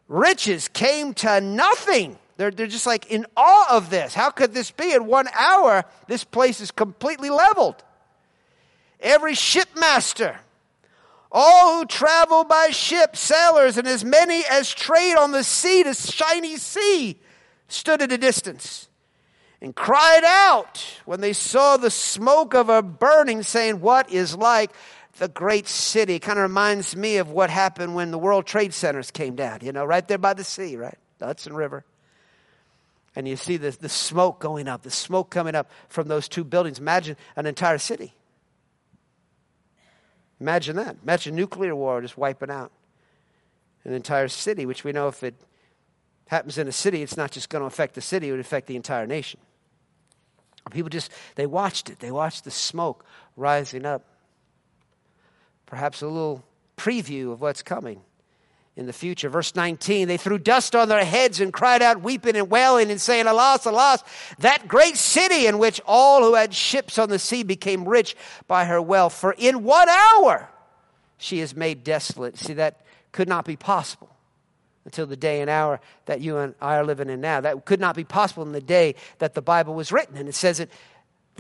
riches 0.07 0.69
came 0.69 1.15
to 1.15 1.41
nothing. 1.41 2.17
They're, 2.37 2.53
they're 2.53 2.69
just 2.69 2.87
like 2.87 3.11
in 3.11 3.27
awe 3.37 3.77
of 3.77 3.91
this. 3.91 4.15
How 4.15 4.31
could 4.31 4.55
this 4.55 4.71
be? 4.71 4.93
In 4.93 5.07
one 5.07 5.27
hour, 5.37 5.85
this 6.07 6.23
place 6.23 6.61
is 6.61 6.71
completely 6.71 7.31
leveled. 7.31 7.83
Every 9.01 9.35
shipmaster, 9.35 10.39
all 11.39 11.79
who 11.79 11.85
travel 11.85 12.45
by 12.45 12.71
ship, 12.71 13.15
sailors, 13.15 13.77
and 13.77 13.87
as 13.87 14.03
many 14.03 14.43
as 14.51 14.73
trade 14.73 15.17
on 15.17 15.33
the 15.33 15.45
sea, 15.45 15.83
the 15.83 15.93
shiny 15.93 16.57
sea, 16.57 17.21
stood 17.69 18.01
at 18.01 18.11
a 18.11 18.17
distance 18.17 18.89
and 19.61 19.77
cried 19.77 20.25
out 20.25 20.83
when 21.05 21.21
they 21.21 21.35
saw 21.35 21.77
the 21.77 21.91
smoke 21.91 22.55
of 22.55 22.71
a 22.71 22.81
burning, 22.81 23.43
saying, 23.43 23.83
What 23.83 24.11
is 24.11 24.35
like 24.35 24.71
the 25.19 25.29
great 25.29 25.69
city? 25.69 26.19
Kind 26.19 26.39
of 26.39 26.45
reminds 26.45 26.97
me 26.97 27.19
of 27.19 27.31
what 27.31 27.51
happened 27.51 27.95
when 27.95 28.13
the 28.13 28.19
World 28.19 28.47
Trade 28.47 28.73
Centers 28.73 29.11
came 29.11 29.37
down, 29.37 29.59
you 29.61 29.73
know, 29.73 29.85
right 29.85 30.09
there 30.09 30.17
by 30.17 30.33
the 30.33 30.45
sea, 30.45 30.77
right? 30.77 30.99
The 31.19 31.27
Hudson 31.27 31.55
River. 31.55 31.85
And 33.15 33.29
you 33.29 33.37
see 33.37 33.59
the, 33.59 33.73
the 33.73 33.91
smoke 33.91 34.41
going 34.41 34.69
up, 34.69 34.85
the 34.85 34.91
smoke 34.91 35.29
coming 35.29 35.55
up 35.55 35.71
from 35.91 36.09
those 36.09 36.29
two 36.29 36.45
buildings. 36.45 36.79
Imagine 36.79 37.17
an 37.37 37.45
entire 37.45 37.79
city. 37.79 38.15
Imagine 40.41 40.77
that. 40.77 40.97
Imagine 41.03 41.35
nuclear 41.35 41.75
war 41.75 42.01
just 42.01 42.19
wiping 42.19 42.51
out 42.51 42.73
an 43.85 43.93
entire 43.93 44.29
city, 44.29 44.67
which 44.67 44.85
we 44.85 44.93
know 44.93 45.09
if 45.09 45.23
it 45.23 45.35
happens 46.29 46.59
in 46.59 46.69
a 46.69 46.73
city, 46.73 47.03
it's 47.03 47.17
not 47.17 47.31
just 47.31 47.49
going 47.49 47.63
to 47.63 47.67
affect 47.67 47.95
the 47.95 48.01
city, 48.01 48.29
it 48.29 48.33
would 48.33 48.41
affect 48.41 48.67
the 48.67 48.77
entire 48.77 49.07
nation. 49.07 49.41
People 50.71 50.89
just, 50.89 51.13
they 51.37 51.47
watched 51.47 51.89
it. 51.89 52.01
They 52.01 52.11
watched 52.11 52.45
the 52.45 52.51
smoke 52.51 53.05
rising 53.37 53.87
up. 53.87 54.05
Perhaps 55.65 56.03
a 56.03 56.09
little 56.09 56.45
preview 56.77 57.33
of 57.33 57.41
what's 57.41 57.63
coming 57.63 58.01
in 58.77 58.87
the 58.87 58.93
future. 58.93 59.31
Verse 59.31 59.55
19, 59.55 60.07
they 60.07 60.19
threw 60.19 60.39
dust 60.39 60.77
on 60.77 60.89
their 60.89 61.05
heads 61.05 61.41
and 61.41 61.53
cried 61.53 61.81
out, 61.81 62.03
weeping 62.03 62.37
and 62.37 62.51
wailing, 62.51 62.91
and 62.91 63.01
saying, 63.01 63.27
Alas, 63.27 63.65
alas, 63.65 64.05
that 64.39 64.69
great 64.69 64.97
city 64.97 65.47
in 65.47 65.59
which 65.59 65.81
all 65.87 66.23
who 66.23 66.35
had 66.35 66.55
ships 66.55 66.99
on 66.99 67.09
the 67.09 67.19
sea 67.19 67.43
became 67.43 67.89
rich 67.89 68.15
by 68.47 68.67
her 68.67 68.81
wealth. 68.81 69.15
For 69.15 69.35
in 69.39 69.65
one 69.65 69.89
hour 69.89 70.51
she 71.17 71.41
is 71.41 71.57
made 71.57 71.83
desolate. 71.83 72.37
See, 72.37 72.53
that 72.55 72.85
could 73.13 73.29
not 73.29 73.47
be 73.47 73.57
possible 73.57 74.11
until 74.85 75.07
the 75.07 75.17
day 75.17 75.41
and 75.41 75.49
hour 75.49 75.81
that 76.05 76.21
you 76.21 76.37
and 76.37 76.55
I 76.61 76.77
are 76.77 76.85
living 76.85 77.09
in 77.09 77.21
now. 77.21 77.41
That 77.41 77.65
could 77.65 77.81
not 77.81 77.97
be 77.97 78.05
possible 78.05 78.45
in 78.45 78.53
the 78.53 78.61
day 78.61 78.95
that 79.19 79.35
the 79.35 79.43
Bible 79.43 79.75
was 79.75 79.91
written. 79.91 80.17
And 80.19 80.29
it 80.29 80.35
says 80.35 80.61
it 80.61 80.71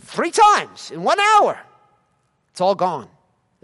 three 0.00 0.30
times 0.30 0.90
in 0.90 1.02
one 1.02 1.20
hour. 1.20 1.60
It's 2.50 2.62
all 2.62 2.74
gone. 2.74 3.08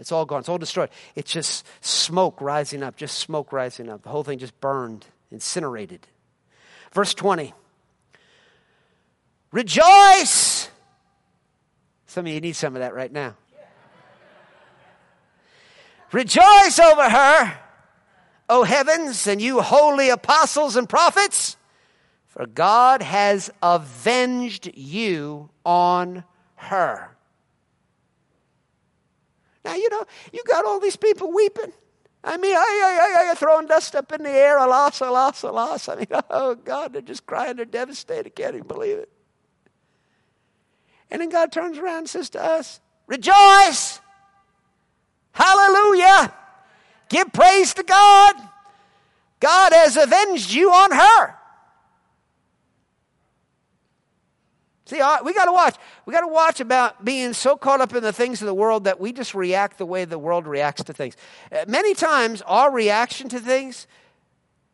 It's 0.03 0.11
all 0.11 0.25
gone. 0.25 0.41
It's 0.41 0.49
all 0.49 0.57
destroyed. 0.57 0.89
It's 1.15 1.31
just 1.31 1.65
smoke 1.79 2.41
rising 2.41 2.83
up, 2.83 2.97
just 2.97 3.19
smoke 3.19 3.53
rising 3.53 3.87
up. 3.87 4.01
The 4.01 4.09
whole 4.09 4.25
thing 4.25 4.37
just 4.37 4.59
burned, 4.59 5.05
incinerated. 5.31 6.05
Verse 6.91 7.13
20 7.13 7.53
Rejoice! 9.53 10.67
Some 12.05 12.25
of 12.25 12.33
you 12.33 12.41
need 12.41 12.57
some 12.57 12.75
of 12.75 12.81
that 12.81 12.93
right 12.93 13.13
now. 13.13 13.37
Rejoice 16.11 16.79
over 16.79 17.09
her 17.09 17.57
O 18.49 18.65
heavens, 18.65 19.25
and 19.25 19.41
you 19.41 19.61
holy 19.61 20.09
apostles 20.09 20.75
and 20.75 20.89
prophets, 20.89 21.55
for 22.27 22.45
God 22.45 23.01
has 23.01 23.49
avenged 23.61 24.69
you 24.75 25.49
on 25.65 26.25
her. 26.55 27.12
Now, 29.63 29.75
you 29.75 29.89
know, 29.89 30.05
you 30.31 30.43
got 30.47 30.65
all 30.65 30.79
these 30.79 30.95
people 30.95 31.31
weeping. 31.31 31.71
I 32.23 32.37
mean, 32.37 32.55
I, 32.55 33.27
I, 33.27 33.31
I, 33.31 33.35
throwing 33.35 33.67
dust 33.67 33.95
up 33.95 34.11
in 34.13 34.23
the 34.23 34.29
air, 34.29 34.57
alas, 34.57 35.01
alas, 35.01 35.43
alas. 35.43 35.89
I 35.89 35.95
mean, 35.95 36.07
oh 36.29 36.55
God, 36.55 36.93
they're 36.93 37.01
just 37.01 37.25
crying, 37.25 37.57
they're 37.57 37.65
devastated, 37.65 38.35
can't 38.35 38.55
even 38.55 38.67
believe 38.67 38.97
it. 38.97 39.09
And 41.11 41.21
then 41.21 41.29
God 41.29 41.51
turns 41.51 41.77
around 41.77 41.99
and 41.99 42.09
says 42.09 42.29
to 42.31 42.43
us, 42.43 42.79
Rejoice! 43.07 43.99
Hallelujah! 45.33 46.33
Give 47.09 47.31
praise 47.33 47.73
to 47.75 47.83
God. 47.83 48.35
God 49.39 49.73
has 49.73 49.97
avenged 49.97 50.51
you 50.51 50.71
on 50.71 50.91
her. 50.91 51.35
See, 54.85 54.97
we 54.97 55.33
got 55.33 55.45
to 55.45 55.53
watch. 55.53 55.75
We 56.05 56.13
got 56.13 56.21
to 56.21 56.27
watch 56.27 56.59
about 56.59 57.05
being 57.05 57.31
so 57.33 57.55
caught 57.55 57.79
up 57.79 57.95
in 57.95 58.03
the 58.03 58.11
things 58.11 58.41
of 58.41 58.47
the 58.47 58.53
world 58.53 58.83
that 58.83 58.99
we 58.99 59.13
just 59.13 59.33
react 59.33 59.77
the 59.77 59.85
way 59.85 60.03
the 60.03 60.19
world 60.19 60.45
reacts 60.45 60.83
to 60.83 60.93
things. 60.93 61.15
Uh, 61.51 61.63
many 61.67 61.93
times, 61.93 62.41
our 62.41 62.69
reaction 62.69 63.29
to 63.29 63.39
things 63.39 63.87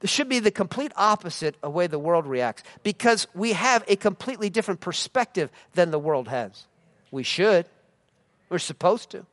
should 0.04 0.30
be 0.30 0.40
the 0.40 0.50
complete 0.50 0.92
opposite 0.96 1.56
of 1.56 1.62
the 1.62 1.70
way 1.70 1.86
the 1.86 2.00
world 2.00 2.26
reacts 2.26 2.64
because 2.82 3.28
we 3.36 3.54
have 3.54 3.84
a 3.88 3.96
completely 3.96 4.50
different 4.50 4.80
perspective 4.80 5.52
than 5.74 5.92
the 5.92 6.00
world 6.00 6.28
has. 6.28 6.66
We 7.12 7.24
should. 7.24 7.68
We're 8.50 8.60
supposed 8.60 9.12
to. 9.12 9.26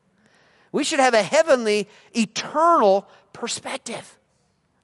We 0.73 0.85
should 0.85 1.01
have 1.01 1.15
a 1.15 1.23
heavenly, 1.23 1.89
eternal 2.15 3.09
perspective. 3.33 4.19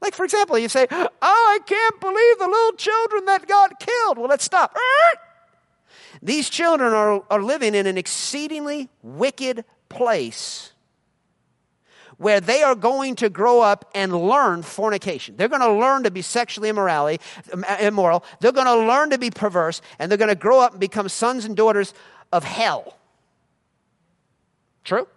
Like, 0.00 0.14
for 0.14 0.24
example, 0.24 0.58
you 0.58 0.68
say, 0.68 0.86
Oh, 0.90 1.08
I 1.22 1.58
can't 1.66 2.00
believe 2.00 2.38
the 2.38 2.46
little 2.46 2.72
children 2.72 3.26
that 3.26 3.46
got 3.46 3.78
killed. 3.78 4.16
Well, 4.16 4.28
let's 4.28 4.44
stop. 4.44 4.74
These 6.20 6.50
children 6.50 6.92
are, 6.92 7.22
are 7.30 7.42
living 7.42 7.74
in 7.74 7.86
an 7.86 7.96
exceedingly 7.96 8.88
wicked 9.02 9.64
place 9.88 10.72
where 12.18 12.40
they 12.40 12.62
are 12.62 12.74
going 12.74 13.16
to 13.16 13.28
grow 13.28 13.60
up 13.60 13.90
and 13.94 14.14
learn 14.14 14.62
fornication. 14.62 15.36
They're 15.36 15.48
going 15.48 15.60
to 15.60 15.72
learn 15.72 16.04
to 16.04 16.10
be 16.10 16.22
sexually 16.22 16.68
immorality, 16.68 17.22
immoral. 17.80 18.24
They're 18.40 18.52
going 18.52 18.66
to 18.66 18.86
learn 18.86 19.10
to 19.10 19.18
be 19.18 19.30
perverse, 19.30 19.80
and 19.98 20.10
they're 20.10 20.18
going 20.18 20.28
to 20.28 20.36
grow 20.36 20.60
up 20.60 20.72
and 20.72 20.80
become 20.80 21.08
sons 21.08 21.44
and 21.44 21.56
daughters 21.56 21.94
of 22.32 22.44
hell. 22.44 22.96
True? 24.84 25.08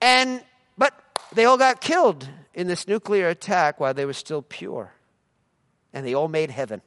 And, 0.00 0.42
but 0.76 0.94
they 1.32 1.44
all 1.44 1.58
got 1.58 1.80
killed 1.80 2.28
in 2.52 2.66
this 2.66 2.88
nuclear 2.88 3.28
attack 3.28 3.78
while 3.78 3.94
they 3.94 4.04
were 4.04 4.12
still 4.12 4.42
pure. 4.42 4.92
And 5.92 6.04
they 6.04 6.14
all 6.14 6.28
made 6.28 6.50
heaven. 6.50 6.82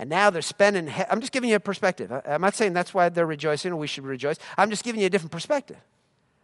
And 0.00 0.08
now 0.08 0.30
they're 0.30 0.40
spending, 0.40 0.86
he- 0.86 1.04
I'm 1.10 1.20
just 1.20 1.30
giving 1.30 1.50
you 1.50 1.56
a 1.56 1.60
perspective. 1.60 2.10
I'm 2.10 2.40
not 2.40 2.54
saying 2.54 2.72
that's 2.72 2.94
why 2.94 3.10
they're 3.10 3.26
rejoicing 3.26 3.70
or 3.72 3.76
we 3.76 3.86
should 3.86 4.04
rejoice. 4.04 4.38
I'm 4.56 4.70
just 4.70 4.82
giving 4.82 5.02
you 5.02 5.06
a 5.06 5.10
different 5.10 5.30
perspective, 5.30 5.76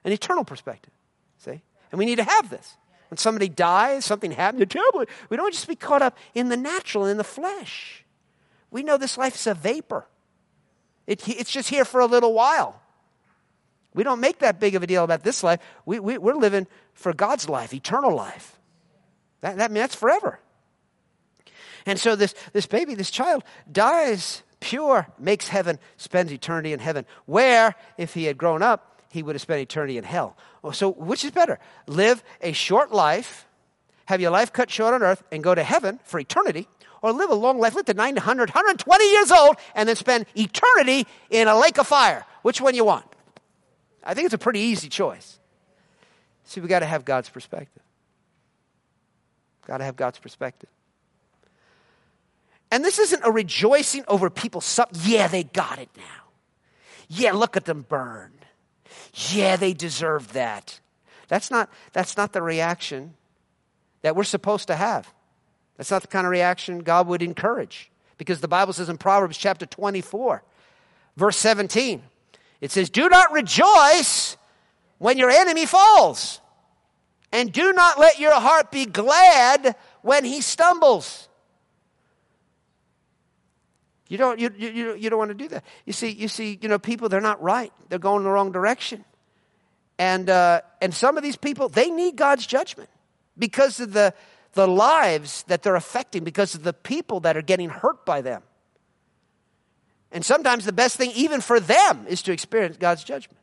an 0.05 0.13
eternal 0.13 0.45
perspective. 0.45 0.93
See? 1.39 1.63
And 1.91 1.99
we 1.99 2.05
need 2.05 2.17
to 2.17 2.25
have 2.25 2.51
this. 2.51 2.77
When 3.09 3.17
somebody 3.17 3.49
dies, 3.49 4.05
something 4.05 4.31
happens, 4.31 4.67
terrible. 4.69 5.07
We 5.31 5.39
don't 5.39 5.55
just 5.55 5.67
be 5.67 5.75
caught 5.75 6.03
up 6.03 6.19
in 6.35 6.51
the 6.51 6.57
natural, 6.59 7.07
in 7.07 7.17
the 7.17 7.25
flesh. 7.25 8.05
We 8.71 8.83
know 8.83 8.99
this 8.99 9.17
life 9.17 9.37
is 9.37 9.47
a 9.47 9.55
vapor. 9.55 10.07
It, 11.07 11.27
it's 11.27 11.51
just 11.51 11.71
here 11.71 11.87
for 11.87 12.01
a 12.01 12.07
little 12.07 12.35
while. 12.35 12.83
We 13.95 14.03
don't 14.03 14.21
make 14.21 14.41
that 14.41 14.61
big 14.61 14.75
of 14.75 14.83
a 14.83 14.87
deal 14.87 15.03
about 15.03 15.23
this 15.23 15.43
life. 15.43 15.61
We, 15.87 15.99
we, 15.99 16.19
we're 16.19 16.35
living 16.35 16.67
for 16.93 17.15
God's 17.15 17.49
life, 17.49 17.73
eternal 17.73 18.15
life. 18.15 18.59
That, 19.41 19.57
that, 19.57 19.71
I 19.71 19.73
mean, 19.73 19.81
that's 19.81 19.95
forever. 19.95 20.41
And 21.87 21.99
so 21.99 22.17
this, 22.17 22.35
this 22.53 22.67
baby, 22.67 22.95
this 22.95 23.11
child, 23.11 23.45
dies 23.71 24.43
pure, 24.61 25.07
makes 25.19 25.49
heaven, 25.49 25.79
spends 25.97 26.33
eternity 26.33 26.73
in 26.73 26.81
heaven. 26.81 27.07
Where, 27.27 27.75
if 27.97 28.15
he 28.15 28.25
had 28.25 28.37
grown 28.37 28.63
up, 28.63 29.01
he 29.11 29.23
would 29.23 29.35
have 29.35 29.43
spent 29.43 29.61
eternity 29.61 29.97
in 29.97 30.05
hell. 30.05 30.37
Oh, 30.65 30.73
so, 30.73 30.91
which 30.91 31.25
is 31.25 31.31
better? 31.31 31.59
Live 31.87 32.23
a 32.41 32.53
short 32.53 32.93
life, 32.93 33.47
have 34.07 34.21
your 34.21 34.31
life 34.31 34.53
cut 34.53 34.71
short 34.71 34.95
on 34.95 35.03
earth, 35.03 35.23
and 35.31 35.43
go 35.43 35.55
to 35.55 35.63
heaven 35.63 36.01
for 36.05 36.19
eternity, 36.19 36.69
or 37.03 37.13
live 37.13 37.31
a 37.31 37.35
long 37.35 37.61
life, 37.61 37.75
live 37.75 37.87
to 37.87 37.95
900, 37.95 38.51
120 38.51 39.11
years 39.13 39.31
old, 39.31 39.57
and 39.75 39.89
then 39.89 39.97
spend 39.97 40.27
eternity 40.35 41.07
in 41.31 41.47
a 41.47 41.57
lake 41.57 41.79
of 41.79 41.87
fire. 41.87 42.25
Which 42.43 42.61
one 42.61 42.75
you 42.75 42.85
want? 42.85 43.07
I 44.03 44.15
think 44.15 44.27
it's 44.27 44.35
a 44.35 44.39
pretty 44.39 44.61
easy 44.61 44.89
choice. 44.89 45.39
See, 46.45 46.61
we 46.61 46.69
got 46.69 46.81
to 46.81 46.87
have 46.87 47.05
God's 47.05 47.29
perspective. 47.29 47.83
Got 49.67 49.79
to 49.79 49.85
have 49.85 49.97
God's 49.97 50.19
perspective. 50.19 50.71
And 52.77 52.85
this 52.85 52.99
isn't 52.99 53.23
a 53.25 53.31
rejoicing 53.31 54.05
over 54.07 54.29
people. 54.29 54.63
yeah, 55.03 55.29
they 55.29 55.45
got 55.45 55.79
it 55.79 55.89
now. 55.97 56.25
Yeah, 57.09 57.33
look 57.33 57.57
at 57.57 57.65
them 57.65 57.87
burn. 57.89 58.33
Yeah, 59.31 59.57
they 59.57 59.73
deserve 59.73 60.35
that. 60.35 60.79
That's 61.29 61.51
not, 61.51 61.71
that's 61.95 62.19
not 62.19 62.35
the 62.35 62.43
reaction 62.43 63.15
that 64.03 64.15
we're 64.15 64.25
supposed 64.25 64.67
to 64.67 64.77
have. 64.77 65.11
That's 65.79 65.91
not 65.91 66.03
the 66.03 66.09
kind 66.09 66.27
of 66.27 66.31
reaction 66.31 66.81
God 66.81 67.07
would 67.09 67.23
encourage. 67.23 67.91
Because 68.19 68.43
the 68.43 68.47
Bible 68.47 68.75
says 68.75 68.91
in 68.91 68.99
Proverbs 68.99 69.39
chapter 69.39 69.65
24, 69.65 70.43
verse 71.17 71.39
17, 71.39 72.03
it 72.61 72.71
says, 72.71 72.91
Do 72.91 73.09
not 73.09 73.33
rejoice 73.33 74.37
when 74.99 75.17
your 75.17 75.31
enemy 75.31 75.65
falls, 75.65 76.43
and 77.33 77.51
do 77.51 77.73
not 77.73 77.99
let 77.99 78.19
your 78.19 78.39
heart 78.39 78.71
be 78.71 78.85
glad 78.85 79.77
when 80.03 80.27
he 80.27 80.43
stumbles. 80.43 81.31
You 84.09 84.19
don't, 84.19 84.39
you, 84.39 84.53
you, 84.57 84.95
you 84.95 85.11
don't 85.11 85.19
want 85.19 85.31
to 85.31 85.35
do 85.35 85.49
that. 85.49 85.65
You 85.85 85.93
see, 85.93 86.11
you 86.11 86.29
see, 86.29 86.59
you 86.63 86.69
know, 86.69 86.79
people, 86.79 87.09
they're 87.09 87.21
not 87.21 87.43
right. 87.43 87.73
They're 87.89 87.99
going 87.99 88.23
the 88.23 88.31
wrong 88.31 88.53
direction. 88.53 89.05
And, 89.99 90.31
uh, 90.31 90.61
and 90.81 90.95
some 90.95 91.17
of 91.17 91.23
these 91.23 91.37
people, 91.37 91.69
they 91.69 91.91
need 91.91 92.17
God's 92.17 92.47
judgment 92.47 92.89
because 93.37 93.81
of 93.81 93.93
the, 93.93 94.15
the 94.53 94.69
lives 94.69 95.43
that 95.45 95.63
they're 95.63 95.75
affecting, 95.75 96.23
because 96.23 96.55
of 96.55 96.63
the 96.63 96.73
people 96.73 97.21
that 97.21 97.37
are 97.37 97.43
getting 97.43 97.69
hurt 97.69 98.07
by 98.07 98.21
them. 98.21 98.43
And 100.13 100.25
sometimes 100.25 100.65
the 100.65 100.73
best 100.73 100.97
thing, 100.97 101.11
even 101.15 101.41
for 101.41 101.59
them, 101.59 102.07
is 102.09 102.23
to 102.23 102.33
experience 102.33 102.77
God's 102.77 103.03
judgment. 103.03 103.39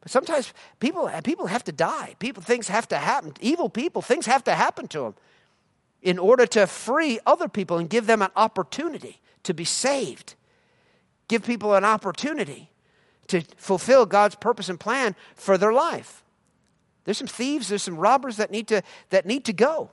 But 0.00 0.12
sometimes 0.12 0.52
people, 0.80 1.10
people 1.24 1.46
have 1.46 1.64
to 1.64 1.72
die. 1.72 2.14
People, 2.18 2.42
things 2.42 2.68
have 2.68 2.86
to 2.88 2.98
happen. 2.98 3.32
Evil 3.40 3.68
people, 3.68 4.02
things 4.02 4.26
have 4.26 4.44
to 4.44 4.54
happen 4.54 4.86
to 4.88 5.00
them. 5.00 5.14
In 6.02 6.18
order 6.18 6.46
to 6.46 6.66
free 6.66 7.18
other 7.26 7.48
people 7.48 7.78
and 7.78 7.90
give 7.90 8.06
them 8.06 8.22
an 8.22 8.30
opportunity 8.36 9.20
to 9.42 9.54
be 9.54 9.64
saved. 9.64 10.34
Give 11.26 11.44
people 11.44 11.74
an 11.74 11.84
opportunity 11.84 12.70
to 13.28 13.42
fulfill 13.56 14.06
God's 14.06 14.34
purpose 14.34 14.68
and 14.68 14.80
plan 14.80 15.14
for 15.34 15.58
their 15.58 15.72
life. 15.72 16.22
There's 17.04 17.18
some 17.18 17.26
thieves, 17.26 17.68
there's 17.68 17.82
some 17.82 17.96
robbers 17.96 18.36
that 18.36 18.50
need 18.50 18.68
to, 18.68 18.82
that 19.10 19.26
need 19.26 19.44
to 19.46 19.52
go. 19.52 19.90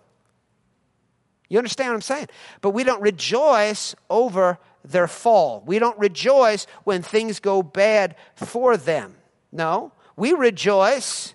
You 1.49 1.57
understand 1.57 1.89
what 1.89 1.95
I'm 1.95 2.01
saying? 2.01 2.27
But 2.61 2.71
we 2.71 2.83
don't 2.83 3.01
rejoice 3.01 3.95
over 4.09 4.57
their 4.83 5.07
fall. 5.07 5.63
We 5.65 5.79
don't 5.79 5.97
rejoice 5.97 6.67
when 6.83 7.01
things 7.01 7.39
go 7.39 7.63
bad 7.63 8.15
for 8.35 8.77
them. 8.77 9.15
No, 9.51 9.91
we 10.15 10.33
rejoice 10.33 11.33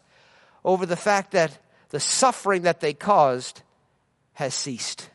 over 0.64 0.86
the 0.86 0.96
fact 0.96 1.32
that 1.32 1.58
the 1.90 2.00
suffering 2.00 2.62
that 2.62 2.80
they 2.80 2.92
caused 2.92 3.62
has 4.40 4.54
ceased. 4.54 5.10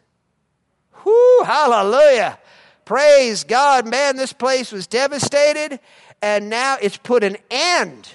Whoo, 1.04 1.44
hallelujah. 1.44 2.38
Praise 2.86 3.44
God. 3.44 3.88
Man, 3.88 4.18
this 4.18 4.34
place 4.34 4.72
was 4.72 4.86
devastated, 4.86 5.80
and 6.22 6.48
now 6.48 6.78
it's 6.80 6.98
put 6.98 7.24
an 7.24 7.38
end 7.50 8.08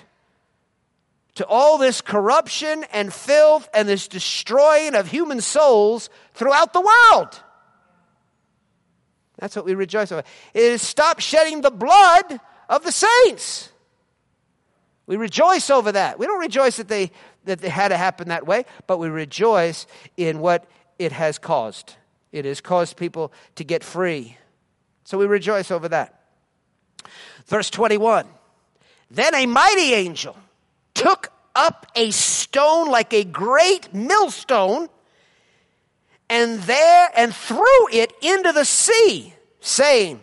to 1.35 1.45
all 1.47 1.79
this 1.79 2.01
corruption 2.01 2.85
and 2.93 3.13
filth 3.13 3.69
and 3.75 3.89
this 3.89 4.07
destroying 4.07 4.95
of 4.95 5.09
human 5.09 5.41
souls 5.41 6.11
throughout 6.33 6.73
the 6.73 6.81
world. 6.81 7.43
That's 9.41 9.57
what 9.57 9.65
we 9.65 9.75
rejoice 9.75 10.13
over. 10.13 10.23
It 10.55 10.79
stop 10.79 11.19
shedding 11.19 11.61
the 11.61 11.73
blood 11.73 12.39
of 12.69 12.85
the 12.85 12.93
saints. 12.93 13.69
We 15.07 15.17
rejoice 15.17 15.71
over 15.71 15.91
that. 15.91 16.21
We 16.21 16.27
don't 16.27 16.39
rejoice 16.39 16.77
that 16.77 16.87
they 16.87 17.11
that 17.47 17.65
it 17.65 17.71
had 17.71 17.89
to 17.89 17.97
happen 17.97 18.29
that 18.29 18.47
way, 18.47 18.65
but 18.87 18.99
we 18.99 19.09
rejoice 19.09 19.89
in 20.17 20.39
what 20.39 20.69
it 21.01 21.13
has 21.13 21.39
caused. 21.39 21.95
It 22.31 22.45
has 22.45 22.61
caused 22.61 22.99
people 22.99 23.33
to 23.55 23.65
get 23.65 23.83
free. 23.83 24.37
So 25.05 25.17
we 25.17 25.25
rejoice 25.25 25.71
over 25.71 25.89
that. 25.89 26.27
Verse 27.47 27.71
21 27.71 28.27
Then 29.11 29.35
a 29.35 29.47
mighty 29.47 29.95
angel 29.95 30.37
took 30.93 31.33
up 31.57 31.87
a 31.97 32.11
stone 32.11 32.89
like 32.89 33.15
a 33.15 33.25
great 33.25 33.95
millstone 33.95 34.89
and 36.29 36.61
there 36.61 37.09
and 37.17 37.35
threw 37.35 37.89
it 37.91 38.13
into 38.21 38.53
the 38.53 38.67
sea, 38.67 39.33
saying, 39.61 40.21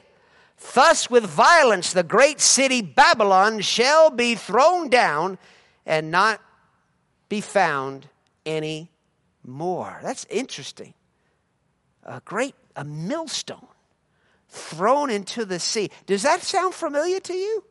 Thus 0.76 1.10
with 1.10 1.26
violence 1.26 1.92
the 1.92 2.04
great 2.04 2.40
city 2.40 2.84
Babylon 2.84 3.62
shall 3.62 4.12
be 4.12 4.36
thrown 4.36 4.90
down 4.90 5.40
and 5.88 6.12
not 6.12 6.40
be 7.30 7.42
found 7.42 8.08
any 8.46 8.92
more. 9.48 10.00
That's 10.04 10.26
interesting. 10.30 10.94
A 12.04 12.22
great 12.24 12.56
a 12.78 12.86
millstone 12.86 13.68
thrown 14.48 15.10
into 15.10 15.44
the 15.44 15.60
sea. 15.60 15.90
Does 16.06 16.24
that 16.24 16.42
sound 16.42 16.74
familiar 16.74 17.20
to 17.20 17.34
you? 17.34 17.64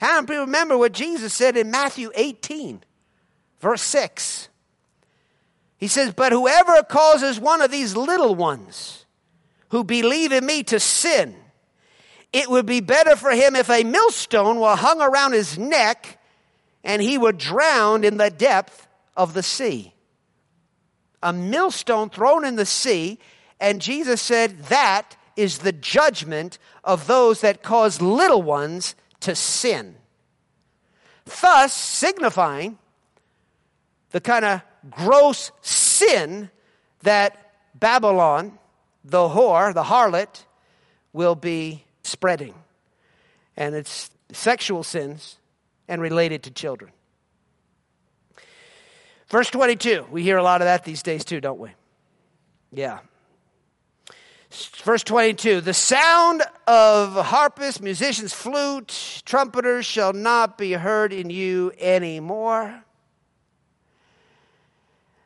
How 0.00 0.16
many 0.16 0.26
people 0.26 0.40
remember 0.42 0.76
what 0.76 0.92
Jesus 0.92 1.32
said 1.32 1.56
in 1.56 1.70
Matthew 1.70 2.10
18, 2.14 2.84
verse 3.60 3.82
6? 3.82 4.48
He 5.78 5.88
says, 5.88 6.12
But 6.12 6.32
whoever 6.32 6.82
causes 6.82 7.40
one 7.40 7.62
of 7.62 7.70
these 7.70 7.96
little 7.96 8.34
ones 8.34 9.06
who 9.70 9.82
believe 9.82 10.32
in 10.32 10.44
me 10.44 10.62
to 10.64 10.78
sin, 10.78 11.34
it 12.32 12.48
would 12.50 12.66
be 12.66 12.80
better 12.80 13.16
for 13.16 13.30
him 13.30 13.56
if 13.56 13.70
a 13.70 13.84
millstone 13.84 14.60
were 14.60 14.76
hung 14.76 15.00
around 15.00 15.32
his 15.32 15.58
neck 15.58 16.18
and 16.84 17.00
he 17.00 17.18
were 17.18 17.32
drowned 17.32 18.04
in 18.04 18.16
the 18.16 18.30
depth 18.30 18.86
of 19.16 19.34
the 19.34 19.42
sea. 19.42 19.91
A 21.22 21.32
millstone 21.32 22.10
thrown 22.10 22.44
in 22.44 22.56
the 22.56 22.66
sea, 22.66 23.18
and 23.60 23.80
Jesus 23.80 24.20
said, 24.20 24.58
That 24.64 25.16
is 25.36 25.58
the 25.58 25.72
judgment 25.72 26.58
of 26.84 27.06
those 27.06 27.40
that 27.40 27.62
cause 27.62 28.00
little 28.00 28.42
ones 28.42 28.94
to 29.20 29.34
sin. 29.34 29.96
Thus, 31.40 31.72
signifying 31.72 32.78
the 34.10 34.20
kind 34.20 34.44
of 34.44 34.62
gross 34.90 35.52
sin 35.62 36.50
that 37.02 37.52
Babylon, 37.74 38.58
the 39.04 39.28
whore, 39.28 39.72
the 39.72 39.84
harlot, 39.84 40.44
will 41.12 41.34
be 41.34 41.84
spreading. 42.02 42.54
And 43.56 43.74
it's 43.74 44.10
sexual 44.32 44.82
sins 44.82 45.38
and 45.88 46.00
related 46.00 46.42
to 46.44 46.50
children. 46.50 46.92
Verse 49.32 49.48
22. 49.48 50.08
We 50.10 50.22
hear 50.22 50.36
a 50.36 50.42
lot 50.42 50.60
of 50.60 50.66
that 50.66 50.84
these 50.84 51.02
days 51.02 51.24
too, 51.24 51.40
don't 51.40 51.58
we? 51.58 51.70
Yeah. 52.70 52.98
Verse 54.84 55.02
22 55.02 55.62
The 55.62 55.72
sound 55.72 56.42
of 56.66 57.14
harpists, 57.14 57.80
musicians, 57.80 58.34
flute, 58.34 59.22
trumpeters 59.24 59.86
shall 59.86 60.12
not 60.12 60.58
be 60.58 60.72
heard 60.72 61.14
in 61.14 61.30
you 61.30 61.72
anymore. 61.78 62.84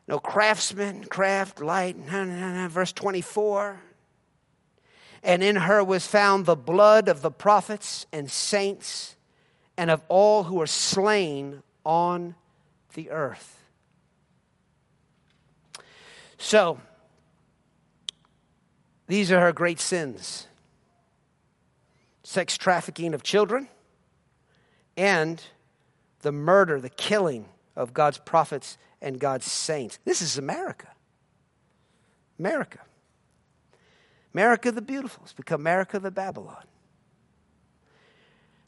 No 0.07 0.19
craftsman, 0.19 1.03
craft, 1.03 1.61
light. 1.61 1.97
Nah, 1.97 2.23
nah, 2.23 2.53
nah, 2.53 2.67
Verse 2.69 2.93
24 2.93 3.81
And 5.21 5.43
in 5.43 5.57
her 5.57 5.83
was 5.83 6.07
found 6.07 6.45
the 6.45 6.55
blood 6.55 7.09
of 7.09 7.21
the 7.21 7.31
prophets 7.31 8.05
and 8.13 8.31
saints 8.31 9.17
and 9.75 9.91
of 9.91 10.01
all 10.07 10.45
who 10.45 10.55
were 10.55 10.65
slain 10.65 11.61
on 11.83 12.35
the 12.93 13.11
earth. 13.11 13.56
So, 16.37 16.79
these 19.07 19.31
are 19.31 19.39
her 19.39 19.53
great 19.53 19.79
sins 19.79 20.47
sex 22.23 22.57
trafficking 22.57 23.13
of 23.13 23.23
children 23.23 23.69
and 24.97 25.41
the 26.23 26.31
murder, 26.31 26.81
the 26.81 26.89
killing 26.89 27.45
of 27.73 27.93
God's 27.93 28.17
prophets 28.17 28.77
and 29.01 29.17
God's 29.17 29.49
saints. 29.49 29.97
This 30.03 30.21
is 30.21 30.37
America. 30.37 30.89
America. 32.37 32.79
America 34.33 34.73
the 34.73 34.81
beautiful 34.81 35.23
has 35.23 35.31
become 35.31 35.61
America 35.61 35.99
the 35.99 36.11
Babylon. 36.11 36.63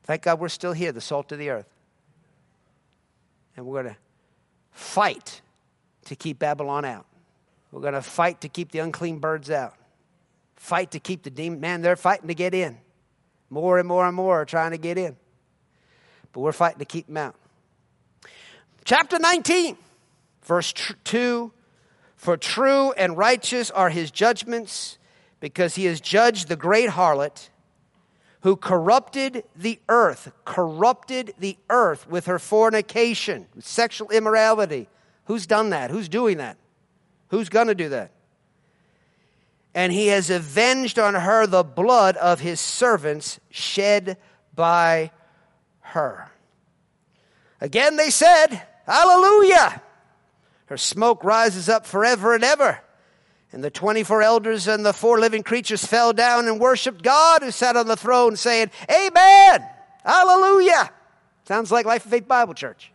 Thank 0.04 0.22
God 0.22 0.40
we're 0.40 0.48
still 0.48 0.74
here, 0.74 0.94
the 0.94 1.02
salt 1.02 1.32
of 1.34 1.38
the 1.38 1.50
earth. 1.50 1.70
And 3.58 3.66
we're 3.66 3.84
going 3.84 3.94
to 3.94 4.00
fight 4.72 5.42
to 6.06 6.16
keep 6.16 6.40
Babylon 6.40 6.86
out. 6.86 7.06
We're 7.72 7.82
going 7.82 7.94
to 7.94 8.02
fight 8.02 8.42
to 8.42 8.50
keep 8.50 8.72
the 8.72 8.80
unclean 8.80 9.20
birds 9.20 9.50
out 9.50 9.76
fight 10.60 10.92
to 10.92 11.00
keep 11.00 11.24
the 11.24 11.30
demon. 11.30 11.62
Man, 11.62 11.82
they're 11.82 11.96
fighting 11.96 12.28
to 12.28 12.36
get 12.36 12.54
in. 12.54 12.78
More 13.50 13.80
and 13.80 13.88
more 13.88 14.06
and 14.06 14.16
more 14.16 14.42
are 14.42 14.46
trying 14.46 14.72
to 14.72 14.78
get 14.78 14.98
in. 14.98 15.16
But 16.34 16.42
we're 16.42 16.52
fighting 16.52 16.80
to 16.80 16.86
keep 16.86 17.08
them 17.08 17.18
out. 17.18 17.36
Chapter 18.84 19.18
19, 19.18 19.78
verse 20.44 20.74
2 21.04 21.52
For 22.16 22.38
true 22.38 22.92
and 22.92 23.18
righteous 23.18 23.72
are 23.72 23.90
his 23.90 24.12
judgments, 24.12 24.98
because 25.40 25.76
he 25.76 25.86
has 25.86 26.02
judged 26.02 26.50
the 26.50 26.56
great 26.56 26.90
harlot 26.90 27.50
who 28.42 28.56
corrupted 28.56 29.44
the 29.56 29.80
earth, 29.90 30.32
corrupted 30.46 31.34
the 31.40 31.58
earth 31.70 32.08
with 32.08 32.26
her 32.26 32.40
fornication, 32.40 33.48
with 33.56 33.66
sexual 33.66 34.10
immorality. 34.12 34.88
Who's 35.26 35.48
done 35.48 35.72
that? 35.72 35.90
Who's 35.90 36.10
doing 36.10 36.38
that? 36.38 36.58
Who's 37.30 37.50
going 37.50 37.68
to 37.68 37.76
do 37.76 37.90
that? 37.90 38.12
and 39.74 39.94
he 39.94 40.08
has 40.08 40.30
avenged 40.30 40.98
on 40.98 41.14
her 41.14 41.46
the 41.46 41.64
blood 41.64 42.18
of 42.18 42.40
his 42.40 42.60
servants 42.60 43.40
shed 43.50 44.18
by 44.56 45.12
her. 45.82 46.32
Again 47.62 47.96
they 47.96 48.10
said, 48.10 48.62
Hallelujah! 48.86 49.82
Her 50.66 50.78
smoke 50.78 51.24
rises 51.24 51.70
up 51.70 51.86
forever 51.86 52.34
and 52.34 52.44
ever. 52.44 52.80
And 53.52 53.64
the 53.64 53.72
24 53.72 54.22
elders 54.22 54.68
and 54.68 54.86
the 54.86 54.94
four 54.94 55.20
living 55.20 55.42
creatures 55.42 55.84
fell 55.84 56.14
down 56.14 56.48
and 56.48 56.60
worshiped 56.60 57.02
God 57.02 57.42
who 57.42 57.50
sat 57.50 57.76
on 57.76 57.88
the 57.88 57.98
throne, 57.98 58.36
saying, 58.36 58.70
Amen! 58.92 59.66
Hallelujah! 60.04 60.92
Sounds 61.46 61.72
like 61.72 61.86
Life 61.86 62.06
of 62.06 62.12
Faith 62.12 62.28
Bible 62.28 62.54
Church. 62.54 62.92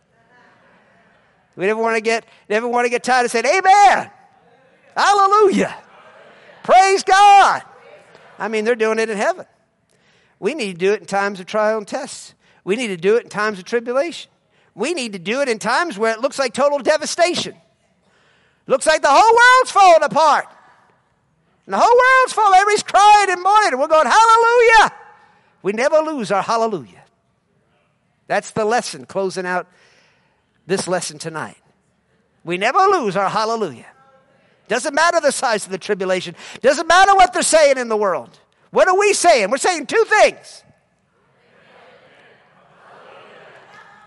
We 1.57 1.65
never 1.67 1.81
want 1.81 1.95
to 1.95 2.01
get, 2.01 2.25
never 2.49 2.67
want 2.67 2.85
to 2.85 2.89
get 2.89 3.03
tired 3.03 3.25
of 3.25 3.31
saying, 3.31 3.45
Amen! 3.45 4.11
Hallelujah! 4.95 5.75
Praise 6.63 7.03
God. 7.03 7.61
I 8.39 8.47
mean, 8.47 8.65
they're 8.65 8.75
doing 8.75 8.99
it 8.99 9.09
in 9.09 9.17
heaven. 9.17 9.45
We 10.39 10.53
need 10.53 10.73
to 10.73 10.77
do 10.77 10.93
it 10.93 11.01
in 11.01 11.05
times 11.05 11.39
of 11.39 11.45
trial 11.45 11.77
and 11.77 11.87
tests. 11.87 12.33
We 12.63 12.75
need 12.75 12.87
to 12.87 12.97
do 12.97 13.15
it 13.17 13.23
in 13.23 13.29
times 13.29 13.59
of 13.59 13.65
tribulation. 13.65 14.31
We 14.73 14.93
need 14.93 15.13
to 15.13 15.19
do 15.19 15.41
it 15.41 15.47
in 15.47 15.59
times 15.59 15.97
where 15.97 16.13
it 16.13 16.19
looks 16.19 16.37
like 16.37 16.53
total 16.53 16.79
devastation. 16.79 17.55
Looks 18.67 18.87
like 18.87 19.01
the 19.01 19.09
whole 19.09 19.35
world's 19.35 19.71
falling 19.71 20.03
apart. 20.03 20.47
And 21.65 21.73
the 21.73 21.79
whole 21.79 21.97
world's 21.97 22.33
falling. 22.33 22.59
Everybody's 22.59 22.83
crying 22.83 23.29
and 23.29 23.41
mourning. 23.41 23.73
And 23.73 23.79
we're 23.79 23.87
going, 23.87 24.07
Hallelujah. 24.07 24.91
We 25.61 25.71
never 25.73 25.97
lose 25.97 26.31
our 26.31 26.43
hallelujah. 26.43 27.03
That's 28.27 28.51
the 28.51 28.65
lesson 28.65 29.05
closing 29.05 29.47
out 29.47 29.67
this 30.67 30.87
lesson 30.87 31.17
tonight. 31.17 31.57
We 32.43 32.57
never 32.57 32.77
lose 32.77 33.15
our 33.15 33.29
hallelujah. 33.29 33.87
Doesn't 34.67 34.93
matter 34.93 35.19
the 35.19 35.31
size 35.31 35.65
of 35.65 35.71
the 35.71 35.77
tribulation. 35.77 36.35
Doesn't 36.61 36.87
matter 36.87 37.15
what 37.15 37.33
they're 37.33 37.41
saying 37.41 37.77
in 37.77 37.89
the 37.89 37.97
world. 37.97 38.39
What 38.71 38.87
are 38.87 38.97
we 38.97 39.13
saying? 39.13 39.51
We're 39.51 39.57
saying 39.57 39.85
two 39.85 40.03
things. 40.05 40.63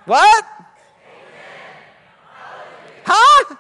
What? 0.05 0.45
Huh? 3.05 3.57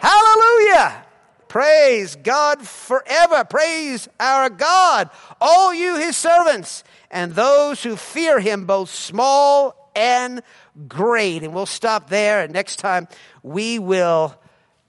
Hallelujah. 0.00 1.04
Praise 1.48 2.16
God 2.16 2.66
forever. 2.66 3.44
Praise 3.44 4.08
our 4.18 4.50
God, 4.50 5.10
all 5.40 5.72
you 5.72 5.96
his 5.96 6.16
servants, 6.16 6.82
and 7.10 7.32
those 7.32 7.82
who 7.82 7.94
fear 7.94 8.40
him, 8.40 8.66
both 8.66 8.90
small 8.90 9.90
and 9.94 10.42
great. 10.88 11.42
And 11.42 11.54
we'll 11.54 11.66
stop 11.66 12.08
there. 12.08 12.42
And 12.42 12.52
next 12.52 12.76
time 12.76 13.08
we 13.42 13.78
will 13.78 14.34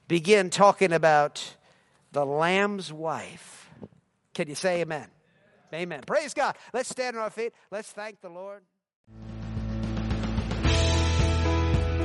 begin 0.08 0.50
talking 0.50 0.94
about 0.94 1.56
the 2.12 2.26
Lamb's 2.26 2.92
wife. 2.92 3.70
Can 4.34 4.48
you 4.48 4.56
say 4.56 4.82
amen? 4.82 5.08
Amen. 5.74 6.02
Praise 6.06 6.34
God. 6.34 6.56
Let's 6.74 6.90
stand 6.90 7.18
on 7.18 7.24
our 7.24 7.30
feet. 7.30 7.54
Let's 7.72 7.92
thank 7.92 8.22
the 8.22 8.30
Lord. 8.30 8.62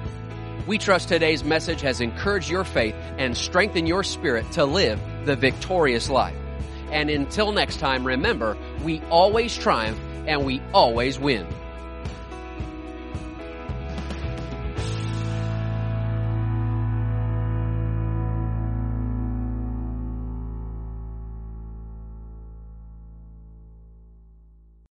We 0.66 0.79
trust 0.79 1.09
today's 1.09 1.45
message 1.45 1.81
has 1.81 2.03
encouraged 2.03 2.51
your 2.51 2.64
faith 2.64 2.95
and 3.16 3.35
strengthened 3.37 3.89
your 3.89 4.05
spirit 4.05 4.51
to 4.53 4.66
live 4.66 5.01
the 5.24 5.37
victorious 5.37 6.11
life. 6.11 6.37
And 6.91 7.09
until 7.09 7.53
next 7.53 7.79
time, 7.79 8.07
remember, 8.07 8.59
we 8.83 9.01
always 9.11 9.57
triumph 9.57 9.99
and 10.27 10.45
we 10.45 10.61
always 10.74 11.18
win. 11.18 11.47